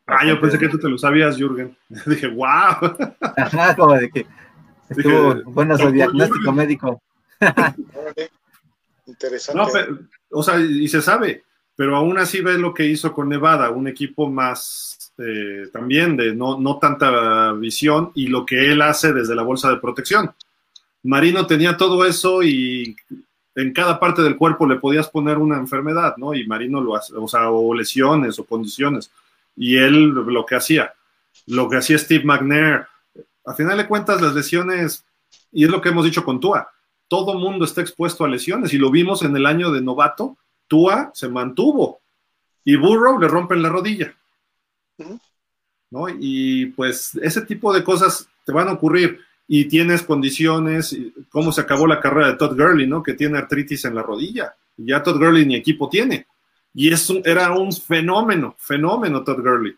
[0.07, 1.75] Ah, yo pensé que tú te lo sabías, Jürgen.
[2.05, 2.95] Dije, wow.
[3.37, 4.25] Ajá, como de que
[4.89, 7.01] estuvo bueno su diagnóstico médico.
[9.05, 9.87] Interesante.
[9.91, 9.99] No,
[10.31, 11.43] o sea, y se sabe,
[11.75, 16.35] pero aún así ves lo que hizo con Nevada, un equipo más eh, también de
[16.35, 20.33] no, no tanta visión y lo que él hace desde la bolsa de protección.
[21.03, 22.95] Marino tenía todo eso y
[23.55, 26.33] en cada parte del cuerpo le podías poner una enfermedad, ¿no?
[26.33, 29.11] Y Marino lo hace, o sea, o lesiones o condiciones.
[29.55, 30.93] Y él lo que hacía,
[31.47, 32.87] lo que hacía Steve McNair,
[33.45, 35.05] a final de cuentas las lesiones,
[35.51, 36.69] y es lo que hemos dicho con Tua,
[37.07, 40.37] todo mundo está expuesto a lesiones y lo vimos en el año de novato,
[40.67, 42.01] Tua se mantuvo
[42.63, 44.13] y Burrow le rompen la rodilla.
[45.91, 46.07] ¿No?
[46.09, 50.97] Y pues ese tipo de cosas te van a ocurrir y tienes condiciones,
[51.29, 53.03] como se acabó la carrera de Todd Gurley, ¿no?
[53.03, 54.55] Que tiene artritis en la rodilla.
[54.77, 56.25] Y ya Todd Gurley ni equipo tiene.
[56.75, 59.73] Y eso era un fenómeno, fenómeno Todd Gurley.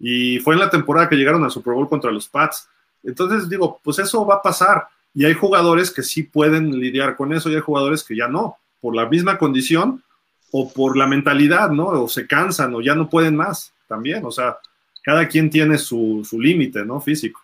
[0.00, 2.68] Y fue en la temporada que llegaron al Super Bowl contra los Pats.
[3.04, 4.88] Entonces digo, pues eso va a pasar.
[5.14, 8.56] Y hay jugadores que sí pueden lidiar con eso y hay jugadores que ya no,
[8.80, 10.02] por la misma condición
[10.50, 11.86] o por la mentalidad, ¿no?
[11.86, 14.24] O se cansan o ya no pueden más también.
[14.24, 14.58] O sea,
[15.04, 17.00] cada quien tiene su, su límite, ¿no?
[17.00, 17.40] Físico.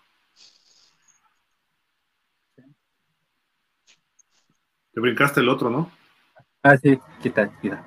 [4.92, 5.92] Te brincaste el otro, ¿no?
[6.64, 7.84] Ah, sí, quita, quita.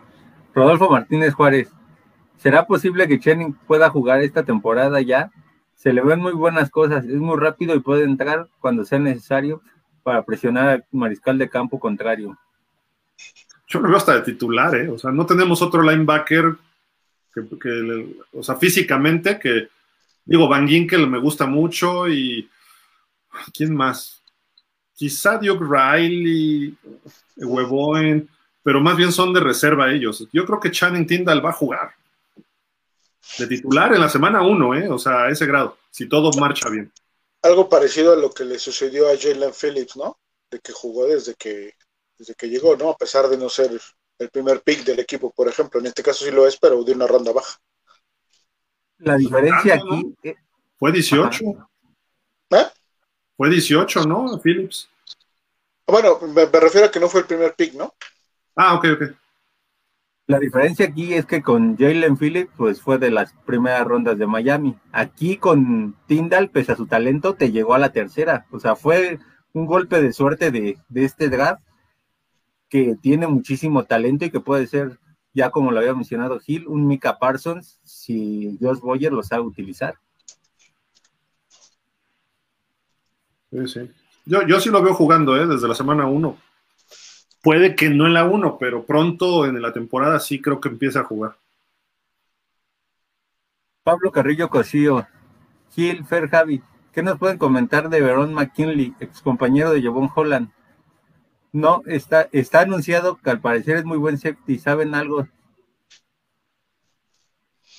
[0.53, 1.69] Rodolfo Martínez Juárez.
[2.37, 5.31] ¿Será posible que Channing pueda jugar esta temporada ya?
[5.75, 9.61] Se le ven muy buenas cosas, es muy rápido y puede entrar cuando sea necesario
[10.03, 12.37] para presionar al mariscal de campo contrario.
[13.67, 14.89] Yo lo veo hasta de titular, ¿eh?
[14.89, 16.55] O sea, no tenemos otro linebacker
[17.33, 19.69] que, o sea, físicamente que,
[20.25, 22.49] digo, Van Ginkel me gusta mucho y
[23.53, 24.21] ¿quién más?
[25.01, 26.77] quizá Duke Riley,
[27.37, 28.29] Huevoen,
[28.63, 30.27] pero más bien son de reserva ellos.
[30.31, 31.95] Yo creo que Channing Tyndall va a jugar
[33.37, 34.89] de titular en la semana 1, ¿eh?
[34.89, 36.91] o sea, a ese grado, si todo marcha bien.
[37.41, 40.17] Algo parecido a lo que le sucedió a Jalen Phillips, ¿no?
[40.49, 41.75] De que jugó desde que,
[42.17, 42.89] desde que llegó, ¿no?
[42.89, 43.71] A pesar de no ser
[44.19, 45.79] el primer pick del equipo, por ejemplo.
[45.79, 47.59] En este caso sí lo es, pero de una ronda baja.
[48.99, 50.15] La diferencia aquí...
[50.77, 51.43] Fue 18.
[52.51, 52.67] ¿Eh?
[53.37, 54.39] Fue 18, ¿no?
[54.39, 54.89] Phillips.
[55.87, 57.93] Bueno, me, refiero a que no fue el primer pick, ¿no?
[58.55, 59.21] Ah, ok, ok.
[60.27, 64.27] La diferencia aquí es que con Jalen Phillips, pues fue de las primeras rondas de
[64.27, 64.77] Miami.
[64.93, 68.45] Aquí con Tyndall, pese a su talento, te llegó a la tercera.
[68.51, 69.19] O sea, fue
[69.51, 71.61] un golpe de suerte de, este draft
[72.69, 74.99] que tiene muchísimo talento y que puede ser,
[75.33, 79.95] ya como lo había mencionado Gil, un Mika Parsons si Josh Boyer lo sabe utilizar.
[83.51, 83.91] Sí, sí.
[84.25, 85.45] Yo, yo sí lo veo jugando, ¿eh?
[85.45, 86.37] Desde la semana 1.
[87.41, 91.01] Puede que no en la 1, pero pronto en la temporada sí creo que empieza
[91.01, 91.37] a jugar.
[93.83, 95.07] Pablo Carrillo Cosío,
[95.71, 96.61] Gil, Fer Javi,
[96.93, 100.51] ¿qué nos pueden comentar de Veron McKinley, ex compañero de Jevon Holland?
[101.51, 105.27] No, está, está anunciado que al parecer es muy buen safety, ¿saben algo?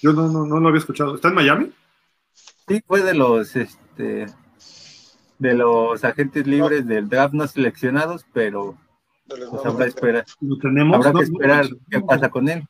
[0.03, 1.15] Yo no, no, no lo había escuchado.
[1.15, 1.73] ¿Está en Miami?
[2.67, 4.27] Sí, fue de los este,
[5.39, 8.77] de los agentes libres del draft no seleccionados, pero
[9.27, 10.97] pues, habrá, esperar, ¿Lo tenemos?
[10.97, 12.67] habrá que esperar qué pasa con él.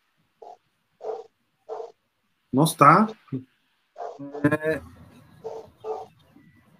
[2.51, 3.09] ¿No está?
[4.45, 4.81] Eh,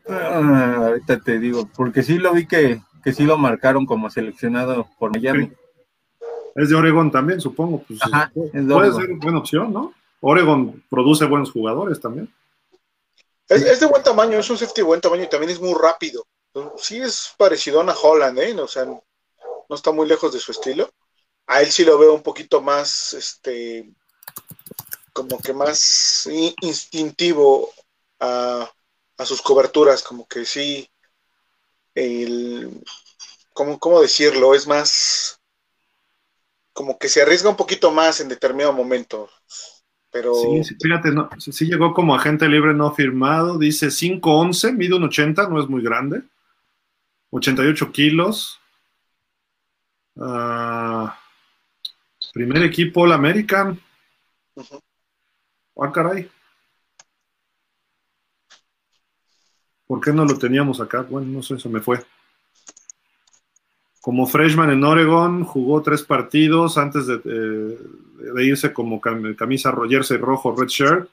[0.09, 4.89] ah, ahorita te digo, porque sí lo vi que, que sí lo marcaron como seleccionado
[4.99, 5.51] por Miami.
[6.55, 7.83] Es de Oregon también, supongo.
[7.83, 7.99] Pues,
[8.43, 9.95] puede ser buena opción, ¿no?
[10.21, 12.33] Oregon produce buenos jugadores también.
[13.49, 16.25] Es, de buen tamaño, es un safety de buen tamaño y también es muy rápido.
[16.77, 18.55] Sí es parecido a Holland, ¿eh?
[18.61, 18.87] O sea,
[19.73, 20.93] no está muy lejos de su estilo.
[21.47, 23.91] A él sí lo veo un poquito más, este,
[25.15, 26.29] como que más
[26.61, 27.71] instintivo
[28.21, 28.71] a,
[29.25, 30.87] sus coberturas, como que sí,
[31.95, 32.83] el,
[33.55, 34.55] ¿cómo, ¿cómo decirlo?
[34.55, 35.41] Es más,
[36.75, 39.31] como que se arriesga un poquito más en determinado momento.
[40.11, 40.35] Pero...
[40.35, 45.49] Sí, fíjate, no, sí llegó como agente libre no firmado, dice 5'11, mide un 80,
[45.49, 46.25] no es muy grande,
[47.31, 48.59] 88 kilos.
[50.19, 51.19] Ah,
[52.33, 53.81] primer equipo, el American.
[55.77, 56.31] Ah, caray.
[59.87, 61.03] ¿Por qué no lo teníamos acá?
[61.03, 62.03] Bueno, no sé, se me fue.
[64.01, 67.79] Como freshman en Oregon, jugó tres partidos antes de, eh,
[68.43, 71.09] irse como camisa jersey rojo, red shirt.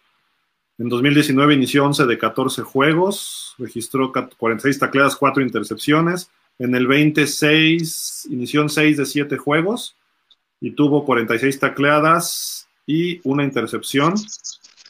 [0.78, 6.32] En 2019 inició 11 de 14 juegos, registró 46 tacleadas, 4 intercepciones.
[6.60, 9.96] En el 26 inició en 6 de 7 juegos
[10.60, 14.14] y tuvo 46 tacleadas y una intercepción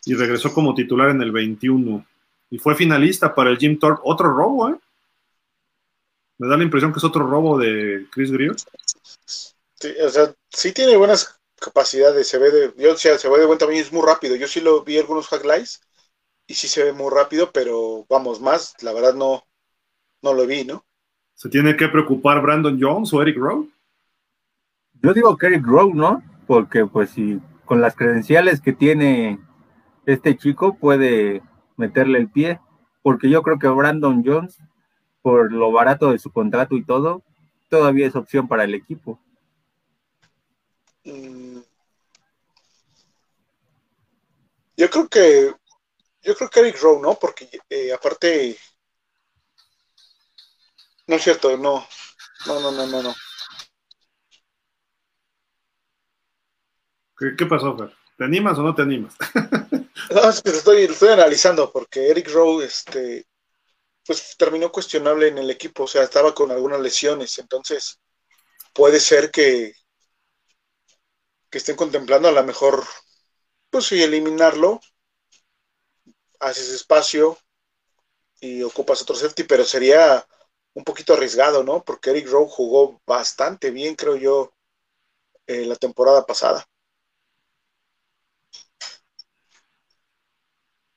[0.05, 2.05] y regresó como titular en el 21
[2.49, 4.01] y fue finalista para el Jim Thorpe.
[4.03, 4.75] Otro robo, ¿eh?
[6.39, 8.55] Me da la impresión que es otro robo de Chris Greer.
[9.25, 13.39] Sí, o sea, sí tiene buenas capacidades, se ve de, yo, o sea, se ve
[13.39, 14.35] de buen tamaño, es muy rápido.
[14.35, 15.81] Yo sí lo vi algunos highlights
[16.47, 19.45] y sí se ve muy rápido, pero vamos, más, la verdad no,
[20.21, 20.85] no lo vi, ¿no?
[21.39, 23.69] ¿Se tiene que preocupar Brandon Jones o Eric Rowe?
[25.01, 26.21] Yo digo que Eric Rowe, ¿no?
[26.45, 29.39] Porque pues si con las credenciales que tiene
[30.05, 31.41] este chico puede
[31.77, 32.59] meterle el pie,
[33.01, 34.57] porque yo creo que Brandon Jones,
[35.21, 37.23] por lo barato de su contrato y todo,
[37.69, 39.17] todavía es opción para el equipo.
[41.05, 41.59] Mm.
[44.75, 45.53] Yo creo que
[46.21, 47.15] yo creo que Eric Rowe, ¿no?
[47.15, 48.57] Porque eh, aparte
[51.10, 51.88] no es cierto, no.
[52.45, 53.15] No, no, no, no, no.
[57.36, 57.91] ¿Qué, pasó, Fer?
[58.15, 59.15] ¿Te animas o no te animas?
[60.11, 63.26] no, es que estoy, estoy analizando porque Eric Rowe, este,
[64.06, 67.99] pues terminó cuestionable en el equipo, o sea, estaba con algunas lesiones, entonces
[68.72, 69.73] puede ser que,
[71.49, 72.86] que estén contemplando a lo mejor,
[73.72, 74.80] pues sí, eliminarlo,
[76.40, 77.36] haces espacio
[78.40, 80.23] y ocupas otro safety, pero sería
[80.73, 81.83] un poquito arriesgado, ¿no?
[81.83, 84.53] Porque Eric Rowe jugó bastante bien, creo yo,
[85.47, 86.65] eh, la temporada pasada.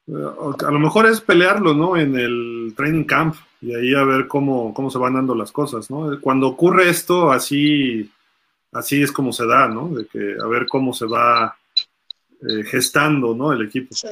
[0.08, 1.96] A lo mejor es pelearlo, ¿no?
[1.96, 5.88] En el training camp y ahí a ver cómo, cómo se van dando las cosas,
[5.90, 6.20] ¿no?
[6.20, 8.10] Cuando ocurre esto, así,
[8.72, 9.88] así es como se da, ¿no?
[9.88, 11.56] De que a ver cómo se va
[12.42, 13.52] eh, gestando, ¿no?
[13.52, 13.94] El equipo.
[13.94, 14.08] Sí.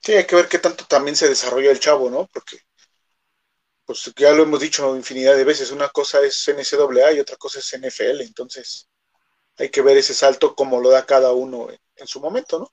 [0.00, 0.12] sí.
[0.12, 2.28] hay que ver qué tanto también se desarrolla el chavo, ¿no?
[2.32, 2.58] Porque,
[3.84, 7.58] pues ya lo hemos dicho infinidad de veces, una cosa es NCAA y otra cosa
[7.58, 8.88] es NFL, entonces
[9.58, 12.72] hay que ver ese salto como lo da cada uno en su momento, ¿no?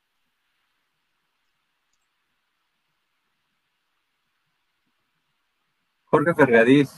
[6.06, 6.90] Jorge Fergadís.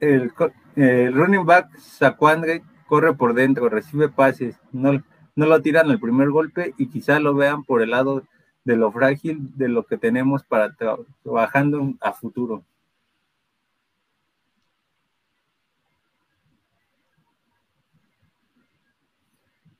[0.00, 0.32] El,
[0.76, 5.02] running back Saquandre corre por dentro, recibe pases, no,
[5.36, 8.24] no lo tiran el primer golpe y quizá lo vean por el lado
[8.64, 10.74] de lo frágil de lo que tenemos para
[11.22, 12.64] trabajando a futuro.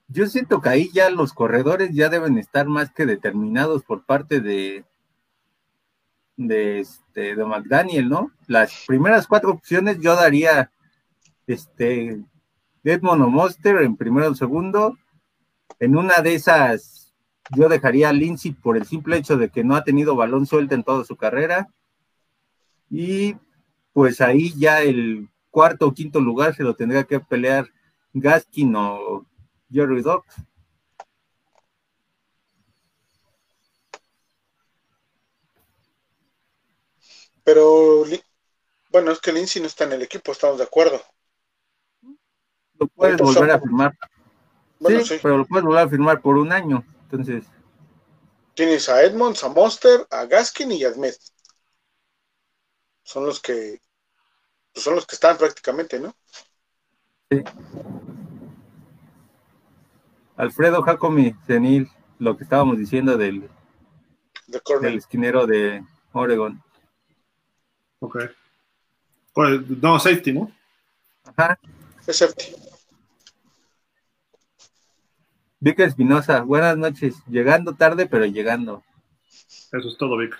[0.09, 4.41] Yo siento que ahí ya los corredores ya deben estar más que determinados por parte
[4.41, 4.85] de,
[6.37, 8.31] de, este, de McDaniel, ¿no?
[8.47, 10.71] Las primeras cuatro opciones yo daría
[11.49, 12.23] este,
[12.85, 14.97] Edmond o Monster en primero o segundo.
[15.81, 17.04] En una de esas
[17.51, 20.75] yo dejaría a Lindsay por el simple hecho de que no ha tenido balón suelto
[20.75, 21.69] en toda su carrera.
[22.91, 23.37] Y
[23.93, 27.69] pues ahí ya el cuarto o quinto lugar se lo tendría que pelear
[28.13, 29.27] Gaskin o
[29.71, 30.27] Jerry Dox.
[37.45, 38.05] Pero,
[38.91, 41.01] bueno, es que Lindsay no está en el equipo, estamos de acuerdo.
[42.79, 43.93] Lo puedes volver a firmar.
[45.05, 46.83] sí, pero lo puedes volver a firmar por un año.
[47.15, 47.45] Entonces.
[48.55, 51.15] Tienes a Edmonds, a Monster, a Gaskin y a Smith.
[53.05, 53.81] Son los que.
[54.73, 56.15] Pues son los que están prácticamente, ¿no?
[57.31, 57.43] Sí.
[60.37, 61.89] Alfredo Jacomi Senil,
[62.19, 63.49] lo que estábamos diciendo del,
[64.81, 66.61] del esquinero de Oregon.
[68.01, 68.19] Ok.
[69.33, 70.51] Pues, no, safety, ¿no?
[71.37, 71.59] Ajá.
[72.05, 72.57] Es safety.
[75.65, 77.23] Vic Espinosa, buenas noches.
[77.27, 78.85] Llegando tarde, pero llegando.
[79.73, 80.39] Eso es todo, Vic.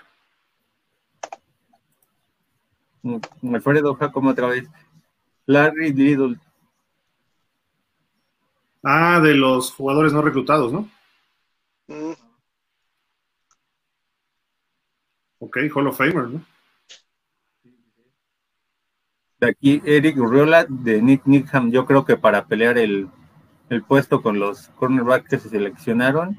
[3.51, 4.69] Alfredo como otra vez.
[5.47, 6.37] Larry Little.
[8.83, 10.87] Ah, de los jugadores no reclutados, ¿no?
[11.87, 12.13] Mm.
[15.39, 16.45] Ok, Hall of Famer, ¿no?
[19.41, 23.09] aquí Eric Urriola de Nick Nickham, yo creo que para pelear el,
[23.87, 26.37] puesto con los cornerbacks que se seleccionaron,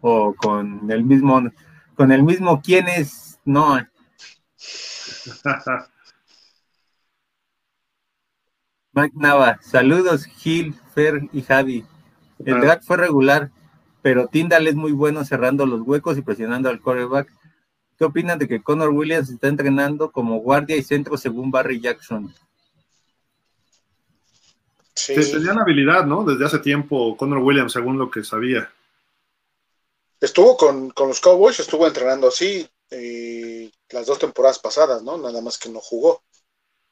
[0.00, 1.50] o con el mismo,
[1.94, 3.78] con el mismo quién es, no.
[8.92, 11.84] Mike Nava, saludos Gil, Fer y Javi.
[12.44, 13.50] El drag fue regular,
[14.02, 17.30] pero Tyndall es muy bueno cerrando los huecos y presionando al quarterback
[17.98, 22.32] ¿Qué opinan de que Connor Williams está entrenando como guardia y centro según Barry Jackson?
[24.98, 25.14] Sí.
[25.14, 26.24] Tenían habilidad, ¿no?
[26.24, 28.70] Desde hace tiempo, Connor Williams, según lo que sabía.
[30.20, 35.16] Estuvo con, los Cowboys, estuvo entrenando así eh, las dos temporadas pasadas, ¿no?
[35.16, 36.24] Nada más que no jugó.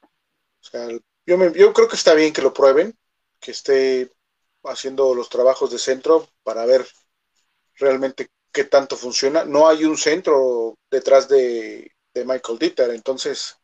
[0.02, 0.88] O sea,
[1.26, 2.96] yo, yo creo que está bien que lo prueben,
[3.40, 4.12] que esté
[4.62, 6.86] haciendo los trabajos de centro para ver
[7.74, 9.44] realmente qué tanto funciona.
[9.44, 13.58] No hay un centro detrás de, de Michael Dieter, entonces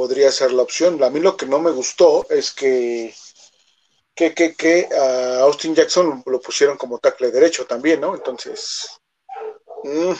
[0.00, 1.02] podría ser la opción.
[1.04, 3.12] A mí lo que no me gustó es que,
[4.14, 8.14] que, que, que a Austin Jackson lo pusieron como tackle derecho también, ¿no?
[8.14, 8.98] Entonces,
[9.84, 10.12] mm,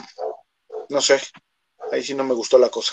[0.91, 1.19] no sé,
[1.91, 2.93] ahí sí no me gustó la cosa.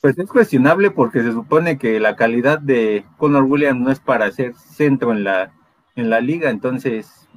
[0.00, 4.32] Pues es cuestionable porque se supone que la calidad de Conor Williams no es para
[4.32, 5.52] ser centro en la,
[5.94, 7.28] en la liga, entonces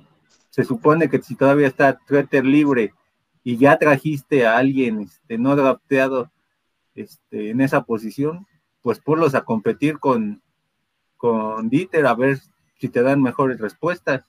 [0.49, 2.93] se supone que si todavía está Twitter libre
[3.45, 6.31] y ya trajiste a alguien este, no adaptado
[6.95, 8.47] este, en esa posición,
[8.81, 10.41] pues ponlos a competir con,
[11.15, 12.39] con Dieter a ver
[12.79, 14.23] si te dan mejores respuestas.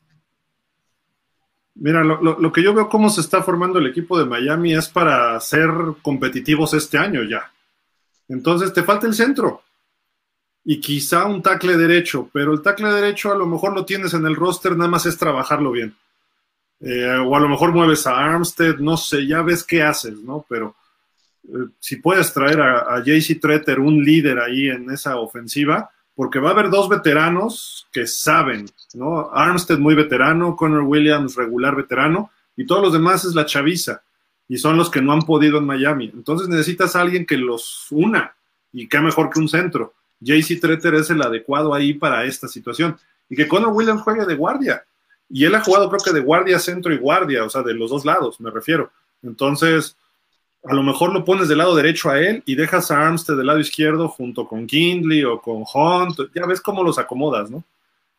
[1.74, 4.88] Mira, lo, lo, que yo veo cómo se está formando el equipo de Miami es
[4.88, 5.70] para ser
[6.02, 7.50] competitivos este año ya.
[8.28, 9.62] Entonces te falta el centro
[10.62, 14.26] y quizá un tackle derecho, pero el tackle derecho a lo mejor lo tienes en
[14.26, 15.96] el roster, nada más es trabajarlo bien.
[16.80, 20.44] Eh, o a lo mejor mueves a Armstead, no sé, ya ves qué haces, ¿no?
[20.48, 20.76] Pero
[21.48, 26.38] eh, si puedes traer a, a JC Treter, un líder ahí en esa ofensiva, porque
[26.38, 29.30] va a haber dos veteranos que saben, ¿no?
[29.32, 34.02] Armstead muy veterano, Connor Williams regular veterano, y todos los demás es la chaviza,
[34.48, 36.10] y son los que no han podido en Miami.
[36.14, 38.34] Entonces necesitas a alguien que los una,
[38.72, 39.94] y qué mejor que un centro.
[40.20, 42.96] JC Treter es el adecuado ahí para esta situación,
[43.28, 44.84] y que Connor Williams juegue de guardia
[45.28, 47.90] y él ha jugado creo que de guardia, centro y guardia, o sea, de los
[47.90, 48.90] dos lados, me refiero.
[49.22, 49.96] Entonces,
[50.64, 53.46] a lo mejor lo pones del lado derecho a él y dejas a Armstead del
[53.46, 57.64] lado izquierdo junto con Kindley o con Hunt, ya ves cómo los acomodas, ¿no?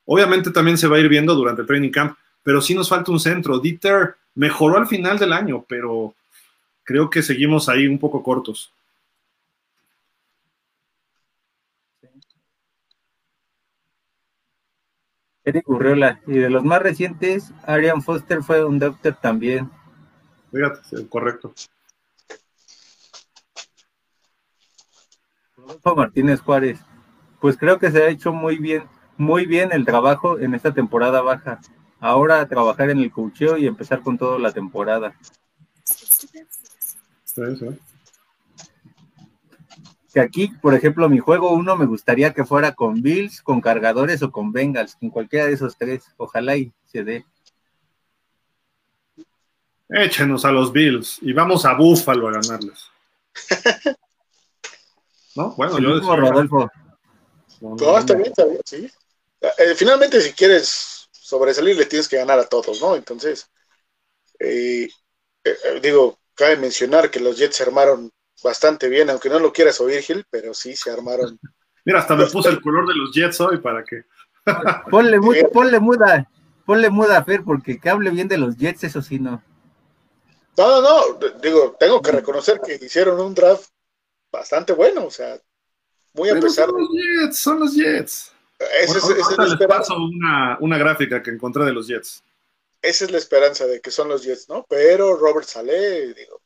[0.06, 3.12] Obviamente también se va a ir viendo durante el training camp, pero sí nos falta
[3.12, 3.60] un centro.
[3.60, 6.14] Dieter mejoró al final del año, pero
[6.84, 8.72] creo que seguimos ahí un poco cortos.
[15.48, 16.20] Eric Urriola.
[16.28, 19.72] Y de los más recientes, Arian Foster fue un doctor también.
[20.52, 21.54] Fíjate, correcto.
[25.56, 26.80] Rodolfo Martínez Juárez.
[27.40, 28.84] Pues creo que se ha hecho muy bien,
[29.16, 31.62] muy bien el trabajo en esta temporada baja.
[32.02, 35.16] Ahora a trabajar en el cocheo y empezar con toda la temporada.
[35.86, 37.78] Sí, sí
[40.20, 44.32] aquí, por ejemplo, mi juego uno me gustaría que fuera con Bills, con cargadores o
[44.32, 46.04] con Bengals, con cualquiera de esos tres.
[46.18, 47.26] Ojalá y se dé.
[49.90, 52.90] Échenos a los Bills y vamos a Buffalo a ganarles.
[55.36, 55.54] ¿No?
[55.56, 56.70] Bueno, yo decía, Rodolfo.
[57.62, 58.92] No, está bien, está bien, sí.
[59.42, 62.96] Eh, finalmente, si quieres sobresalir, le tienes que ganar a todos, ¿no?
[62.96, 63.50] Entonces,
[64.40, 64.90] eh,
[65.44, 68.12] eh, digo, cabe mencionar que los Jets armaron
[68.44, 71.40] bastante bien, aunque no lo quieras oír, Gil, pero sí se armaron.
[71.86, 74.04] Mira, hasta me puse el color de los Jets hoy para que.
[74.92, 75.20] ponle,
[75.54, 76.30] ponle muda,
[76.66, 79.42] ponle muda a Fer, porque que hable bien de los Jets, eso sí no.
[80.58, 83.70] No, no, no, digo, tengo que reconocer que hicieron un draft
[84.32, 85.40] bastante bueno, o sea,
[86.14, 88.34] muy a pesar son Los Jets, son los Jets.
[88.82, 92.24] Esa es, les paso una, una gráfica que encontré de los Jets.
[92.82, 94.66] Esa es la esperanza de que son los Jets, ¿no?
[94.68, 96.42] Pero Robert Saleh, digo,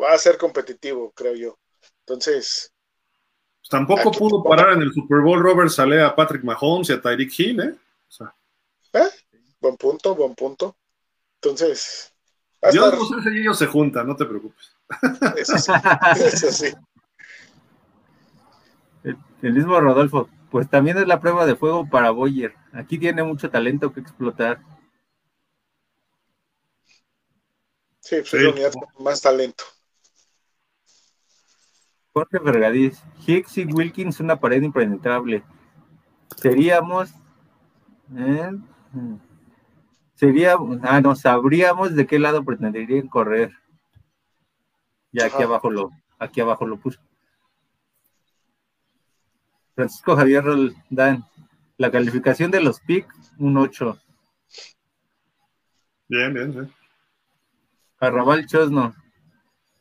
[0.00, 1.58] va a ser competitivo, creo yo.
[2.00, 2.72] Entonces.
[3.60, 7.00] Pues tampoco pudo parar en el Super Bowl Robert Saleh a Patrick Mahomes y a
[7.00, 7.74] Tyreek Hill, ¿eh?
[8.92, 9.08] ¿eh?
[9.60, 10.76] Buen punto, buen punto.
[11.40, 12.12] Entonces.
[12.72, 14.74] Dios no sé si ellos se juntan, no te preocupes.
[15.36, 15.72] Eso sí.
[16.16, 16.74] Eso sí.
[19.42, 22.54] El, mismo Rodolfo, pues también es la prueba de fuego para Boyer.
[22.72, 24.60] Aquí tiene mucho talento que explotar.
[28.00, 28.36] Sí, pues sí.
[28.38, 29.64] unidad con más talento.
[32.16, 35.44] Jorge Vergadiz, Hicks y Wilkins una pared impenetrable.
[36.34, 37.10] Seríamos.
[38.16, 38.52] ¿eh?
[40.14, 40.56] Sería.
[40.80, 43.52] Ah, no, sabríamos de qué lado pretenderían correr.
[45.12, 46.98] Y aquí abajo lo, aquí abajo lo puso.
[49.74, 51.22] Francisco Javier Roldán,
[51.76, 53.06] la calificación de los PIC,
[53.36, 53.94] un 8.
[56.08, 56.72] Bien, bien, bien.
[58.00, 58.94] Arrabal Chosno,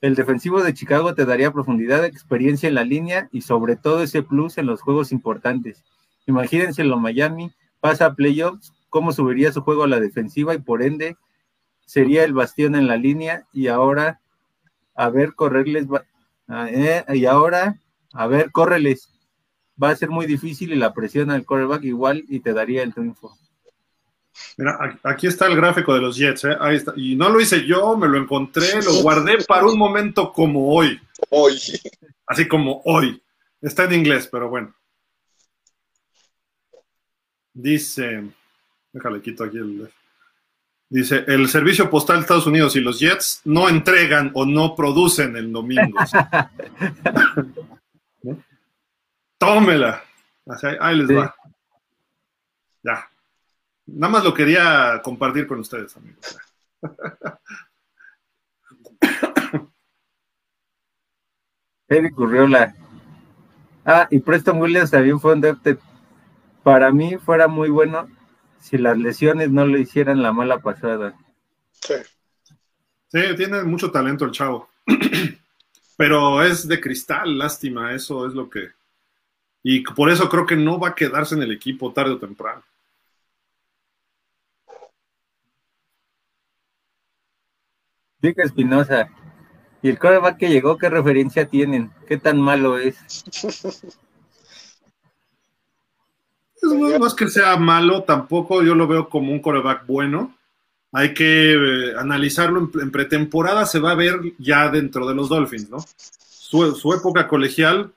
[0.06, 4.22] el defensivo de Chicago te daría profundidad, experiencia en la línea y sobre todo ese
[4.22, 5.84] plus en los juegos importantes.
[6.28, 10.84] Imagínense lo Miami, pasa a playoffs, cómo subiría su juego a la defensiva y por
[10.84, 11.18] ende
[11.86, 14.20] sería el bastión en la línea y ahora
[14.94, 15.88] a ver correrles
[16.48, 17.80] ah, eh, y ahora
[18.14, 19.10] a ver, córreles.
[19.82, 22.94] Va a ser muy difícil y la presión al quarterback igual y te daría el
[22.94, 23.38] triunfo.
[24.58, 26.58] Mira, aquí está el gráfico de los Jets, ¿eh?
[26.60, 26.94] Ahí está.
[26.96, 31.00] Y no lo hice yo, me lo encontré, lo guardé para un momento como hoy.
[31.30, 31.60] Hoy.
[32.26, 33.22] Así como hoy.
[33.62, 34.74] Está en inglés, pero bueno.
[37.54, 38.24] Dice,
[38.92, 39.90] déjale quito aquí el...
[40.88, 45.36] Dice, el servicio postal de Estados Unidos y los Jets no entregan o no producen
[45.36, 45.98] el domingo.
[49.40, 50.04] Tómela.
[50.80, 51.36] ahí les va.
[52.84, 53.10] Ya.
[53.88, 56.38] Nada más lo quería compartir con ustedes, amigos.
[61.88, 62.74] Eric Urriola.
[63.86, 65.80] Ah, y Preston Williams también fue un depth.
[66.64, 68.10] Para mí fuera muy bueno
[68.60, 71.14] si las lesiones no le hicieran la mala pasada.
[71.72, 71.94] Sí.
[73.08, 74.68] Sí, tiene mucho talento el chavo.
[75.98, 78.70] Pero es de cristal, lástima, eso es lo que...
[79.62, 82.64] Y por eso creo que no va a quedarse en el equipo tarde o temprano.
[88.38, 89.10] Espinosa.
[89.82, 91.92] ¿Y el coreback que llegó, qué referencia tienen?
[92.08, 92.96] ¿Qué tan malo es?
[96.62, 100.36] No, es que sea malo, tampoco yo lo veo como un coreback bueno.
[100.92, 105.70] Hay que eh, analizarlo en, pretemporada, se va a ver ya dentro de los Dolphins,
[105.70, 105.78] ¿no?
[105.98, 107.94] Su, época colegial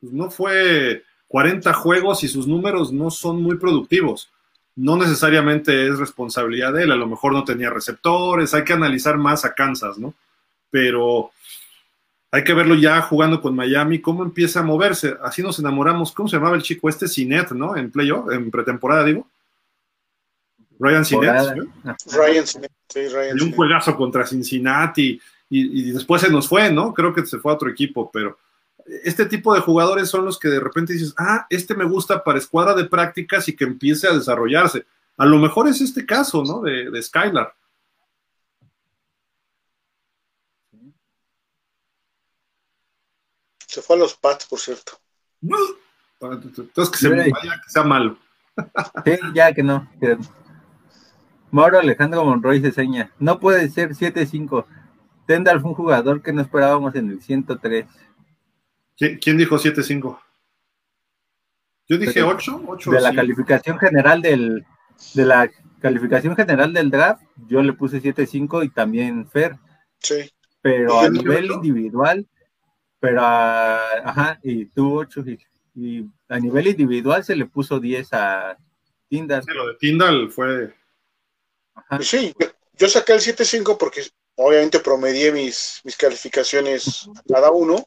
[0.00, 4.30] pues, no fue 40 juegos y sus números no son muy productivos
[4.78, 9.18] no necesariamente es responsabilidad de él, a lo mejor no tenía receptores, hay que analizar
[9.18, 10.14] más a Kansas, ¿no?
[10.70, 11.32] Pero
[12.30, 16.28] hay que verlo ya jugando con Miami, cómo empieza a moverse, así nos enamoramos, ¿cómo
[16.28, 17.08] se llamaba el chico este?
[17.08, 17.76] Sinet, ¿no?
[17.76, 19.26] En playoff, en pretemporada, digo.
[20.78, 21.34] Ryan Sinet.
[22.12, 26.70] Ryan Sinet, sí, Ryan Y un juegazo contra Cincinnati y, y después se nos fue,
[26.70, 26.94] ¿no?
[26.94, 28.38] Creo que se fue a otro equipo, pero
[29.04, 32.38] este tipo de jugadores son los que de repente dices, ah, este me gusta para
[32.38, 34.86] escuadra de prácticas y que empiece a desarrollarse.
[35.16, 36.60] A lo mejor es este caso, ¿no?
[36.60, 37.54] De, de Skylar.
[43.66, 44.92] Se fue a los Pats, por cierto.
[46.20, 47.32] Entonces que se vaya,
[47.64, 48.18] que sea malo.
[49.04, 49.88] Sí, ya que no.
[51.52, 53.12] Mauro Alejandro Monroy se seña.
[53.20, 54.64] No puede ser 7-5.
[55.26, 57.86] Tendal fue un jugador que no esperábamos en el 103.
[58.98, 60.20] ¿Quién, dijo 7-5?
[61.86, 64.66] Yo dije 8, 8 De la calificación general del
[65.14, 65.50] de la
[65.80, 69.56] calificación general del draft, yo le puse 7-5 y también Fer.
[70.00, 70.30] Sí.
[70.60, 72.26] Pero a nivel individual,
[72.98, 75.24] pero a, ajá, y tú 8
[75.76, 78.58] y, a nivel individual se le puso 10 a
[79.08, 79.44] Tindal.
[79.44, 80.74] Sí, lo de Tindal fue.
[81.74, 82.02] Ajá.
[82.02, 82.34] Sí,
[82.76, 84.02] yo saqué el 7-5 porque
[84.34, 87.86] obviamente promedié mis, mis calificaciones cada uno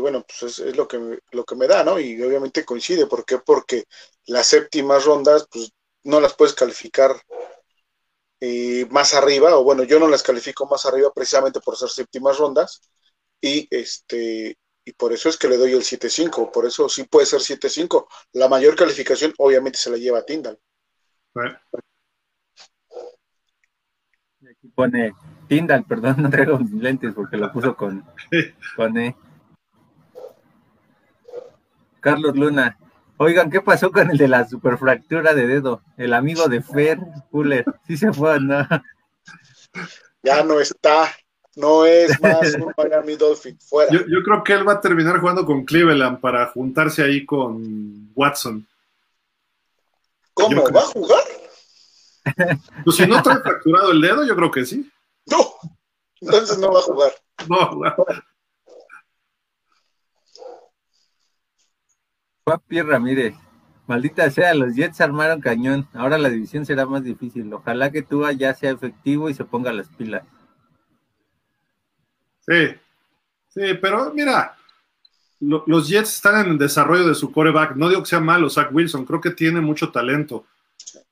[0.00, 2.00] y bueno, pues es, lo, que, lo que me da, ¿no?
[2.00, 3.36] Y obviamente coincide, ¿por qué?
[3.36, 3.84] Porque
[4.24, 5.72] las séptimas rondas, pues
[6.04, 7.14] no las puedes calificar
[8.40, 12.38] eh, más arriba, o bueno, yo no las califico más arriba precisamente por ser séptimas
[12.38, 12.80] rondas,
[13.42, 14.56] y este
[14.86, 18.06] y por eso es que le doy el 7-5, por eso sí puede ser 7-5.
[18.32, 20.58] La mayor calificación obviamente se la lleva a Tyndall.
[24.50, 25.12] Aquí pone
[25.46, 28.02] Tyndall, perdón, no traigo lentes porque lo puso con,
[28.74, 29.14] con E.
[32.00, 32.78] Carlos Luna.
[33.16, 35.82] Oigan, ¿qué pasó con el de la superfractura de dedo?
[35.96, 36.98] El amigo de Fer
[37.30, 37.64] Fuller.
[37.86, 38.66] Sí se fue, ¿no?
[40.22, 41.14] Ya no está.
[41.56, 43.58] No es más un Miami Dolphin.
[43.60, 43.92] Fuera.
[43.92, 48.10] Yo, yo, creo que él va a terminar jugando con Cleveland para juntarse ahí con
[48.14, 48.66] Watson.
[50.32, 50.62] ¿Cómo?
[50.70, 51.22] ¿Va a jugar?
[52.84, 54.90] Pues si no trae fracturado el dedo, yo creo que sí.
[55.26, 55.54] No.
[56.20, 57.12] Entonces no va a jugar.
[57.48, 58.24] No va a jugar.
[62.44, 63.34] Papi Ramírez.
[63.86, 65.88] Maldita sea, los Jets armaron cañón.
[65.94, 67.52] Ahora la división será más difícil.
[67.52, 70.22] Ojalá que Tua ya sea efectivo y se ponga las pilas.
[72.46, 72.68] Sí,
[73.48, 74.56] sí, pero mira,
[75.40, 77.74] los Jets están en el desarrollo de su coreback.
[77.74, 80.44] No digo que sea malo, Zach Wilson, creo que tiene mucho talento.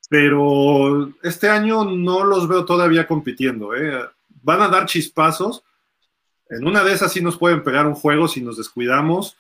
[0.09, 3.75] Pero este año no los veo todavía compitiendo.
[3.75, 4.09] ¿eh?
[4.43, 5.65] Van a dar chispazos.
[6.49, 9.37] En una de esas sí nos pueden pegar un juego si nos descuidamos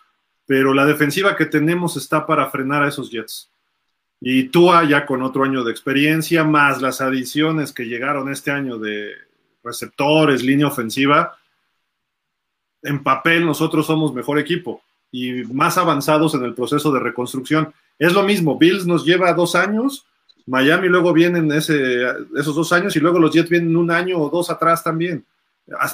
[0.48, 3.50] pero la defensiva que tenemos está para frenar a esos Jets.
[4.18, 8.78] Y Tua ya con otro año de experiencia, más las adiciones que llegaron este año
[8.78, 9.10] de
[9.62, 11.36] receptores, línea ofensiva,
[12.82, 14.80] en papel nosotros somos mejor equipo
[15.12, 17.74] y más avanzados en el proceso de reconstrucción.
[17.98, 20.06] Es lo mismo, Bills nos lleva dos años,
[20.46, 24.48] Miami luego vienen esos dos años y luego los Jets vienen un año o dos
[24.48, 25.26] atrás también.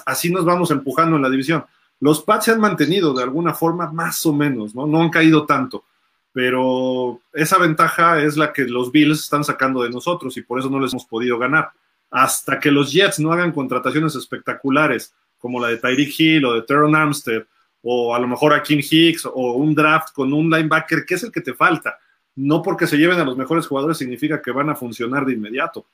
[0.06, 1.64] Así nos vamos empujando en la división.
[2.00, 4.86] Los Pats se han mantenido de alguna forma más o menos, ¿no?
[4.86, 5.84] No han caído tanto,
[6.32, 10.68] pero esa ventaja es la que los Bills están sacando de nosotros y por eso
[10.68, 11.70] no les hemos podido ganar.
[12.10, 16.62] Hasta que los Jets no hagan contrataciones espectaculares como la de Tyreek Hill o de
[16.62, 17.44] Teron Armstead
[17.86, 21.22] o a lo mejor a Kim Hicks o un draft con un linebacker, que es
[21.22, 21.98] el que te falta.
[22.34, 25.86] No porque se lleven a los mejores jugadores significa que van a funcionar de inmediato.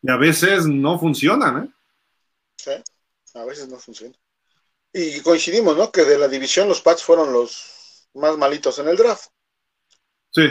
[0.00, 1.68] Y a veces no funcionan, ¿eh?
[2.56, 2.70] Sí,
[3.34, 4.16] a veces no funcionan.
[4.92, 5.90] Y coincidimos, ¿no?
[5.90, 9.30] Que de la división los Pats fueron los más malitos en el draft.
[10.30, 10.48] Sí.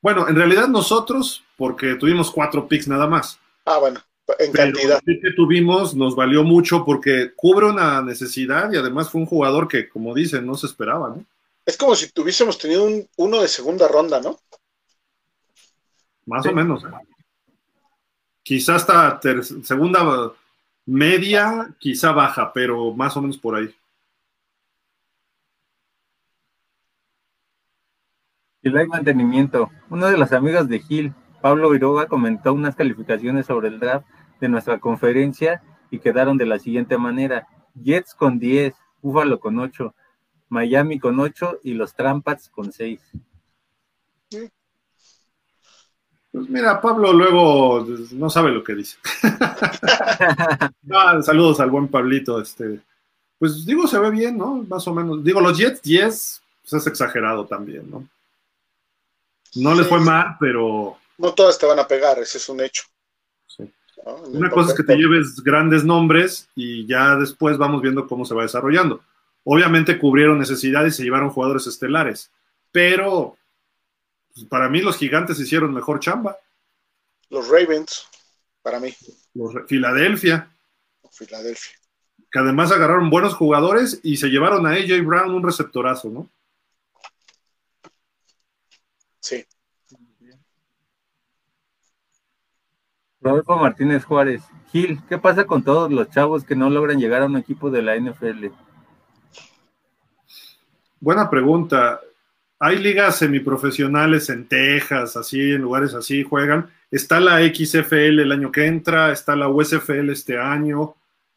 [0.00, 3.38] Bueno, en realidad nosotros, porque tuvimos cuatro picks nada más.
[3.64, 4.02] Ah, bueno
[4.38, 5.00] en cantidad.
[5.06, 9.68] El que tuvimos nos valió mucho porque cubre una necesidad y además fue un jugador
[9.68, 11.24] que, como dicen, no se esperaba, ¿no?
[11.64, 14.38] Es como si tuviésemos tenido un, uno de segunda ronda, ¿no?
[16.26, 16.84] Más o menos.
[16.84, 16.88] ¿eh?
[18.42, 19.20] Quizá hasta
[19.62, 20.32] segunda
[20.86, 23.74] media, quizá baja, pero más o menos por ahí.
[28.62, 29.70] Y hay mantenimiento.
[29.90, 34.06] Uno de las amigas de Gil, Pablo Viroga, comentó unas calificaciones sobre el draft
[34.40, 37.48] de nuestra conferencia y quedaron de la siguiente manera.
[37.74, 39.94] Jets con 10, Buffalo con 8,
[40.48, 43.00] Miami con 8 y los Trampats con 6.
[46.32, 48.96] Pues mira, Pablo luego no sabe lo que dice.
[51.22, 52.40] saludos al buen Pablito.
[52.40, 52.80] Este,
[53.38, 54.64] pues digo, se ve bien, ¿no?
[54.66, 55.22] Más o menos.
[55.22, 58.08] Digo, los Jets 10 pues es exagerado también, ¿no?
[59.56, 60.96] No les fue mal, pero.
[61.18, 62.84] No todas te van a pegar, ese es un hecho.
[64.32, 68.34] Una cosa es que te lleves grandes nombres y ya después vamos viendo cómo se
[68.34, 69.00] va desarrollando.
[69.44, 72.30] Obviamente cubrieron necesidades y se llevaron jugadores estelares,
[72.72, 73.36] pero
[74.34, 76.36] pues, para mí los gigantes hicieron mejor chamba.
[77.28, 78.06] Los Ravens,
[78.62, 78.94] para mí.
[79.34, 80.50] Los Filadelfia.
[81.10, 81.78] Filadelfia.
[82.30, 86.30] Que además agarraron buenos jugadores y se llevaron a AJ Brown un receptorazo, ¿no?
[89.20, 89.44] Sí.
[93.20, 94.42] Rodolfo Martínez Juárez.
[94.72, 97.82] Gil, ¿qué pasa con todos los chavos que no logran llegar a un equipo de
[97.82, 98.46] la NFL?
[100.98, 102.00] Buena pregunta.
[102.64, 106.70] Hay ligas semiprofesionales en Texas, así, en lugares así juegan.
[106.92, 110.94] Está la XFL el año que entra, está la USFL este año,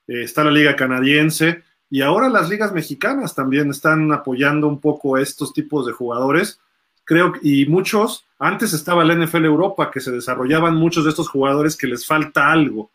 [0.08, 5.18] eh, está la liga canadiense y ahora las ligas mexicanas también están apoyando un poco
[5.18, 6.60] estos tipos de jugadores
[7.06, 11.78] creo, y muchos, antes estaba la NFL Europa, que se desarrollaban muchos de estos jugadores
[11.78, 12.90] que les falta algo,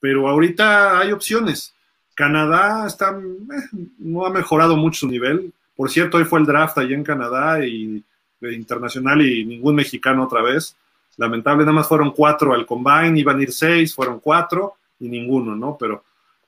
[0.00, 1.72] pero ahorita hay opciones.
[2.14, 5.52] Canadá está, eh, no ha mejorado mucho su nivel.
[5.76, 8.02] Por cierto, hoy fue el draft allí en Canadá y
[8.40, 10.76] internacional y ningún mexicano otra vez.
[11.16, 15.54] Lamentable, nada más fueron cuatro al combine, iban a ir seis, fueron cuatro y ninguno,
[15.54, 15.76] ¿no?
[15.78, 16.04] Pero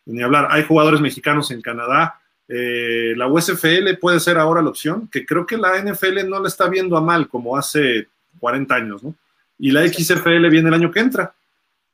[0.06, 2.18] ni hablar, hay jugadores mexicanos en Canadá
[2.48, 6.48] eh, la USFL puede ser ahora la opción, que creo que la NFL no la
[6.48, 8.09] está viendo a mal como hace
[8.40, 9.14] 40 años, ¿no?
[9.59, 11.34] Y la XFL viene el año que entra.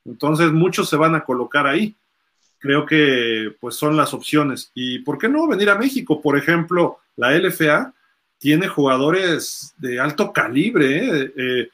[0.04, 1.94] Entonces muchos se van a colocar ahí.
[2.58, 4.70] Creo que pues son las opciones.
[4.74, 6.20] ¿Y por qué no venir a México?
[6.20, 7.94] Por ejemplo, la LFA
[8.38, 11.32] tiene jugadores de alto calibre, ¿eh?
[11.36, 11.68] Eh,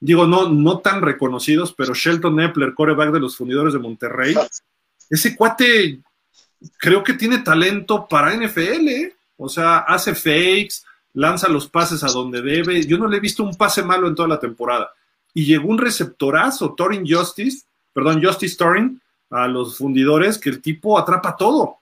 [0.00, 4.34] digo, no, no tan reconocidos, pero Shelton Epler, coreback de los fundidores de Monterrey,
[5.10, 6.00] ese cuate
[6.78, 9.14] creo que tiene talento para NFL, ¿eh?
[9.36, 10.82] o sea, hace fakes,
[11.12, 12.84] lanza los pases a donde debe.
[12.86, 14.90] Yo no le he visto un pase malo en toda la temporada.
[15.34, 19.00] Y llegó un receptorazo, Torin Justice, perdón, Justice Torin,
[19.30, 21.78] a los fundidores, que el tipo atrapa todo.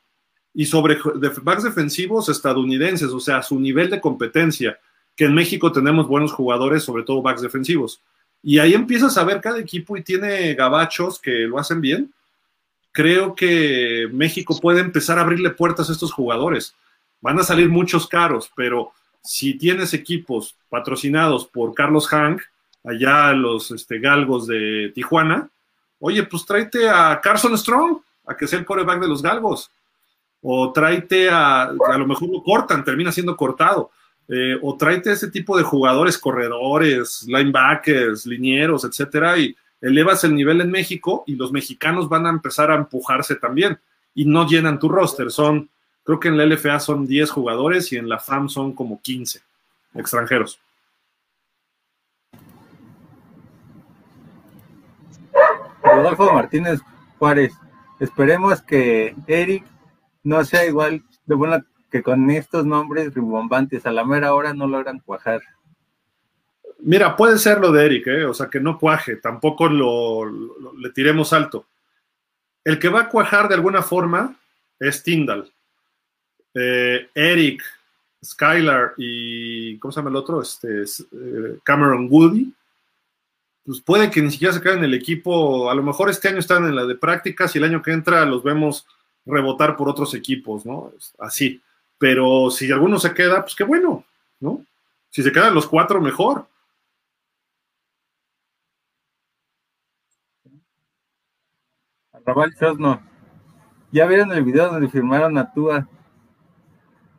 [0.54, 0.98] Y sobre
[1.42, 4.78] backs defensivos estadounidenses, o sea, su nivel de competencia,
[5.16, 8.00] que en México tenemos buenos jugadores, sobre todo backs defensivos.
[8.42, 12.12] Y ahí empiezas a ver cada equipo y tiene gabachos que lo hacen bien
[12.94, 16.76] creo que México puede empezar a abrirle puertas a estos jugadores.
[17.20, 22.40] Van a salir muchos caros, pero si tienes equipos patrocinados por Carlos Hank,
[22.84, 25.48] allá los este, galgos de Tijuana,
[25.98, 29.72] oye, pues tráete a Carson Strong, a que sea el coreback de los galgos.
[30.46, 33.90] O tráete a, a lo mejor lo cortan, termina siendo cortado.
[34.28, 40.60] Eh, o tráete ese tipo de jugadores, corredores, linebackers, linieros, etcétera, y elevas el nivel
[40.60, 43.78] en México y los mexicanos van a empezar a empujarse también
[44.14, 45.30] y no llenan tu roster.
[45.30, 45.68] Son,
[46.04, 49.42] creo que en la LFA son 10 jugadores y en la FAM son como 15
[49.94, 50.58] extranjeros.
[55.82, 56.80] Rodolfo Martínez
[57.18, 57.52] Juárez,
[58.00, 59.64] esperemos que Eric
[60.24, 64.66] no sea igual de bueno que con estos nombres rimbombantes a la mera hora no
[64.66, 65.42] logran cuajar.
[66.80, 68.24] Mira, puede ser lo de Eric, ¿eh?
[68.24, 70.26] o sea, que no cuaje, tampoco lo,
[70.76, 71.66] le tiremos alto.
[72.64, 74.34] El que va a cuajar de alguna forma
[74.80, 75.50] es Tyndall.
[76.54, 77.62] eh, Eric,
[78.24, 80.42] Skylar y, ¿cómo se llama el otro?
[80.42, 82.52] Este, eh, Cameron Woody,
[83.64, 86.38] pues puede que ni siquiera se queden en el equipo, a lo mejor este año
[86.38, 88.86] están en la de prácticas y el año que entra los vemos
[89.26, 90.92] rebotar por otros equipos, ¿no?
[91.18, 91.60] Así.
[91.98, 94.04] Pero si alguno se queda, pues qué bueno,
[94.40, 94.64] ¿no?
[95.10, 96.46] Si se quedan los cuatro, mejor.
[102.26, 103.00] Raval Chosno.
[103.92, 105.86] ¿Ya vieron el video donde firmaron a Tua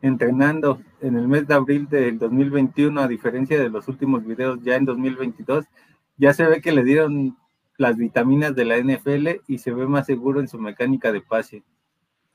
[0.02, 4.76] entrenando en el mes de abril del 2021, a diferencia de los últimos videos ya
[4.76, 5.64] en 2022?
[6.18, 7.36] Ya se ve que le dieron
[7.78, 11.62] las vitaminas de la NFL y se ve más seguro en su mecánica de pase.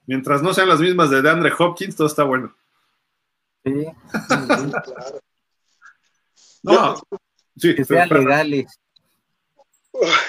[0.08, 2.56] Mientras no sean las mismas de DeAndre Hopkins, todo está bueno.
[3.64, 3.72] Sí,
[4.86, 5.22] claro.
[6.64, 6.94] No,
[7.58, 8.80] sí, que sean pero- legales.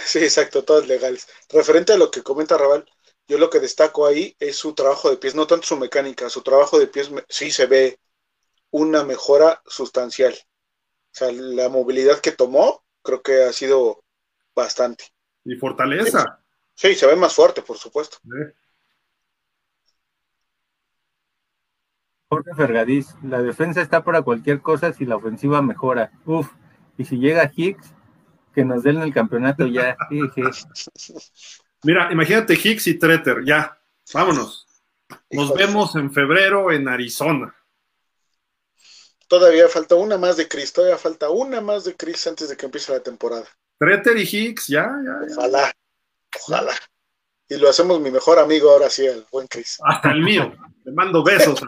[0.06, 1.28] Sí, exacto, todas legales.
[1.50, 2.84] Referente a lo que comenta Raval,
[3.28, 6.42] yo lo que destaco ahí es su trabajo de pies, no tanto su mecánica, su
[6.42, 7.98] trabajo de pies sí se ve
[8.70, 10.32] una mejora sustancial.
[10.34, 14.02] O sea, la movilidad que tomó creo que ha sido
[14.54, 15.04] bastante.
[15.44, 16.42] y fortaleza.
[16.74, 18.16] Sí, se ve más fuerte, por supuesto.
[18.24, 18.52] ¿eh?
[22.32, 26.10] Jorge Fergadís, la defensa está para cualquier cosa si la ofensiva mejora.
[26.24, 26.48] Uf,
[26.96, 27.92] y si llega Hicks,
[28.54, 29.98] que nos den el campeonato ya.
[31.82, 33.78] Mira, imagínate Hicks y Treter, ya,
[34.14, 34.66] vámonos.
[35.30, 35.66] Nos Híjole.
[35.66, 37.54] vemos en febrero en Arizona.
[39.28, 42.64] Todavía falta una más de Chris, todavía falta una más de Chris antes de que
[42.64, 43.44] empiece la temporada.
[43.78, 45.36] Treter y Hicks, ya, ya, ya.
[45.36, 45.72] Ojalá,
[46.34, 46.72] ojalá.
[47.48, 49.78] Y lo hacemos mi mejor amigo ahora sí, el buen Chris.
[49.84, 50.52] Hasta el mío.
[50.84, 51.60] Le mando besos.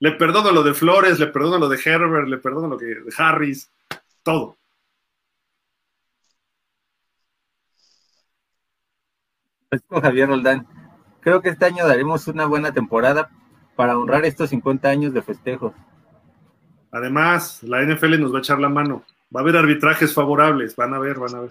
[0.00, 3.12] Le perdono lo de Flores, le perdono lo de Herbert, le perdono lo que de
[3.16, 3.70] Harris,
[4.22, 4.56] todo.
[9.90, 10.66] Javier Roldán,
[11.20, 13.30] creo que este año daremos una buena temporada
[13.76, 15.72] para honrar estos 50 años de festejos.
[16.90, 19.04] Además, la NFL nos va a echar la mano.
[19.34, 21.50] Va a haber arbitrajes favorables, van a ver, van a ver.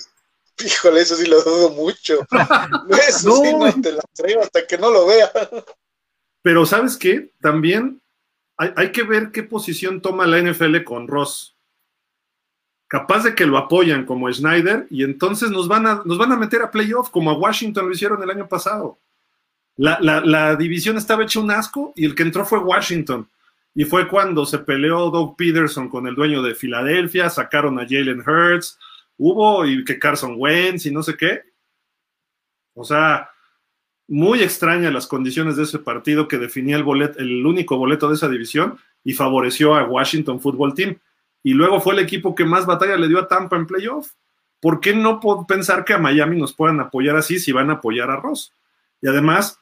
[0.65, 2.19] Híjole, eso sí lo dudo mucho.
[3.07, 3.67] Eso sí No.
[3.67, 5.31] no te la traigo hasta que no lo vea.
[6.41, 7.31] Pero ¿sabes qué?
[7.41, 8.01] También
[8.57, 11.55] hay, hay que ver qué posición toma la NFL con Ross.
[12.87, 16.37] Capaz de que lo apoyan como Schneider y entonces nos van a, nos van a
[16.37, 18.97] meter a playoff como a Washington lo hicieron el año pasado.
[19.75, 23.29] La, la- la división estaba hecha un asco y el que entró fue Washington.
[23.75, 28.23] Y fue cuando se peleó Doug Peterson con el dueño de Filadelfia, sacaron a Jalen
[28.27, 28.79] Hurts,
[29.17, 31.43] hubo y que Carson Wentz y no sé qué.
[32.73, 33.29] O sea,
[34.07, 38.15] muy extrañas las condiciones de ese partido que definía el, boleto, el único boleto de
[38.15, 40.99] esa división y favoreció a Washington Football Team.
[41.43, 44.11] Y luego fue el equipo que más batalla le dio a Tampa en playoff.
[44.59, 47.73] ¿Por qué no puedo pensar que a Miami nos puedan apoyar así si van a
[47.73, 48.53] apoyar a Ross?
[49.01, 49.59] Y además,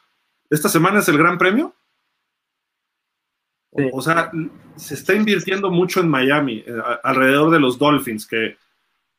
[0.49, 1.75] esta semana es el Gran Premio.
[3.75, 3.89] Sí.
[3.91, 4.31] O sea,
[4.77, 6.73] se está invirtiendo mucho en Miami, eh,
[7.03, 8.57] alrededor de los Dolphins, que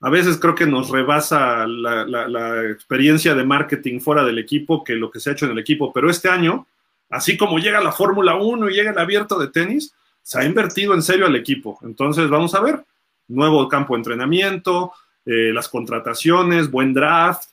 [0.00, 5.10] a veces creo que nos rebasa la, experiencia de marketing fuera del equipo que lo
[5.10, 5.92] que se ha hecho en el equipo.
[5.92, 6.66] Pero este año,
[7.08, 10.92] así como llega la Fórmula 1 y llega el abierto de tenis, se ha invertido
[10.92, 11.78] en serio al equipo.
[11.82, 12.84] Entonces, vamos a ver.
[13.28, 14.92] Nuevo campo de entrenamiento,
[15.24, 17.50] eh, las contrataciones, buen draft.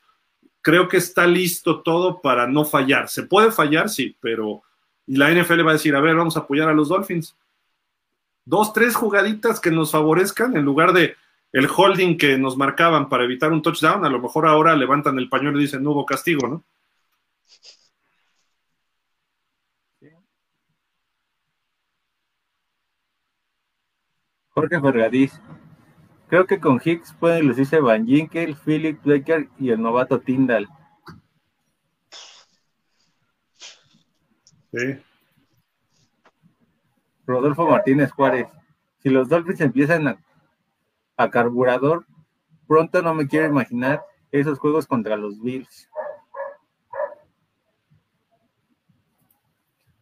[0.62, 3.10] Creo que está listo todo para no fallar.
[3.10, 4.64] Se puede fallar, sí, pero.
[5.08, 7.36] Y la NFL va a decir: a ver, vamos a apoyar a los Dolphins.
[8.46, 11.16] Dos, tres jugaditas que nos favorezcan en lugar de
[11.54, 14.04] el holding que nos marcaban para evitar un touchdown.
[14.06, 16.66] A lo mejor ahora levantan el pañuelo y dicen: no hubo castigo, ¿no?
[24.50, 25.42] Jorge Fergadís,
[26.28, 30.68] creo que con Hicks pueden lucirse Van Ginkel, Philip Baker y el novato Tyndall.
[34.72, 35.00] Sí.
[37.26, 38.48] Rodolfo Martínez Juárez,
[39.00, 40.18] si los Dolphins empiezan a,
[41.18, 42.06] a carburador,
[42.68, 45.90] pronto no me quiero imaginar esos juegos contra los Bills.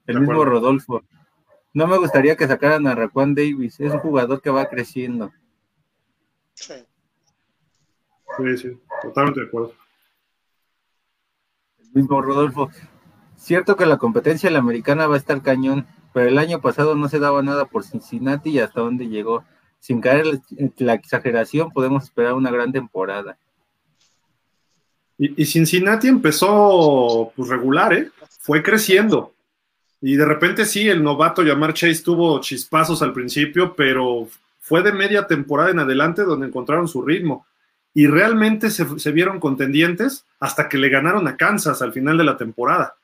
[0.07, 0.53] El De mismo acuerdo.
[0.53, 1.03] Rodolfo.
[1.73, 5.31] No me gustaría que sacaran a Raquan Davis, es un jugador que va creciendo.
[6.53, 6.73] Sí.
[8.37, 9.73] Sí, sí, totalmente de acuerdo.
[11.79, 12.69] El mismo Rodolfo.
[13.35, 16.95] Cierto que la competencia en la americana va a estar cañón, pero el año pasado
[16.95, 19.43] no se daba nada por Cincinnati y hasta dónde llegó.
[19.81, 20.39] Sin caer
[20.77, 23.35] la exageración, podemos esperar una gran temporada.
[25.17, 28.09] Y, y Cincinnati empezó pues, regular, ¿eh?
[28.39, 29.33] Fue creciendo.
[29.99, 34.29] Y de repente sí, el novato Yamar Chase tuvo chispazos al principio, pero
[34.59, 37.45] fue de media temporada en adelante donde encontraron su ritmo.
[37.93, 42.23] Y realmente se, se vieron contendientes hasta que le ganaron a Kansas al final de
[42.23, 42.95] la temporada.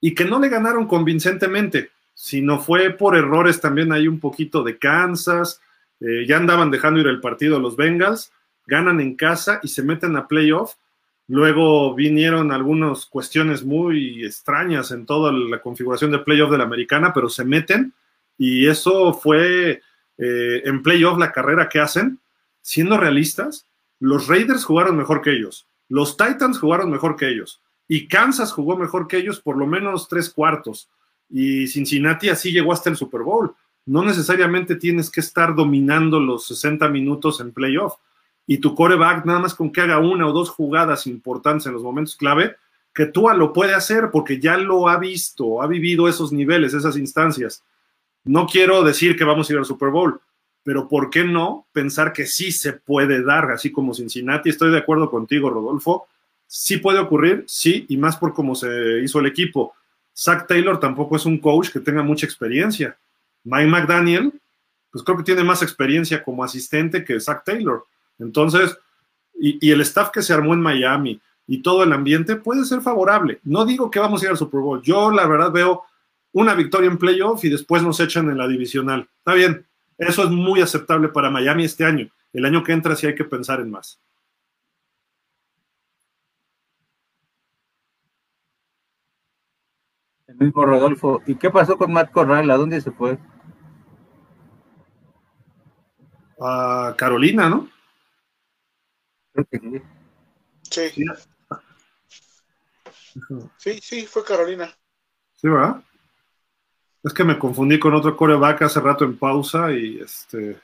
[0.00, 4.78] y que no le ganaron convincentemente, sino fue por errores también hay un poquito de
[4.78, 5.60] Kansas,
[6.00, 8.32] eh, ya andaban dejando ir el partido los Bengals,
[8.66, 10.74] ganan en casa y se meten a playoff.
[11.28, 17.12] Luego vinieron algunas cuestiones muy extrañas en toda la configuración de playoff de la americana,
[17.12, 17.92] pero se meten
[18.38, 19.82] y eso fue
[20.18, 22.20] eh, en playoff la carrera que hacen.
[22.62, 23.66] Siendo realistas,
[24.00, 28.76] los Raiders jugaron mejor que ellos, los Titans jugaron mejor que ellos y Kansas jugó
[28.76, 30.88] mejor que ellos por lo menos tres cuartos
[31.28, 33.54] y Cincinnati así llegó hasta el Super Bowl.
[33.86, 37.94] No necesariamente tienes que estar dominando los 60 minutos en playoff
[38.46, 41.82] y tu coreback nada más con que haga una o dos jugadas importantes en los
[41.82, 42.56] momentos clave,
[42.94, 46.96] que Tua lo puede hacer porque ya lo ha visto, ha vivido esos niveles, esas
[46.96, 47.62] instancias.
[48.24, 50.20] No quiero decir que vamos a ir al Super Bowl,
[50.62, 54.50] pero ¿por qué no pensar que sí se puede dar, así como Cincinnati?
[54.50, 56.08] Estoy de acuerdo contigo, Rodolfo.
[56.46, 59.74] Sí puede ocurrir, sí, y más por cómo se hizo el equipo.
[60.16, 62.96] Zach Taylor tampoco es un coach que tenga mucha experiencia.
[63.46, 64.32] Mike McDaniel,
[64.90, 67.84] pues creo que tiene más experiencia como asistente que Zach Taylor.
[68.18, 68.76] Entonces,
[69.38, 73.38] y, el staff que se armó en Miami y todo el ambiente puede ser favorable.
[73.44, 74.82] No digo que vamos a ir al Super Bowl.
[74.82, 75.84] Yo, la verdad, veo
[76.32, 79.08] una victoria en playoff y después nos echan en la divisional.
[79.18, 79.64] Está bien,
[79.96, 82.08] eso es muy aceptable para Miami este año.
[82.32, 84.00] El año que entra sí hay que pensar en más.
[90.26, 91.22] El mismo Rodolfo.
[91.26, 92.50] ¿Y qué pasó con Matt Corral?
[92.50, 93.18] ¿A dónde se fue?
[96.40, 97.68] A Carolina, ¿no?
[100.70, 101.04] sí.
[103.58, 103.80] Sí.
[103.80, 104.70] Sí, fue Carolina.
[105.34, 105.82] Sí, ¿verdad?
[107.02, 110.60] Es que me confundí con otro coreback hace rato en pausa y este.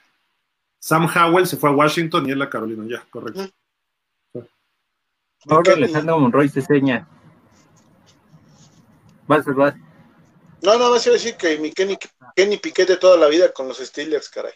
[0.79, 3.47] Sam Howell se fue a Washington y él a Carolina, ya, correcto.
[5.47, 7.07] Ahora Alejandro Monroy se seña.
[9.27, 9.75] Vas, vas.
[10.61, 11.97] No, no, vas a decir que mi Kenny,
[12.35, 14.53] Kenny Piquete toda la vida con los Steelers, caray.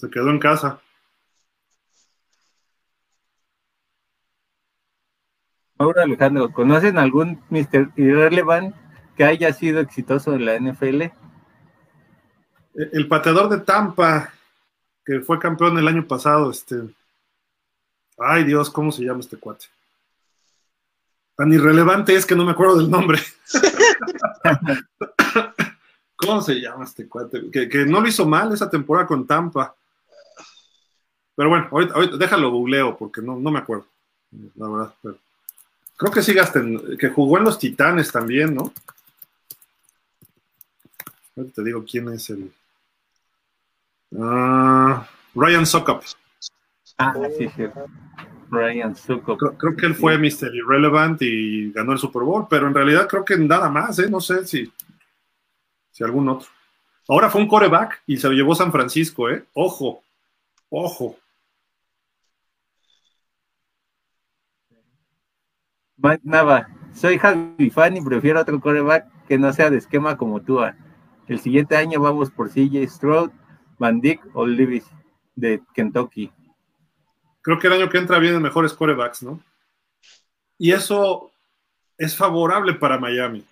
[0.00, 0.80] Se quedó en casa.
[5.76, 7.90] Ahora Alejandro, ¿conocen algún Mr.
[7.96, 8.74] Irrelevant
[9.14, 11.02] que haya sido exitoso en la NFL?
[11.02, 11.12] E,
[12.92, 14.32] el pateador de Tampa,
[15.04, 16.76] que fue campeón el año pasado, este.
[18.16, 19.66] Ay Dios, ¿cómo se llama este cuate?
[21.36, 23.18] Tan irrelevante es que no me acuerdo del nombre.
[26.16, 27.50] ¿Cómo se llama este cuate?
[27.50, 29.74] Que, no lo hizo mal esa temporada con Tampa.
[31.34, 33.86] Pero bueno, ahorita, déjalo googleo porque no, no me acuerdo.
[34.56, 35.18] La verdad, pero.
[35.96, 38.72] Creo que sí gasten, que jugó en los Titanes también, ¿no?
[41.36, 42.50] Ahorita te digo quién es el.
[44.18, 46.02] Ah, Ryan Sokop.
[46.96, 47.64] Ah, sí, sí.
[48.50, 49.56] Ryan Sokop.
[49.58, 50.54] Creo, que él fue Mr.
[50.54, 54.10] Irrelevant y ganó el Super Bowl, pero en realidad creo que nada más, ¿eh?
[54.10, 54.72] No sé si,
[55.90, 56.48] si algún otro.
[57.08, 59.44] Ahora fue un coreback y se lo llevó San Francisco, ¿eh?
[59.52, 60.02] Ojo,
[60.70, 61.16] ojo.
[65.96, 70.40] Mike Nava, soy Javi fan y prefiero otro coreback que no sea de esquema como
[70.40, 70.60] tú.
[71.28, 73.30] El siguiente año vamos por CJ Stroud,
[73.78, 74.86] Van Dyck o Levis
[75.34, 76.32] de Kentucky.
[77.42, 79.40] Creo que el año que entra vienen mejores corebacks, ¿no?
[80.58, 81.30] Y eso
[81.96, 83.44] es favorable para Miami.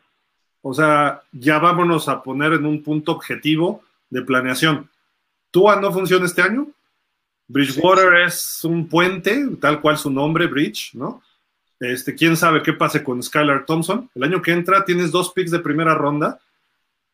[0.62, 4.90] O sea, ya vámonos a poner en un punto objetivo de planeación.
[5.50, 6.66] ¿Tua no funciona este año?
[7.48, 11.22] Bridgewater es un puente, tal cual su nombre, Bridge, ¿no?
[11.80, 14.10] Este, quién sabe qué pase con Skylar Thompson.
[14.14, 16.40] El año que entra tienes dos picks de primera ronda,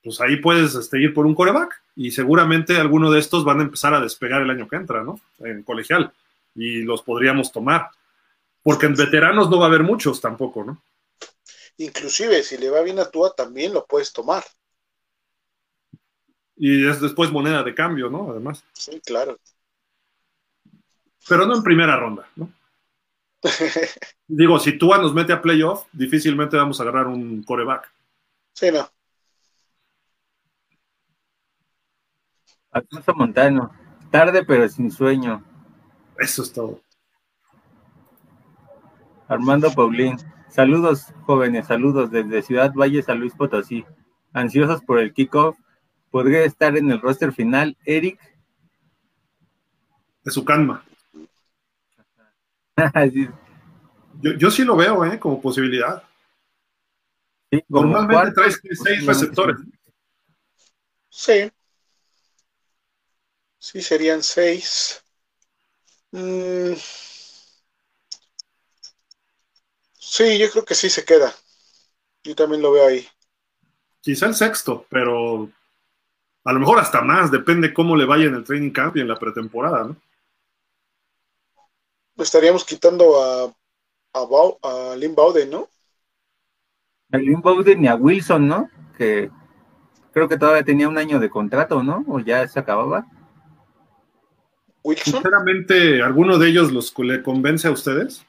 [0.02, 3.62] pues ahí puedes este, ir por un coreback y seguramente alguno de estos van a
[3.62, 5.20] empezar a despegar el año que entra, ¿no?
[5.38, 6.12] En colegial
[6.54, 7.90] y los podríamos tomar.
[8.62, 10.82] Porque en veteranos no va a haber muchos tampoco, ¿no?
[11.76, 14.44] Inclusive si le va bien a Tua también lo puedes tomar.
[16.56, 18.30] Y es después moneda de cambio, ¿no?
[18.30, 18.64] Además.
[18.72, 19.38] Sí, claro.
[21.28, 22.50] Pero no en primera ronda, ¿no?
[24.26, 27.92] Digo, si Tua nos mete a playoff, difícilmente vamos a agarrar un coreback.
[28.52, 28.88] Sí, no.
[32.70, 33.70] Alfonso Montano,
[34.10, 35.44] tarde pero sin sueño.
[36.18, 36.80] Eso es todo.
[39.28, 40.16] Armando Paulín,
[40.48, 43.84] saludos jóvenes, saludos desde Ciudad Valle, San Luis Potosí.
[44.32, 45.56] Ansiosos por el kickoff.
[46.10, 48.18] ¿Podría estar en el roster final Eric?
[50.24, 50.84] De su calma.
[54.20, 55.18] yo, sí lo veo, ¿eh?
[55.18, 56.02] Como posibilidad.
[57.68, 59.56] Normalmente traes seis receptores.
[61.08, 61.50] Sí.
[63.58, 65.02] Sí, serían seis.
[66.10, 66.74] Mm.
[69.98, 71.32] Sí, yo creo que sí se queda.
[72.22, 73.06] Yo también lo veo ahí.
[74.00, 75.50] Quizá el sexto, pero
[76.44, 79.08] a lo mejor hasta más, depende cómo le vaya en el training camp y en
[79.08, 79.96] la pretemporada, ¿no?
[82.16, 83.52] Estaríamos quitando a,
[84.12, 85.68] a, a Lynn Bowden, ¿no?
[87.12, 88.70] A Lynn Bowden y a Wilson, ¿no?
[88.96, 89.30] Que
[90.12, 92.04] creo que todavía tenía un año de contrato, ¿no?
[92.08, 93.06] O ya se acababa.
[94.84, 95.14] Wilson.
[95.14, 98.24] Sinceramente, ¿alguno de ellos los le convence a ustedes?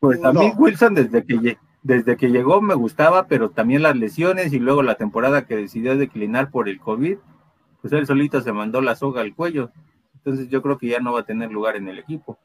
[0.00, 0.52] Pues a mí.
[0.56, 4.96] Wilson desde que, desde que llegó me gustaba, pero también las lesiones y luego la
[4.96, 7.18] temporada que decidió declinar por el COVID,
[7.80, 9.70] pues él solito se mandó la soga al cuello.
[10.24, 12.38] Entonces yo creo que ya no va a tener lugar en el equipo.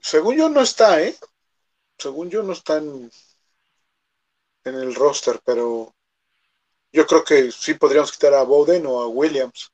[0.00, 1.16] Según yo no está, ¿eh?
[1.96, 3.10] Según yo no está en,
[4.64, 5.94] en el roster, pero
[6.92, 9.72] yo creo que sí podríamos quitar a Bowden o a Williams.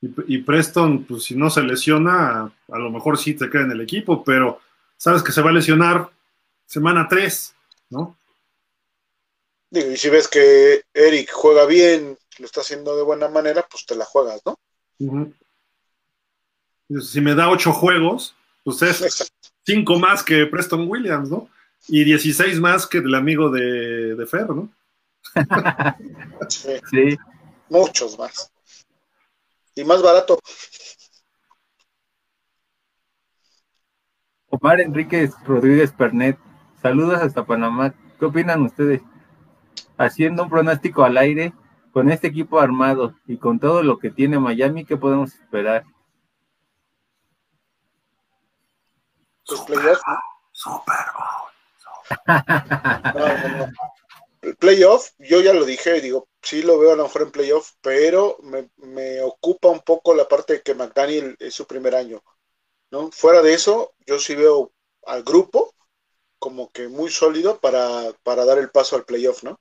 [0.00, 3.72] Y, y Preston, pues si no se lesiona, a lo mejor sí te queda en
[3.72, 4.60] el equipo, pero
[4.96, 6.08] sabes que se va a lesionar
[6.66, 7.54] semana 3,
[7.90, 8.16] ¿no?
[9.70, 13.84] Digo, y si ves que Eric juega bien, lo está haciendo de buena manera, pues
[13.84, 14.56] te la juegas, ¿no?
[14.98, 15.32] Ujú.
[16.88, 19.32] Si me da 8 juegos, pues es.
[19.64, 21.48] 5 más que Preston Williams, ¿no?
[21.88, 24.68] Y 16 más que el amigo de, de Fer, ¿no?
[26.48, 27.16] Sí, Sí,
[27.68, 28.52] muchos más.
[29.74, 30.38] Y más barato.
[34.48, 36.38] Omar Enríquez Rodríguez Pernet,
[36.80, 37.92] saludos hasta Panamá.
[38.18, 39.02] ¿Qué opinan ustedes?
[39.98, 41.52] Haciendo un pronóstico al aire,
[41.92, 45.84] con este equipo armado y con todo lo que tiene Miami, ¿qué podemos esperar?
[49.46, 50.18] Pues playoff, ¿no?
[50.52, 51.50] Super Bowl.
[53.14, 53.72] No, no, no.
[54.42, 57.72] El playoff, yo ya lo dije, digo, sí lo veo a lo mejor en playoff,
[57.80, 62.22] pero me, me ocupa un poco la parte de que McDaniel es su primer año,
[62.90, 63.10] ¿no?
[63.10, 64.72] Fuera de eso, yo sí veo
[65.06, 65.74] al grupo
[66.38, 69.58] como que muy sólido para, para dar el paso al playoff, ¿no?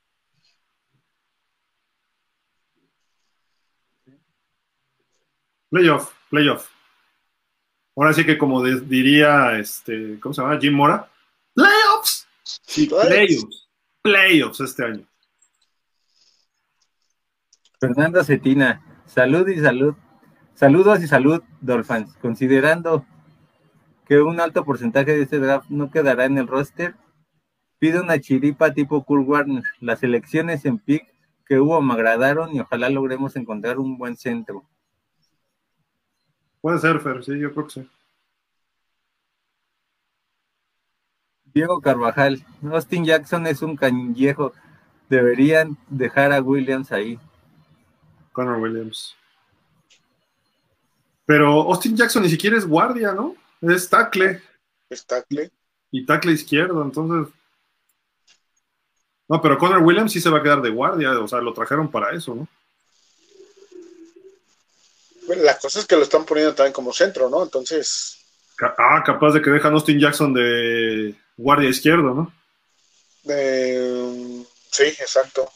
[5.71, 6.74] Playoff, playoff.
[7.95, 10.59] Ahora sí que como de- diría este, ¿cómo se llama?
[10.59, 11.09] Jim Mora.
[11.53, 12.27] Playoffs.
[12.43, 13.07] Sí, Playoffs.
[13.09, 13.67] playoffs.
[14.01, 15.05] Playoffs este año.
[17.79, 19.95] Fernanda Cetina, salud y salud.
[20.55, 22.15] Saludos y salud, Dolphins.
[22.21, 23.05] Considerando
[24.07, 26.95] que un alto porcentaje de este draft no quedará en el roster,
[27.79, 29.63] pido una chiripa tipo Kurt Warner.
[29.81, 31.05] Las elecciones en pick
[31.45, 34.63] que hubo me agradaron y ojalá logremos encontrar un buen centro.
[36.65, 37.89] Puede ser, Fer, sí, yo creo que sí.
[41.53, 44.51] Diego Carvajal, Austin Jackson es un cañejo.
[45.07, 47.19] Deberían dejar a Williams ahí.
[48.31, 49.15] Connor Williams.
[51.27, 53.35] Pero Austin Jackson ni siquiera es guardia, ¿no?
[53.61, 54.41] Es tackle
[54.89, 55.51] Es tackle.
[55.91, 57.31] y tackle izquierdo, entonces.
[59.29, 61.91] No, pero Connor Williams sí se va a quedar de guardia, o sea, lo trajeron
[61.91, 62.47] para eso, ¿no?
[65.27, 67.43] Bueno, la cosa es que lo están poniendo también como centro, ¿no?
[67.43, 68.19] Entonces,
[68.77, 72.33] Ah, capaz de que dejan Austin Jackson de guardia izquierdo, ¿no?
[73.27, 75.51] eh, sí, exacto.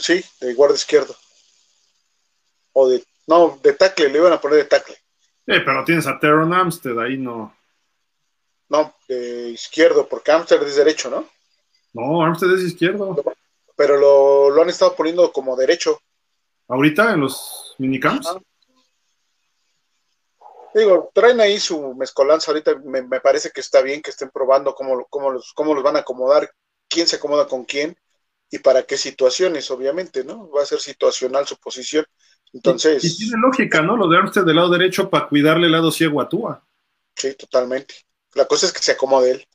[0.00, 1.14] Sí, de guardia izquierdo.
[2.72, 4.96] O de, no, de tackle, le iban a poner de tackle.
[5.46, 7.54] Eh, pero tienes a Teron Amstead, ahí no.
[8.68, 11.28] No, de izquierdo, porque Amsterdam es derecho, ¿no?
[11.92, 13.22] No, Armstead es izquierdo.
[13.76, 16.00] Pero lo, lo han estado poniendo como derecho.
[16.68, 18.28] Ahorita en los minicamps.
[20.74, 24.74] Digo, traen ahí su mezcolanza ahorita, me, me parece que está bien que estén probando
[24.74, 26.50] cómo, cómo, los, cómo los van a acomodar,
[26.88, 27.96] quién se acomoda con quién
[28.50, 30.50] y para qué situaciones, obviamente, ¿no?
[30.50, 32.04] Va a ser situacional su posición.
[32.52, 33.96] Entonces, Y tiene lógica, ¿no?
[33.96, 36.64] Lo de Armstead del lado derecho para cuidarle el lado ciego a Tua.
[37.14, 37.94] sí, totalmente.
[38.34, 39.46] La cosa es que se acomode él,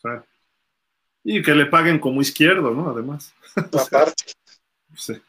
[0.00, 0.24] sea,
[1.24, 2.90] y que le paguen como izquierdo, ¿no?
[2.90, 3.34] Además.
[3.72, 4.24] aparte.
[4.96, 5.20] Sí.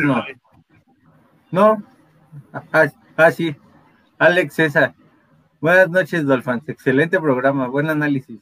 [0.00, 0.14] No.
[1.50, 1.82] No.
[2.72, 2.86] Ah,
[3.16, 3.56] ah, sí.
[4.18, 4.94] Alex César.
[5.60, 6.68] Buenas noches, Dolphins.
[6.68, 8.38] Excelente programa, buen análisis.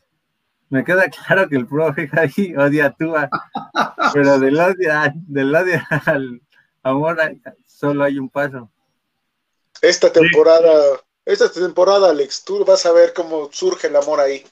[0.70, 3.28] Me queda claro que el profe Javi odia a Tua,
[4.12, 6.42] pero del odio, a- del odio al
[6.82, 7.18] amor
[7.66, 8.70] solo hay un paso.
[9.80, 10.70] Esta temporada,
[11.24, 14.44] esta temporada, Alex, tú vas a ver cómo surge el amor ahí.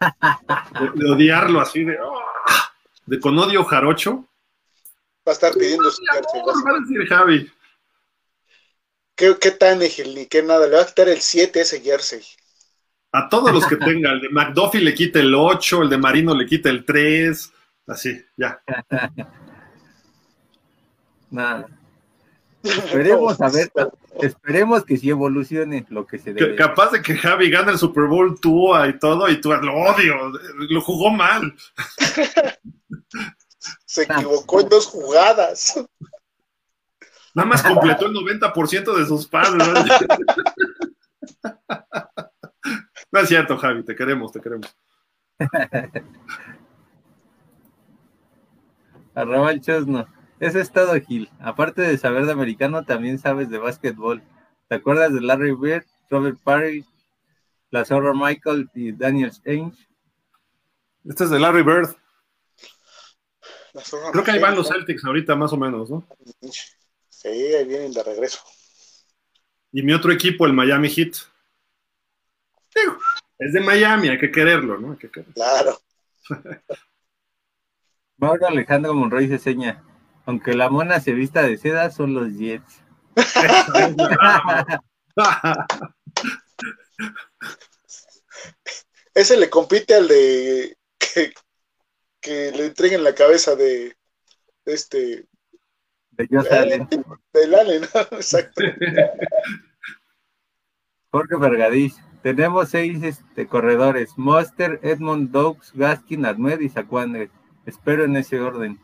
[0.00, 1.96] De, de odiarlo así de.
[1.98, 2.70] ¡ah!
[3.06, 4.24] de con odio jarocho.
[5.26, 7.50] Va a estar pidiendo su jersey, vas a- Va a decir Javi.
[9.16, 10.66] ¿Qué, qué tan ni qué nada?
[10.66, 12.20] Le va a quitar el 7 ese jersey.
[13.12, 16.34] A todos los que tenga, el de McDuffie le quita el 8, el de Marino
[16.34, 17.52] le quita el 3,
[17.86, 18.60] así, ya.
[21.30, 21.68] Nada.
[22.62, 23.70] Esperemos a ver,
[24.20, 26.56] esperemos que sí evolucione lo que se debe.
[26.56, 30.32] Capaz de que Javi gane el Super Bowl Tua y todo, y tú lo odio,
[30.70, 31.54] lo jugó mal.
[33.94, 35.74] Se equivocó en dos jugadas.
[37.34, 39.54] Nada más completó el 90% de sus pases.
[43.12, 44.76] No es cierto, Javi, te queremos, te queremos.
[49.14, 50.08] Arroba el Chosno.
[50.40, 51.30] Eso es todo, Gil.
[51.38, 54.24] Aparte de saber de americano, también sabes de básquetbol.
[54.66, 56.84] ¿Te acuerdas de Larry Bird, Robert Parry,
[57.70, 59.78] la Zorra Michael y Daniel Ainge?
[61.04, 61.96] Este es de Larry Bird.
[64.12, 66.06] Creo que ahí van los Celtics ahorita, más o menos, ¿no?
[67.08, 68.38] Sí, ahí vienen de regreso.
[69.72, 71.14] Y mi otro equipo, el Miami Heat.
[73.38, 74.92] es de Miami, hay que quererlo, ¿no?
[74.92, 75.34] Hay que quererlo.
[75.34, 75.80] Claro.
[78.16, 79.82] Mauro Alejandro Monroy se seña.
[80.26, 82.80] Aunque la mona se vista de seda, son los Jets.
[89.14, 91.34] Ese le compite al de que,
[92.24, 93.94] que le entreguen la cabeza de,
[94.64, 95.26] este
[96.12, 96.88] de Josh Allen.
[97.32, 97.82] Del Allen,
[98.12, 98.62] exacto.
[101.10, 101.96] Jorge Vergadís.
[102.22, 107.30] Tenemos seis este, corredores: Monster, Edmond, Dogs, Gaskin, Ahmed y Saquandre.
[107.66, 108.80] Espero en ese orden.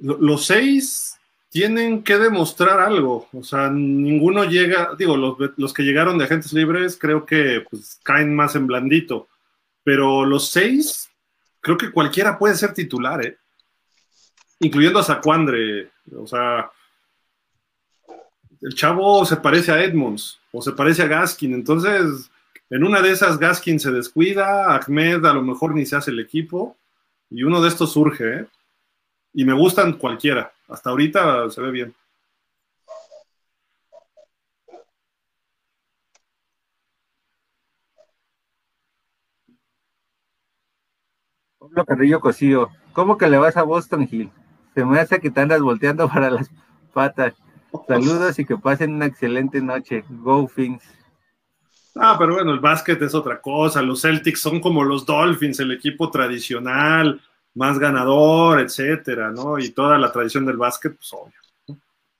[0.00, 1.18] Los seis
[1.48, 3.28] tienen que demostrar algo.
[3.32, 8.34] O sea, ninguno llega, digo, los, que llegaron de agentes libres creo que pues, caen
[8.34, 9.28] más en blandito.
[9.82, 11.10] Pero los seis,
[11.64, 13.38] creo que cualquiera puede ser titular, ¿eh?
[14.60, 15.90] Incluyendo a Saquandre.
[16.14, 16.70] O sea,
[18.60, 21.54] el chavo se parece a Edmonds o se parece a Gaskin.
[21.54, 22.30] Entonces,
[22.68, 26.20] en una de esas, Gaskin se descuida, Ahmed a lo mejor ni se hace el
[26.20, 26.76] equipo,
[27.30, 28.46] y uno de estos surge, ¿eh?
[29.32, 30.52] Y me gustan cualquiera.
[30.68, 31.94] Hasta ahorita se ve bien.
[41.74, 44.30] Pablo Carrillo Cosío, ¿cómo que le vas a Boston Hill?
[44.74, 46.48] Se me hace que te andas volteando para las
[46.92, 47.34] patas.
[47.88, 50.04] Saludos y que pasen una excelente noche.
[50.08, 50.84] Go Fins.
[51.96, 53.82] Ah, pero bueno, el básquet es otra cosa.
[53.82, 57.20] Los Celtics son como los Dolphins, el equipo tradicional,
[57.54, 59.58] más ganador, etcétera, ¿no?
[59.58, 61.34] Y toda la tradición del básquet, pues obvio.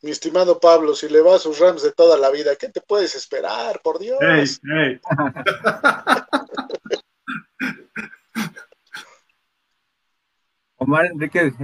[0.02, 2.80] Mi estimado Pablo, si le vas a sus Rams de toda la vida, ¿qué te
[2.80, 4.18] puedes esperar, por Dios?
[4.20, 5.00] Hey, hey.
[10.84, 11.54] Omar Enrique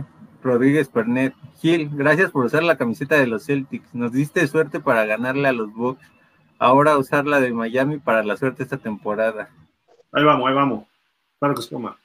[0.42, 1.34] Rodríguez Pernet.
[1.60, 3.94] Gil, gracias por usar la camiseta de los Celtics.
[3.94, 6.02] Nos diste suerte para ganarle a los Bucks
[6.58, 9.50] ahora usar la de Miami para la suerte esta temporada.
[10.12, 10.86] Ahí vamos, ahí vamos.
[11.38, 11.98] Claro que se toma.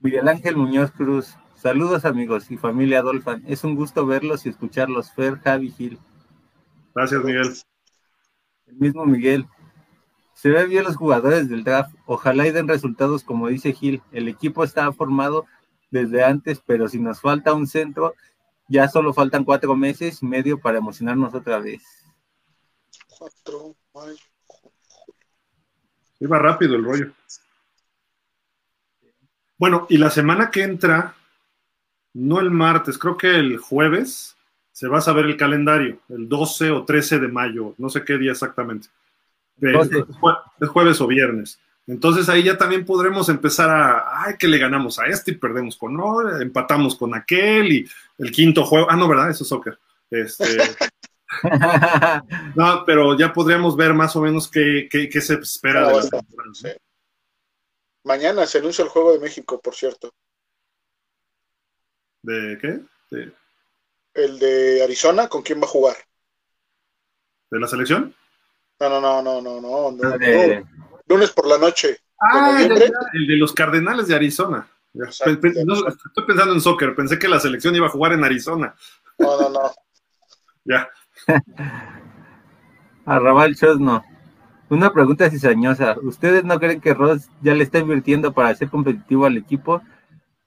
[0.00, 1.34] Miguel Ángel Muñoz Cruz.
[1.54, 3.42] Saludos amigos y familia Dolphin.
[3.46, 5.10] Es un gusto verlos y escucharlos.
[5.12, 5.98] Fer, Javi, Gil.
[6.94, 7.54] Gracias, Miguel.
[8.66, 9.46] El mismo Miguel.
[10.38, 11.92] Se ven bien los jugadores del draft.
[12.06, 14.02] Ojalá y den resultados como dice Gil.
[14.12, 15.46] El equipo está formado
[15.90, 18.14] desde antes, pero si nos falta un centro,
[18.68, 21.82] ya solo faltan cuatro meses y medio para emocionarnos otra vez.
[23.08, 23.74] Cuatro,
[26.20, 27.12] Iba rápido el rollo.
[29.56, 31.16] Bueno, y la semana que entra,
[32.14, 34.36] no el martes, creo que el jueves,
[34.70, 38.16] se va a saber el calendario, el 12 o 13 de mayo, no sé qué
[38.18, 38.88] día exactamente.
[39.60, 41.60] Es jueves o viernes.
[41.86, 45.76] Entonces ahí ya también podremos empezar a, ay, que le ganamos a este y perdemos
[45.76, 49.30] con no, empatamos con aquel y el quinto juego, ah, no, ¿verdad?
[49.30, 49.78] Eso es soccer.
[50.10, 50.58] Este,
[52.54, 56.76] no, pero ya podríamos ver más o menos qué, qué, se espera de la
[58.04, 60.14] Mañana se anuncia el Juego de México, por cierto.
[62.22, 62.80] ¿De qué?
[64.14, 65.96] El de Arizona, ¿con quién va a jugar?
[67.50, 68.14] ¿De la selección?
[68.80, 69.90] No, no, no, no, no, no.
[69.90, 70.68] no
[71.08, 71.98] lunes por la noche.
[72.20, 72.60] Ah,
[73.12, 74.68] el de los Cardenales de Arizona.
[74.94, 78.74] estoy pensando en soccer, pensé que la selección iba a jugar en Arizona.
[79.18, 79.72] No, no, no.
[80.64, 80.88] ya.
[83.04, 84.04] Arrabal Chosno.
[84.68, 85.96] Una pregunta cizañosa.
[86.02, 89.80] ¿Ustedes no creen que Ross ya le está invirtiendo para ser competitivo al equipo,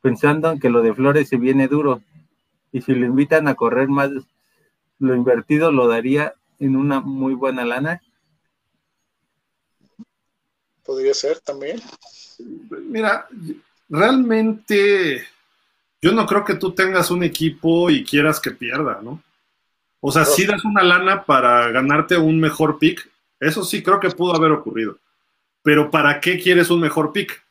[0.02, 2.02] pensando en que lo de Flores se viene duro?
[2.72, 4.12] Y si lo invitan a correr más,
[5.00, 8.02] lo invertido lo daría en una muy buena lana
[10.92, 11.82] podría ser también.
[12.70, 13.26] Mira,
[13.88, 15.26] realmente
[16.02, 19.24] yo no creo que tú tengas un equipo y quieras que pierda, ¿no?
[20.02, 23.10] O sea, si das una lana para ganarte un mejor pick,
[23.40, 24.98] eso sí creo que pudo haber ocurrido.
[25.64, 27.42] Pero ¿para qué quieres un mejor pick?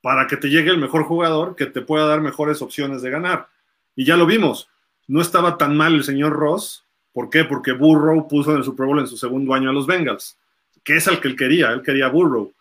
[0.00, 3.48] Para que te llegue el mejor jugador que te pueda dar mejores opciones de ganar.
[3.94, 4.70] Y ya lo vimos,
[5.06, 6.82] no estaba tan mal el señor Ross.
[7.12, 7.44] ¿Por qué?
[7.44, 10.38] Porque Burrow puso en el Super Bowl en su segundo año a los Bengals,
[10.84, 12.52] que es el que él quería, él quería Burrow.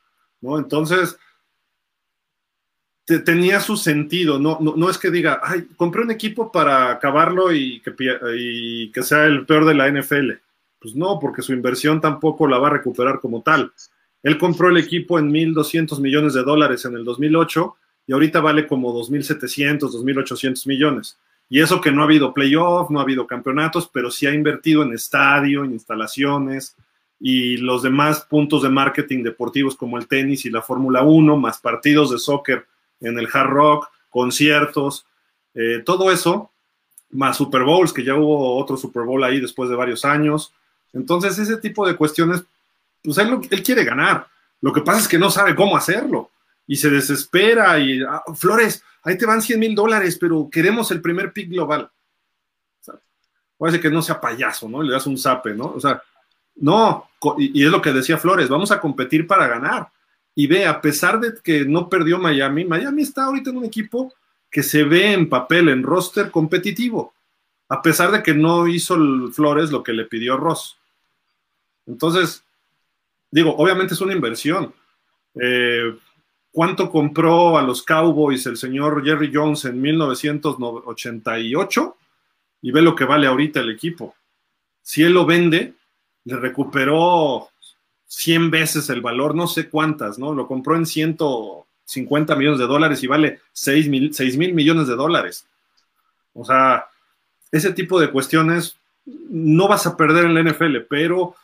[0.41, 0.57] ¿no?
[0.57, 1.17] Entonces,
[3.05, 7.81] tenía su sentido, no, no, es que diga, ay, compré un equipo para acabarlo y
[7.81, 7.93] que,
[8.37, 10.31] y que sea el peor de la NFL.
[10.79, 13.71] Pues no, porque su inversión tampoco la va a recuperar como tal.
[14.21, 17.75] Él compró el equipo en 1.200 millones de dólares en el 2008
[18.07, 21.17] y ahorita vale como 2.700, 2.800 millones.
[21.49, 24.81] Y eso que no ha habido playoff, no ha habido campeonatos, pero sí ha invertido
[24.81, 26.75] en estadio, en instalaciones
[27.25, 31.57] y los demás puntos de marketing deportivos como el tenis y la Fórmula 1, más
[31.57, 32.65] partidos de soccer
[32.99, 35.05] en el Hard Rock, conciertos,
[35.53, 36.51] eh, todo eso,
[37.11, 40.53] más Super Bowls, que ya hubo otro Super Bowl ahí después de varios años.
[40.91, 42.43] Entonces, ese tipo de cuestiones,
[43.01, 44.27] pues él, quiere ganar.
[44.59, 46.29] Lo que pasa es que no sabe cómo hacerlo
[46.67, 50.99] y se desespera y, ah, Flores, ahí te van 100 mil dólares, pero queremos el
[50.99, 51.89] primer pick global.
[53.57, 54.83] O sea, que no sea payaso, ¿no?
[54.83, 55.67] Le das un zape, ¿no?
[55.67, 56.03] O sea,
[56.55, 59.89] no, y, es lo que decía Flores, vamos a competir para ganar.
[60.35, 64.11] Y ve, a pesar de que no perdió Miami, Miami está ahorita en un equipo
[64.49, 67.13] que se ve en papel, en roster competitivo,
[67.69, 68.97] a pesar de que no hizo
[69.31, 70.77] Flores lo que le pidió Ross.
[71.85, 72.43] Entonces,
[73.31, 74.73] digo, obviamente es una inversión.
[75.39, 75.95] Eh,
[76.51, 81.97] ¿Cuánto compró a los Cowboys el señor Jerry Jones en 1988?
[82.61, 84.13] Y ve lo que vale ahorita el equipo.
[84.83, 85.73] Si él lo vende,
[86.25, 87.49] le recuperó
[88.07, 90.33] 100 veces el valor, no sé cuántas, ¿no?
[90.33, 95.47] Lo compró en 150 millones de dólares y vale 6 mil, millones de dólares.
[96.33, 96.85] O sea,
[97.51, 101.35] ese tipo de cuestiones no vas a perder en la NFL, pero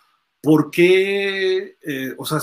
[0.41, 1.75] ¿por qué?
[1.81, 2.39] Eh, o sea,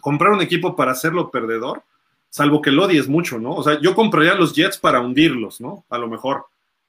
[0.00, 1.82] comprar un equipo para hacerlo perdedor,
[2.30, 3.54] salvo que lo odies mucho, ¿no?
[3.54, 5.84] O sea, yo compraría los Jets para hundirlos, ¿no?
[5.88, 6.46] A lo mejor.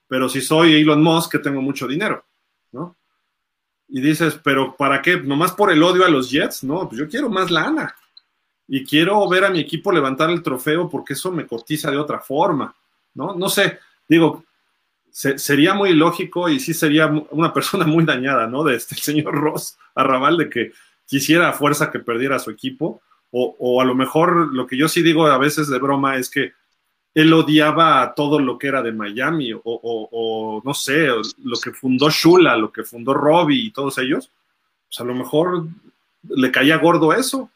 [0.08, 2.24] Pero si soy Elon Musk, que tengo mucho dinero,
[2.72, 2.97] ¿no?
[3.90, 5.17] Y dices, ¿pero para qué?
[5.17, 6.64] ¿Nomás por el odio a los Jets?
[6.64, 7.95] No, pues yo quiero más lana.
[8.67, 12.19] Y quiero ver a mi equipo levantar el trofeo porque eso me cotiza de otra
[12.19, 12.75] forma,
[13.14, 13.33] ¿no?
[13.33, 14.43] No sé, digo,
[15.09, 18.64] sería muy lógico y sí sería una persona muy dañada, ¿no?
[18.64, 20.72] De este señor Ross Arrabal, de que
[21.06, 23.01] quisiera a fuerza que perdiera su equipo,
[23.32, 26.53] o, a lo mejor lo que yo sí digo a veces de broma es que
[27.14, 31.08] él odiaba a todo lo que era de Miami, o, no sé,
[31.44, 34.32] lo que fundó Shula, lo que fundó Robbie y todos ellos,
[34.88, 35.68] pues a lo mejor
[36.30, 37.50] le caía gordo eso,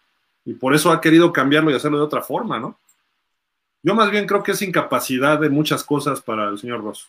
[0.46, 2.80] y por eso ha querido cambiarlo y hacerlo de otra forma, ¿no?
[3.84, 7.08] Yo más bien creo que es incapacidad de muchas cosas para el señor Ross.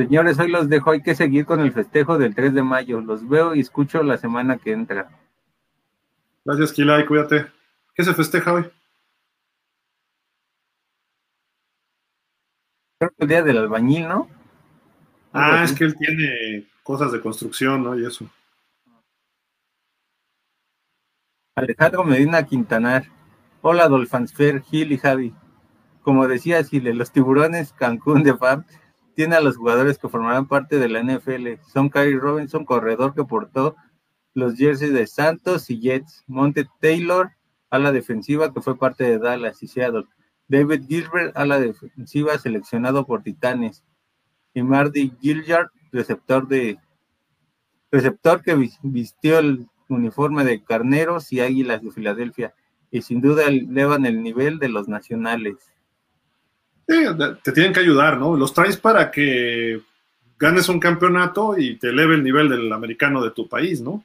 [0.00, 0.92] Señores, hoy los dejo.
[0.92, 3.02] Hay que seguir con el festejo del 3 de mayo.
[3.02, 5.10] Los veo y escucho la semana que entra.
[6.42, 7.04] Gracias, Kilay.
[7.04, 7.46] Cuídate.
[7.94, 8.70] ¿Qué se festeja hoy?
[12.98, 14.28] Creo que el día del albañil, ¿no?
[15.34, 17.98] Ah, es que él tiene cosas de construcción, ¿no?
[17.98, 18.24] Y eso.
[21.56, 23.04] Alejandro Medina Quintanar.
[23.60, 25.34] Hola, Dolphansfer, Gil y Javi.
[26.00, 28.64] Como decía Chile, los tiburones Cancún de FAM
[29.14, 31.60] tiene a los jugadores que formarán parte de la NFL.
[31.72, 33.76] Son Kyrie Robinson, corredor que portó
[34.34, 36.24] los jerseys de Santos y Jets.
[36.26, 37.32] Monte Taylor,
[37.70, 40.06] a la defensiva que fue parte de Dallas y Seattle.
[40.48, 43.84] David Gilbert, a la defensiva seleccionado por Titanes.
[44.54, 46.78] Y Marty Gilliard, receptor de
[47.92, 52.54] receptor que vistió el uniforme de Carneros y Águilas de Filadelfia.
[52.90, 55.56] Y sin duda elevan el nivel de los nacionales
[57.42, 58.36] te tienen que ayudar, ¿no?
[58.36, 59.80] Los traes para que
[60.38, 64.04] ganes un campeonato y te eleve el nivel del americano de tu país, ¿no?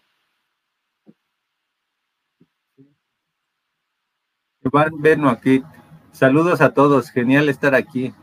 [4.61, 5.63] Iván Beno aquí.
[6.11, 8.13] Saludos a todos, genial estar aquí.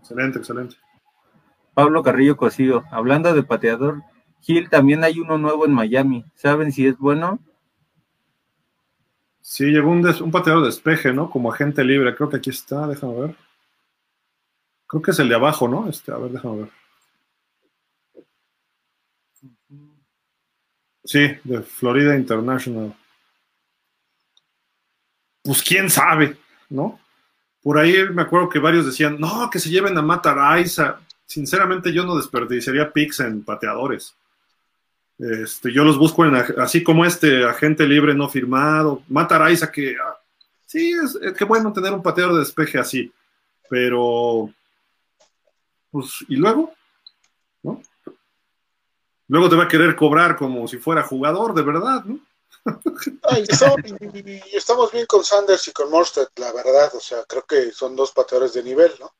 [0.00, 0.76] Excelente, excelente.
[1.72, 4.02] Pablo Carrillo Cosío, hablando de pateador,
[4.40, 6.24] Gil, también hay uno nuevo en Miami.
[6.34, 7.40] ¿Saben si es bueno?
[9.46, 11.28] Sí, llegó un, un pateador de despeje, ¿no?
[11.30, 12.14] Como agente libre.
[12.16, 13.36] Creo que aquí está, déjame ver.
[14.86, 15.86] Creo que es el de abajo, ¿no?
[15.86, 16.70] Este, a ver, déjame ver.
[21.04, 22.96] Sí, de Florida International.
[25.42, 26.38] Pues quién sabe,
[26.70, 26.98] ¿no?
[27.62, 30.56] Por ahí me acuerdo que varios decían, no, que se lleven a matar a
[31.26, 34.16] Sinceramente yo no desperdiciaría picks en pateadores.
[35.18, 39.96] Este, yo los busco en, así como este agente libre no firmado, Mata a que
[40.02, 40.18] ah,
[40.66, 43.12] sí, es, que bueno tener un pateador de despeje así,
[43.68, 44.52] pero
[45.90, 46.74] pues, y luego,
[47.62, 47.80] ¿no?
[49.28, 52.18] Luego te va a querer cobrar como si fuera jugador, de verdad, ¿no?
[53.36, 56.94] y, estamos bien con Sanders y con Morsted, la verdad.
[56.94, 59.14] O sea, creo que son dos pateadores de nivel, ¿no?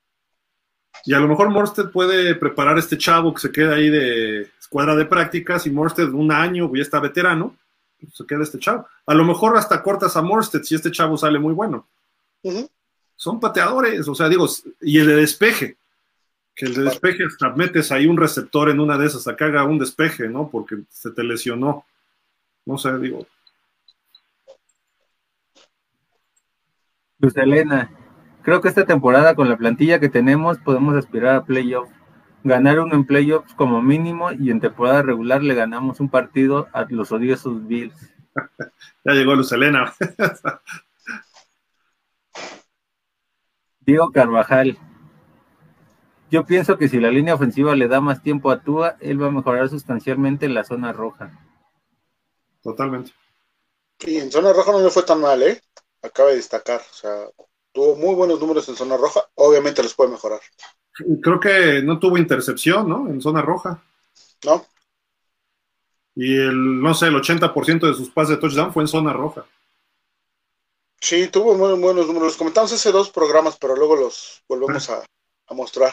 [1.05, 4.42] Y a lo mejor Morsted puede preparar a este chavo que se queda ahí de
[4.58, 7.56] escuadra de prácticas y Morsted un año, ya está veterano,
[8.00, 8.86] pues se queda este chavo.
[9.06, 11.86] A lo mejor hasta cortas a Morsted si este chavo sale muy bueno.
[13.16, 14.47] Son pateadores, o sea, digo,
[14.81, 15.76] y el de despeje,
[16.55, 19.64] que el de despeje hasta metes ahí un receptor en una de esas, acá haga
[19.64, 20.48] un despeje, ¿no?
[20.50, 21.84] Porque se te lesionó.
[22.66, 23.26] No sé, digo.
[27.18, 27.90] Luz Elena,
[28.44, 31.90] creo que esta temporada con la plantilla que tenemos podemos aspirar a playoff.
[32.44, 36.84] Ganar uno en playoffs como mínimo y en temporada regular le ganamos un partido a
[36.90, 37.97] los odiosos Bills.
[39.05, 39.92] ya llegó Luz Elena.
[43.81, 44.78] Diego Carvajal.
[46.31, 49.28] Yo pienso que si la línea ofensiva le da más tiempo a Tua, él va
[49.28, 51.31] a mejorar sustancialmente en la zona roja.
[52.62, 53.12] Totalmente.
[54.00, 55.60] Y en zona roja no le fue tan mal, ¿eh?
[56.02, 56.81] Acaba de destacar.
[56.81, 57.26] O sea,
[57.75, 59.20] tuvo muy buenos números en zona roja.
[59.35, 60.41] Obviamente los puede mejorar.
[61.20, 63.09] Creo que no tuvo intercepción, ¿no?
[63.09, 63.83] En zona roja.
[64.44, 64.65] No.
[66.15, 69.44] Y el, no sé, el 80% de sus pases de touchdown fue en zona roja.
[71.01, 72.28] Sí, tuvo muy buenos números.
[72.28, 75.05] Los comentamos hace dos programas, pero luego los volvemos a,
[75.49, 75.93] a mostrar.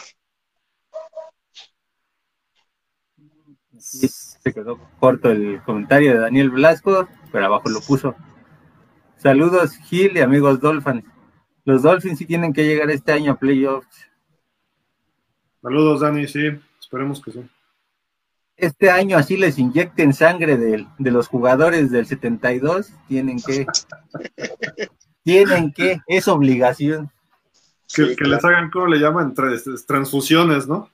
[3.76, 8.14] Se quedó corto el comentario de Daniel Blasco, pero abajo lo puso.
[9.16, 11.11] Saludos Gil y amigos Dolphins.
[11.64, 14.06] Los Dolphins sí tienen que llegar este año a playoffs.
[15.62, 16.48] Saludos Dani, sí,
[16.80, 17.40] esperemos que sí.
[18.56, 23.66] Este año así les inyecten sangre de, de los jugadores del 72, tienen que,
[25.24, 27.10] tienen que, es obligación.
[27.94, 29.34] Que, les hagan, ¿cómo le llaman?
[29.86, 30.90] Transfusiones, ¿no?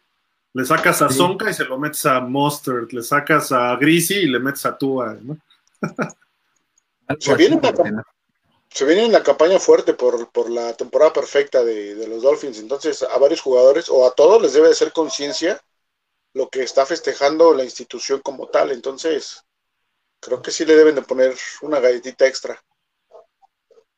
[0.52, 4.28] Le sacas a Zonka y se lo metes a Mustard, le sacas a Greasy y
[4.28, 5.38] le metes a Tua, ¿no?
[7.18, 7.60] se, viene
[8.70, 12.58] se viene en la campaña fuerte por, por la temporada perfecta de, de, los Dolphins,
[12.58, 15.60] entonces a varios jugadores o a todos les debe de ser conciencia
[16.34, 19.44] lo que está festejando la institución como tal, entonces
[20.20, 22.62] creo que sí le deben de poner una galletita extra.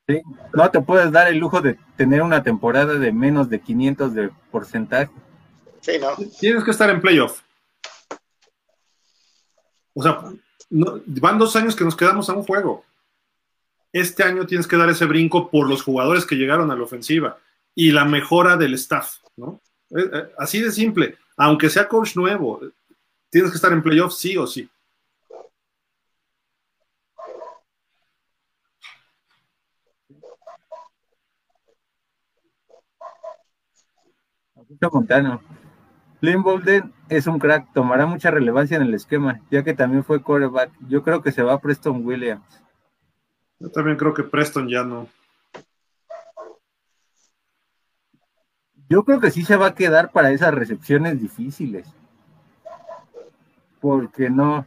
[0.06, 0.22] Sí,
[0.54, 4.30] no te puedes dar el lujo de tener una temporada de menos de 500 de
[4.50, 5.10] porcentaje.
[5.80, 6.16] Sí, no.
[6.38, 7.42] Tienes que estar en playoff.
[9.94, 10.24] O sea,
[10.70, 12.84] van dos años que nos quedamos a un juego.
[13.92, 17.38] Este año tienes que dar ese brinco por los jugadores que llegaron a la ofensiva
[17.74, 19.60] y la mejora del staff, ¿no?
[19.90, 21.18] Eh, eh, así de simple.
[21.36, 22.60] Aunque sea coach nuevo,
[23.30, 24.68] tienes que estar en playoff sí o sí.
[34.92, 35.42] Montano.
[36.20, 40.22] Lynn Bolden es un crack, tomará mucha relevancia en el esquema, ya que también fue
[40.22, 40.70] quarterback.
[40.88, 42.62] Yo creo que se va a Preston Williams.
[43.60, 45.06] Yo también creo que Preston ya no.
[48.88, 51.86] Yo creo que sí se va a quedar para esas recepciones difíciles.
[53.80, 54.66] Porque no,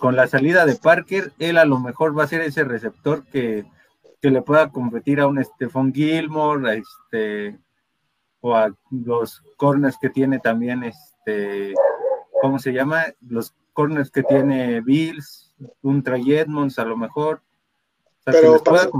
[0.00, 3.64] con la salida de Parker, él a lo mejor va a ser ese receptor que,
[4.20, 7.58] que le pueda competir a un Stephon Gilmore, a este,
[8.40, 11.74] o a los corners que tiene también este,
[12.40, 13.04] ¿cómo se llama?
[13.20, 17.42] Los corners que tiene Bills, un Trey Edmonds a lo mejor.
[18.24, 18.90] Sea, Pero que para,